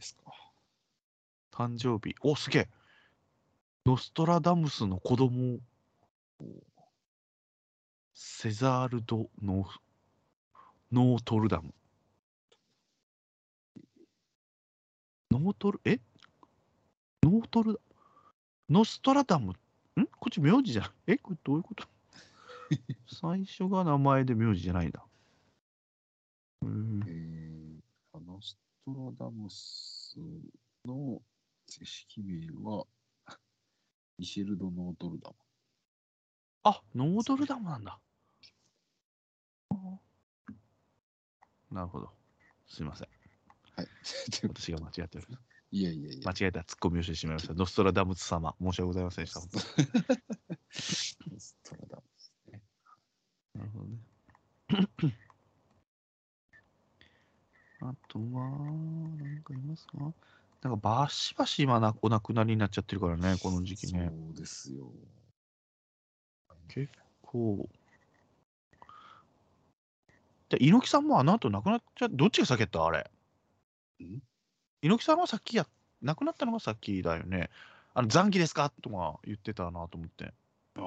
[0.00, 0.32] すか？
[1.52, 2.14] 誕生日。
[2.20, 2.68] お、すげえ。
[3.86, 5.58] ノストラダムスの子供
[8.14, 9.68] セザールド・ノー
[10.92, 11.72] ノートルダム。
[15.30, 16.00] ノートル、え？
[17.22, 17.80] ノートル、
[18.68, 19.54] ノストラダム、ん？
[20.18, 20.90] こっち名字じゃん。
[21.06, 21.16] え？
[21.18, 21.86] これどういうこと？
[23.08, 25.04] 最初が名前で名字じゃないんだ。
[26.62, 27.35] うーん
[28.36, 30.18] ノストラダムス
[30.84, 31.22] の
[31.66, 32.84] 正式名は、
[34.18, 35.36] ミシェル・ド・ノートルダム。
[36.64, 37.98] あ、ノードルダムなんだ。
[41.70, 42.10] なるほど。
[42.66, 43.08] すいません。
[43.74, 43.88] はい。
[44.54, 45.42] 私が間違っております。
[45.70, 46.48] いやいやいや間違。
[46.48, 47.54] えたツッコミをしてしまいました。
[47.54, 49.40] ノストラダムス様、申し訳ございませんでした。
[49.40, 49.58] 本当
[51.30, 52.62] にストラダムスね。
[53.54, 55.25] なるほどね。
[57.88, 60.12] あとは、なんかいますか？
[60.62, 64.10] なんかバシバシ今なお亡くなりになっちゃってるからね、この時期ね。
[64.10, 64.90] そうですよ。
[66.68, 66.90] 結
[67.22, 67.68] 構。
[70.48, 72.84] で、猪木さんもあの後亡くなっちゃどっちが先やった？
[72.84, 73.10] あれ。
[74.02, 74.20] ん？
[74.82, 75.66] 猪木さんは先や、
[76.02, 77.50] 亡くなったのが先だよね。
[77.94, 78.72] あの、残機ですか？
[78.82, 80.32] とか言ってたなと思って。
[80.76, 80.82] ああ。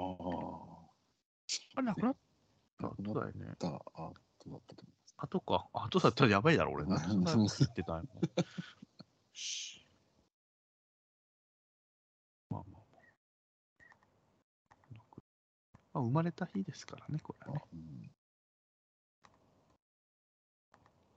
[1.75, 2.15] あれ亡くなっ
[2.79, 3.55] た後だよね。
[3.57, 3.81] た後
[4.47, 5.31] だったと思います。
[5.31, 5.67] 後か。
[5.73, 6.85] 後だったらやばいだろ、俺。
[6.85, 8.07] なんでそんなってたんやろ
[12.49, 12.83] まあまあまあ。
[15.93, 17.63] まあ、生まれた日ですからね、これはね。
[17.73, 18.11] うん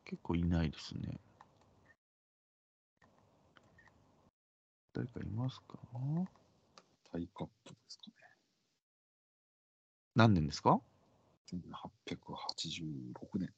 [0.05, 1.19] 結構いないですね。
[4.93, 5.79] 誰かいますか？
[7.11, 8.13] タイカップですかね。
[10.15, 10.83] 何年ですか
[11.47, 13.55] ？1886年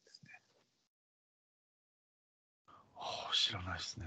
[3.04, 4.06] はあ、知らないですね。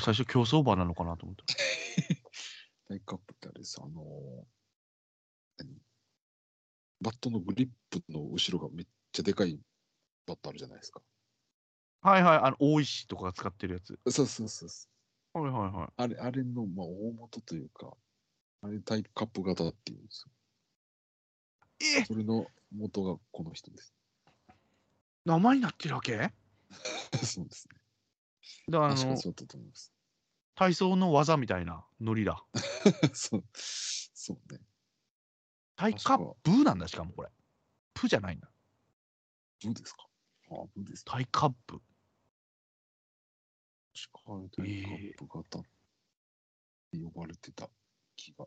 [0.00, 1.44] 最初競走馬なのかなと思った。
[2.88, 3.80] タイカップってあれです。
[3.80, 4.44] あの
[7.00, 9.60] バットのグリップの後ろがめっちゃでかい
[10.26, 11.00] バットあるじゃないですか。
[12.00, 13.98] はいはい、あの、大石とかが使ってるやつ。
[14.10, 14.88] そうそうそうそ
[15.34, 15.42] う。
[15.42, 15.92] はいはいはい。
[15.96, 17.96] あれ、あれの、まあ、大元というか、
[18.62, 20.32] あれタイカップ型っていうんですよ。
[22.00, 23.94] えそれの元がこの人です。
[25.24, 26.32] 名前になってるわけ？
[27.24, 27.80] そうですね。
[28.68, 29.92] らあの確かに、そうだったと思います。
[30.54, 32.44] 体操の技みたいなノリだ。
[33.14, 34.60] そう、そうね。
[35.76, 37.30] タイカップなんだ、しかもこれ。
[37.94, 38.50] プじゃないんだ。
[39.64, 40.08] ブですか？
[40.50, 41.12] あ、ブですか。
[41.12, 41.80] タイカップ。
[43.94, 45.62] 確かあれタイカップ型っ
[46.90, 47.70] て呼ばれてた
[48.16, 48.46] 気が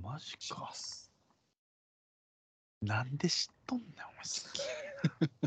[0.00, 0.72] マジかしま。
[0.74, 1.12] す。
[2.82, 4.24] なんで知っとんねん、お前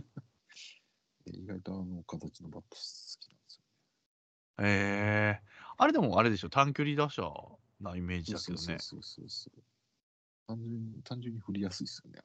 [1.30, 2.78] すげえ意外とあの形のバット好
[3.20, 3.64] きなんですよ。
[4.62, 7.24] ええあれでもあれでしょ、短距離打者
[7.80, 8.78] なイメージだけどね。
[8.80, 9.64] そうそうそう。
[10.48, 12.20] 単純に、単純に振りやすいですよね。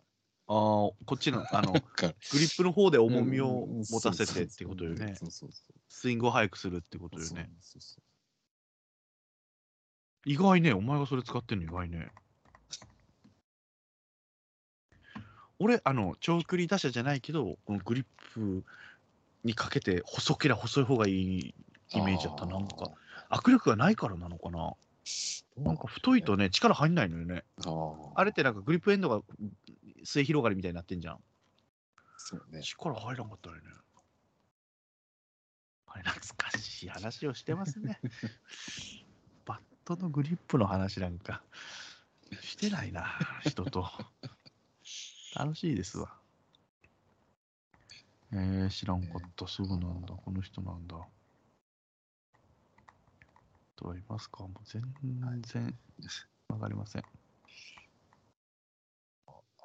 [0.47, 5.14] ああ、こっちの、 あの、グリップの方で重みをうん持たせてってことよね。
[5.89, 7.51] スイングを速くするってことよそうね。
[7.60, 8.02] そうそう
[10.26, 12.10] 意外ね、お前がそれ使ってんの意外ね。
[15.59, 18.64] 俺、あの、長距離打者じゃないけど、このグリップ
[19.44, 21.54] にかけて細ければ細い方がいい
[21.92, 22.46] イメージだった。
[22.46, 22.90] なんか、
[23.30, 24.74] 握力がないからなのかな。
[25.56, 27.44] なんか太いとね、力入んないのよね。
[28.14, 29.22] あれってなんかグリップエンドが
[30.02, 31.18] 末広がりみたいになってんじゃん。
[32.16, 32.62] そうね。
[32.62, 33.62] 力入らんかったよね。
[35.86, 38.00] あれ、懐かしい話をしてますね。
[39.44, 41.42] バットのグリップの話なんか
[42.40, 43.06] してないな、
[43.44, 43.88] 人と。
[45.36, 46.23] 楽しいですわ。
[48.36, 49.47] えー、知らんかった。
[49.47, 50.12] すぐなんだ。
[50.15, 50.97] この人なんだ。
[53.77, 54.43] とはいますか？
[54.43, 54.82] もう全
[55.43, 55.73] 然
[56.48, 57.05] わかりません。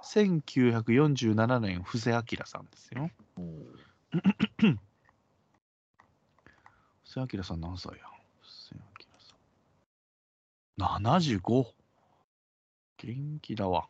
[0.04, 3.10] 1947年、布施明さんですよ。
[3.36, 3.42] 布
[7.04, 8.06] 施明さん何歳や？
[8.40, 8.82] 布施明
[9.20, 9.36] さ
[11.02, 11.04] ん。
[11.04, 11.74] 75!
[12.98, 13.90] 元気だわ。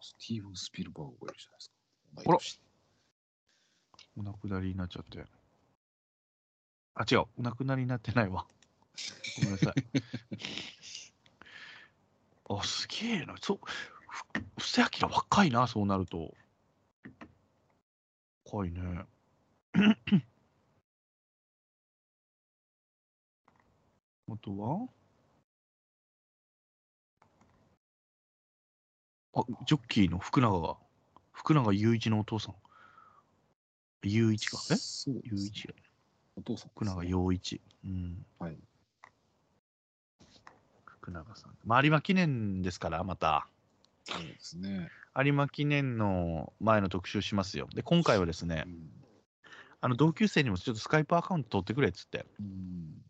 [0.00, 1.76] スティーブン・スピルバーグがいるじゃないですか。
[2.16, 2.38] あら
[4.18, 5.24] お亡くなりになっちゃって。
[6.94, 7.26] あ、違う。
[7.38, 8.46] お亡くなりになってないわ。
[9.36, 9.74] ごめんなさい。
[12.48, 13.36] あ、すげえな。
[13.40, 13.60] そう、
[14.08, 14.24] ふ
[14.58, 16.34] 布施明若いな、そうなると。
[18.46, 19.06] 若いね。
[24.28, 24.95] あとは？
[29.36, 30.76] あ、ジョッキーの福永が、
[31.32, 32.54] 福永雄一のお父さん。
[34.02, 34.58] 雄一か。
[34.70, 34.76] え？
[34.76, 35.74] そう雄一や。
[36.36, 37.60] お父さん、福永陽一。
[37.84, 38.24] うん。
[38.38, 38.56] はい。
[40.86, 41.56] 福永さん。
[41.64, 43.46] まあ、有馬記念ですから、また。
[44.04, 44.88] そうですね。
[45.16, 47.68] 有馬記念の前の特集しますよ。
[47.74, 48.90] で、今回はですねう、ん。
[49.82, 53.02] あの同級生にもちょっとスカイプアカウント取ってくれっつって、うん。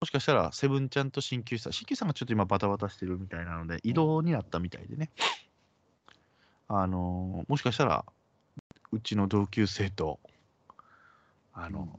[0.00, 5.10] もしかしたらセブンちゃんと鍼灸師さん、鍼灸師さんがちょっと今バタバタしてるみたいなので、移動になったみたいでね、
[6.68, 8.04] あのーもしかしたら、
[8.92, 10.20] うちの同級生と、
[11.52, 11.98] あの、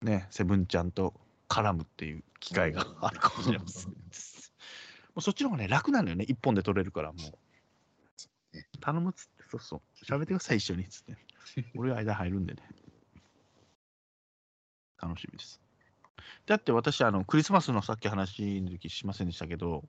[0.00, 1.14] ね、セブンちゃんと
[1.48, 3.90] 絡むっていう機会があるかもしれません。
[3.90, 3.96] も
[5.16, 8.66] うそっちの方がね、楽なのよね、一本で取れるから、もうね。
[8.80, 11.16] 頼むっつって、そうそう、喋ってください、一緒にっつって。
[11.76, 12.62] 俺が間入るんでね。
[15.00, 15.60] 楽しみです。
[16.46, 19.84] だって私、あの、クリスマスのさっき話の時しませんでしたけど、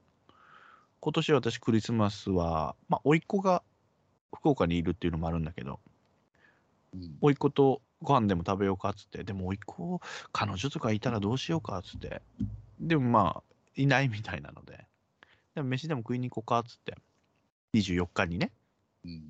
[0.99, 3.63] 今年私クリスマスは、まあ、甥っ子が
[4.33, 5.79] 福岡にいるっていうのもあるんだけど、
[6.93, 10.01] うん甥っ子とご飯でも食べようかっつって、でも甥っ子、
[10.31, 12.21] 彼女とかいたらどうしようかっつって、
[12.79, 13.43] でもまあ、
[13.75, 14.85] いないみたいなので、
[15.55, 16.95] でも飯でも食いに行こうかっつって、
[17.73, 18.51] 24日にね、
[19.05, 19.23] うん。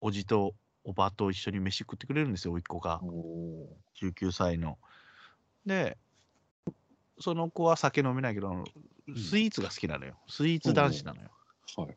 [0.00, 3.06] おじとおばと一緒に飯食ってくれるんですよ、甥っ子がお。
[3.06, 4.78] お19歳の。
[5.64, 5.96] で、
[7.18, 8.64] その子は酒飲めないけど、
[9.14, 10.16] スイーツが好きなのよ。
[10.28, 11.30] スイーツ男子なのよ。
[11.76, 11.82] ー。
[11.82, 11.96] はい。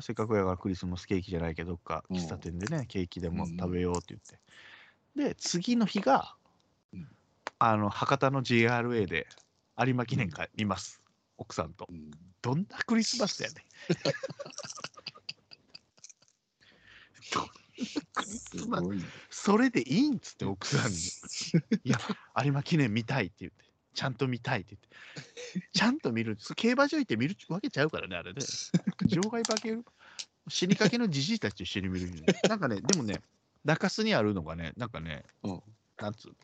[0.00, 4.38] せっかくやからクリスマスケーキじゃないけど、どっかうん喫茶店でね、ケーキでもうん食べようって言って。
[5.16, 6.36] で、次の日が
[6.92, 7.08] うん、
[7.58, 9.26] あの、博多の JRA で
[9.78, 11.00] 有馬記念会見ます。
[11.38, 11.86] 奥さんと。
[11.90, 12.10] うん。
[12.42, 13.56] どんなクリスマスやねん。
[17.32, 17.50] どんな
[18.14, 18.84] クリすスマス。
[19.30, 20.96] それでいいんっつって奥さんに。
[21.84, 21.98] いや、
[22.44, 23.69] 有馬記念見たいって言って。
[23.94, 25.68] ちゃんと見たいって言って。
[25.72, 26.36] ちゃんと見る。
[26.56, 28.40] 競馬場行って見るわけちゃうからね、あれね。
[29.08, 29.84] 場外馬券、
[30.48, 32.10] 死にかけのじじいたちと一緒に見る。
[32.48, 33.20] なんかね、でもね、
[33.64, 35.62] 中洲にあるのがね、なんかね、うん。
[35.98, 36.36] なんつう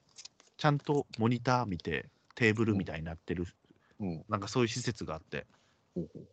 [0.56, 3.46] ちゃんとモニター見て、テーブルみたいになってる、
[4.00, 4.24] うん。
[4.28, 5.46] なんかそういう施設があって、
[5.94, 6.26] ほうほう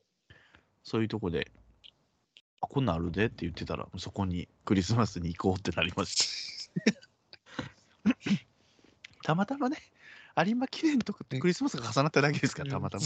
[0.83, 1.51] そういうとこで、
[2.61, 6.69] あ、こんなんあるでって言ってたら、そこにクリスマスに行こうってなりまし
[8.03, 8.13] た。
[9.23, 9.77] たまたまね、
[10.35, 13.03] 有馬記念とかクリスマスが重なっただけですから、たまたま。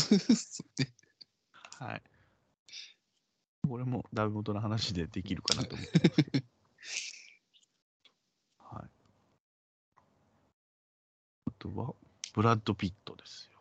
[1.88, 2.04] はい。
[3.68, 6.46] これもダメ元の話でできるかなと思ってますけど。
[8.60, 8.90] はい。
[11.48, 11.94] あとは、
[12.34, 13.60] ブラッド・ピットですよ。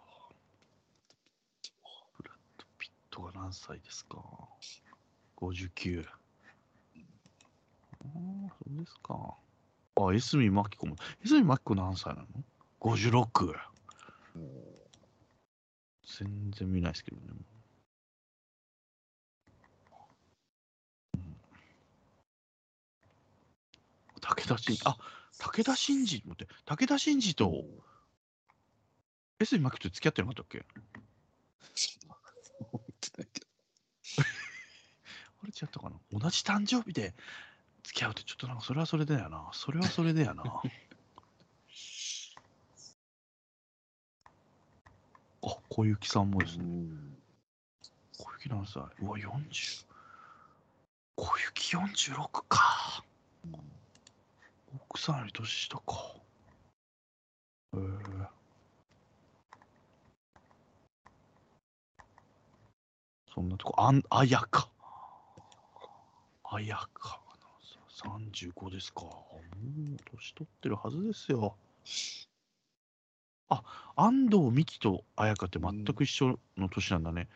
[2.18, 4.22] ブラッド・ピットが何歳ですか
[5.36, 6.06] ?59。
[6.06, 6.12] あ
[8.04, 9.36] あ、そうですか。
[9.96, 10.96] あ、江角真紀子も。
[11.24, 12.26] 江角真紀子何歳なの？
[12.80, 13.54] ?56。
[16.18, 17.22] 全然見ないですけどね。
[21.14, 21.36] うん
[24.20, 24.96] 武田真治、あ
[25.38, 27.64] 武田真治って、武田真治と
[29.38, 30.64] 江角真紀と付き合ってなかったっけ？
[32.08, 32.16] あ
[35.44, 35.96] れ違ったかな？
[36.10, 37.14] 同じ誕生日で
[37.84, 39.48] 付き合うってちょっとなんかそれはそれだよな。
[39.52, 40.42] それはそれだよな。
[45.46, 46.64] あ、小雪さんもですね。
[46.64, 47.16] うん
[48.18, 49.86] 小雪何歳うわ、40。
[51.16, 53.04] 小雪46か。
[54.74, 56.14] 奥さんより年下か。
[57.74, 58.26] へえ
[63.32, 64.68] そんなとこ、あん、あやか。
[66.44, 67.20] あやか。
[67.96, 69.02] 35ですか。
[69.02, 69.40] も
[69.94, 71.56] う年取ってるはずですよ。
[73.48, 73.62] あ、
[73.96, 77.28] 安藤美希と綾香って全く一緒の年なんだね。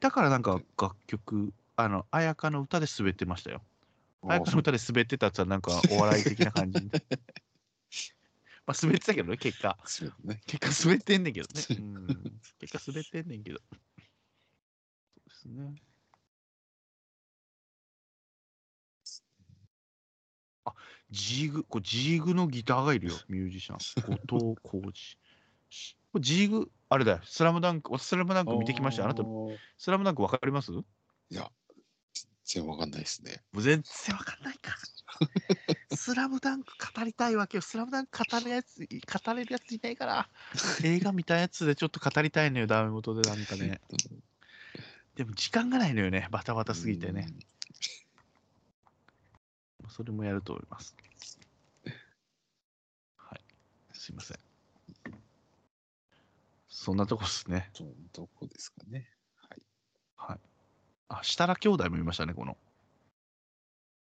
[0.00, 3.62] だからなんか楽曲、あの、綾香の歌で滑ってましたよ。
[4.26, 7.02] 綾香の歌で滑ってたやつはなんかお笑い的な感じで。
[8.66, 9.78] まあ滑ってたけどね、結果。
[10.24, 10.40] ね。
[10.46, 11.62] 結果滑ってんねんけどね。
[11.70, 13.60] うん、結果滑ってんねんけど。
[13.68, 13.72] そ
[15.24, 15.74] うですね。
[20.66, 20.74] あ、
[21.10, 23.78] ジーグ、これジーグのギターがいるよ、ミュージシャン。
[24.28, 24.92] 後藤浩二。
[26.20, 29.04] ジーグ、あれだよ、スラムダンク、私スラムダンク見てきました。
[29.04, 29.22] あなた、
[29.76, 30.70] スラムダンクわかります？
[30.72, 30.84] も
[31.30, 31.50] いや、
[32.44, 33.42] 全然わかんないですね。
[33.52, 34.74] う全然わかんないか。
[35.94, 37.62] スラムダンク語りたいわけよ。
[37.62, 40.28] スラムダンク語るやつ、語れるやついないから。
[40.82, 43.80] 映画見たやつでちょっと語りたいのよ、ダメ元でなんかね。
[45.16, 47.26] でも時間がないのよね、バタバタすぎてね。
[49.88, 50.96] それもやると思います。
[53.16, 53.40] はい。
[53.92, 54.47] すいません。
[56.80, 57.70] そんなとこですね。
[57.76, 59.08] どどこですかね。
[59.34, 59.62] はい。
[60.16, 60.38] はい。
[61.08, 62.56] あ、設楽兄弟もいましたね、この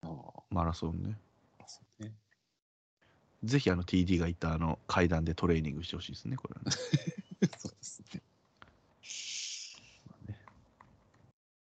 [0.00, 1.18] ああ、マラソンね。
[1.98, 2.14] ね。
[3.44, 6.70] ぜひあの TD がいたあの階段でトレーニングしてほしいですね、これはね。
[7.58, 8.22] そうですね。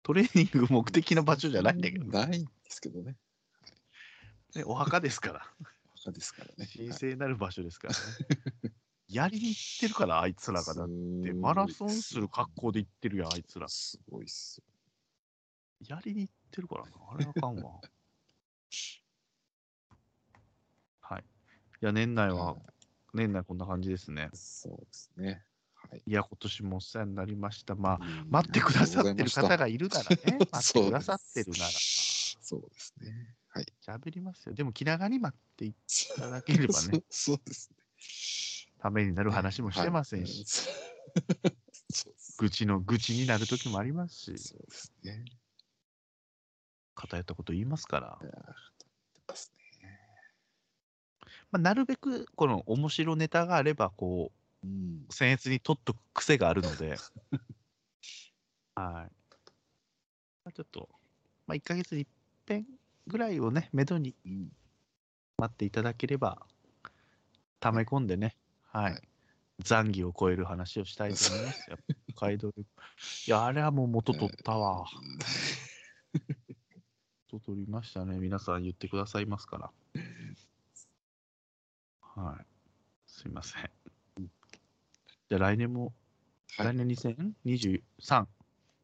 [0.03, 3.17] トレーニング目的の場所じゃないんだけど、ないんですけどね。
[4.55, 5.45] ね、お墓ですから。
[6.01, 6.69] 赤ですからね。
[6.73, 7.93] 神聖なる場所ですから
[8.69, 8.71] ね。
[9.11, 10.73] やりに行ってるから、あいつらが。
[10.73, 10.87] だっ
[11.23, 13.67] て、マラソンする格好で行ってるやん、あいつら。
[13.67, 14.63] すごいっすよ。
[15.87, 16.91] やりに行ってるからな。
[17.11, 17.81] あれあかんわ。
[21.01, 21.21] はい。
[21.21, 21.25] い
[21.85, 22.55] や、年内は
[23.13, 24.29] 年内こんな感じですね。
[24.33, 25.43] そうですね。
[25.75, 26.03] はい。
[26.05, 27.75] いや、今年もお世話になりました。
[27.75, 30.15] まあ、うん待ってくださってる方がいるならね、
[30.51, 33.35] 待ってくださってるなら、そうですね。
[33.49, 33.65] はい。
[33.81, 34.53] 喋りますよ。
[34.53, 35.75] でも気長に待ってい
[36.15, 37.75] ただければね、そうですね。
[38.81, 40.91] ためになる話もしてませんし、はい
[42.37, 45.25] 愚痴の愚痴になる時もありますし、そうですね。
[46.95, 48.17] 偏ったこと言いますから、
[49.27, 49.99] ますね。
[51.51, 54.31] まあ、なるべくこの面白ネタがあれば、こ
[54.63, 55.05] う、うん。
[55.09, 56.95] 僭越に取っとく癖があるので、
[58.75, 59.35] はい。
[60.43, 60.89] まあ、ちょっと、
[61.45, 62.07] まあ、1ヶ月に一
[62.47, 62.65] 遍
[63.05, 64.51] ぐらいをね、めどにうん
[65.37, 66.45] 待っていただければ、
[67.59, 68.35] 溜め込んでね、
[68.71, 68.93] はい。
[68.93, 69.01] はい
[69.63, 71.77] 残儀を超える話をしたいと思いますよ。
[72.19, 72.61] 街道で。
[73.27, 74.85] いや、あれはもう元取ったわ。
[77.31, 78.17] 元取りましたね。
[78.19, 79.71] 皆さん言ってくださいますから。
[82.01, 82.45] はい。
[83.05, 83.69] すいません。
[85.29, 85.93] じゃあ来年も、
[86.57, 88.27] はい来年2023、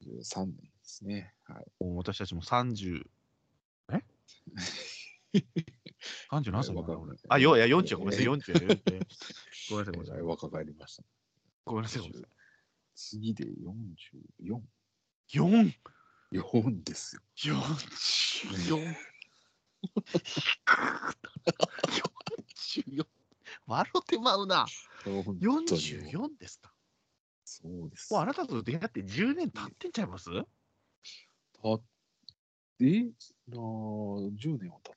[0.01, 1.33] 13年ですね。
[1.43, 1.65] はい。
[1.83, 3.05] もう私たちも30、
[3.91, 4.03] え？
[6.31, 9.07] ?30 何歳だないあ、よいや、40、ごめんなさい、40や、40
[9.69, 10.21] ごめんなさい、ごめんなさい。
[10.21, 11.03] 若返りました。
[11.65, 12.29] ごめんなさい、ごめんなさい。
[12.95, 14.61] 次で44。
[15.33, 15.73] 4、
[16.31, 17.21] 4ですよ。
[17.37, 18.95] 44。
[22.81, 23.07] 44。
[23.67, 24.65] 笑ってまうな。
[25.03, 26.73] 本当に44ですか。
[27.43, 28.11] そうです。
[28.13, 30.29] もうあなたと出会って10年経ってんちゃいます？
[30.31, 31.81] たっ
[32.77, 32.85] て、
[33.47, 34.96] なあ、10年は経っ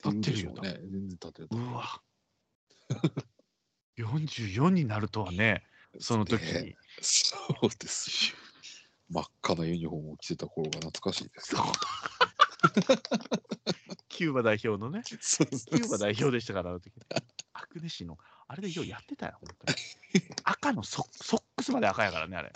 [0.00, 0.88] てるでしょう経ってね。
[0.90, 1.48] 全然経ってる。
[1.50, 2.02] うわ。
[3.98, 5.62] 44になるとはね、
[5.98, 6.76] その時ねに。
[7.00, 8.34] そうです。
[9.10, 11.54] 真っ赤なユニフォームを着てた頃が懐かしいです。
[14.08, 16.92] キューバ代表のね、キューバ代表でしたから、あの時。
[17.52, 19.78] アクネシの、あれでようやってたよ、本当に。
[20.44, 22.52] 赤のソソックスまで赤やからね、あれ。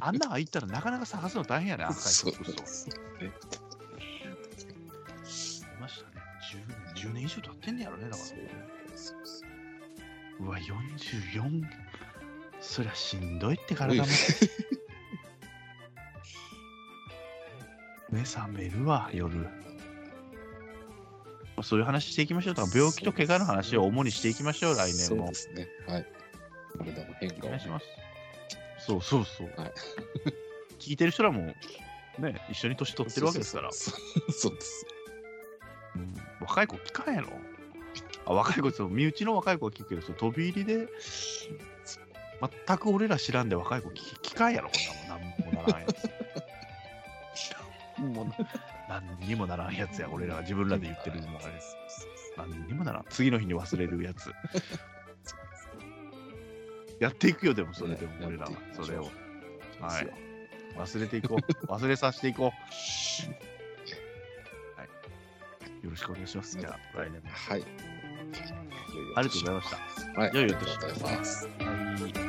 [0.00, 2.92] あんな開いたらなかなか探すの大変やね、赤いソックスを。
[6.98, 8.22] 10年 ,10 年以上経ってんねやろね、だから。
[8.22, 8.38] そう
[8.96, 9.48] そうそう
[10.40, 11.64] うわ、44。
[12.60, 14.08] そりゃしんどいって体も。
[18.10, 19.36] 目覚めるわ、夜。
[19.38, 19.50] ま
[21.58, 25.34] あそういう話していきましょうとか、病気と怪我の話を主にしていきましょう、来年もそうで。
[25.34, 25.68] すね。
[25.86, 26.06] はい。
[26.78, 27.86] 体の変化をお願いします。
[28.78, 29.52] そうそうそう。
[29.56, 29.72] はい
[30.78, 31.42] 聞いてる人らも、
[32.18, 33.72] ね、一緒に年取ってるわけですから。
[33.72, 34.86] そうそうそうです。
[35.96, 37.28] うん若い子聞かんやろ。
[38.26, 40.88] あ若い子そう身内の若い子は聞くけど、そう飛び入りで、
[42.66, 44.74] 全く俺ら知らんで若い子聞聞かんやろ、こ
[45.06, 45.54] んなもん。
[45.54, 46.10] なんもならんやつ。
[47.98, 48.26] もう
[48.88, 51.60] 何にもならんやつや、俺らが自分らで言ってるのがね。
[52.36, 53.04] 何にもならん。
[53.08, 54.32] 次の日に忘れるやつ。
[57.00, 59.10] やっていくよ、でもそれでもね俺らはそれを。
[59.80, 60.08] はい。
[60.76, 61.66] 忘れていこう。
[61.66, 63.57] 忘れさせていこう。
[65.78, 65.84] はい。
[65.84, 66.58] よろしくお願いします。
[66.58, 67.28] じゃあ、来年も。
[67.30, 67.64] はい。
[69.16, 69.70] ありがとうございまし
[70.14, 70.20] た。
[70.20, 70.30] はい。
[70.34, 71.46] 良いおありがとうございます。
[71.46, 72.27] はい。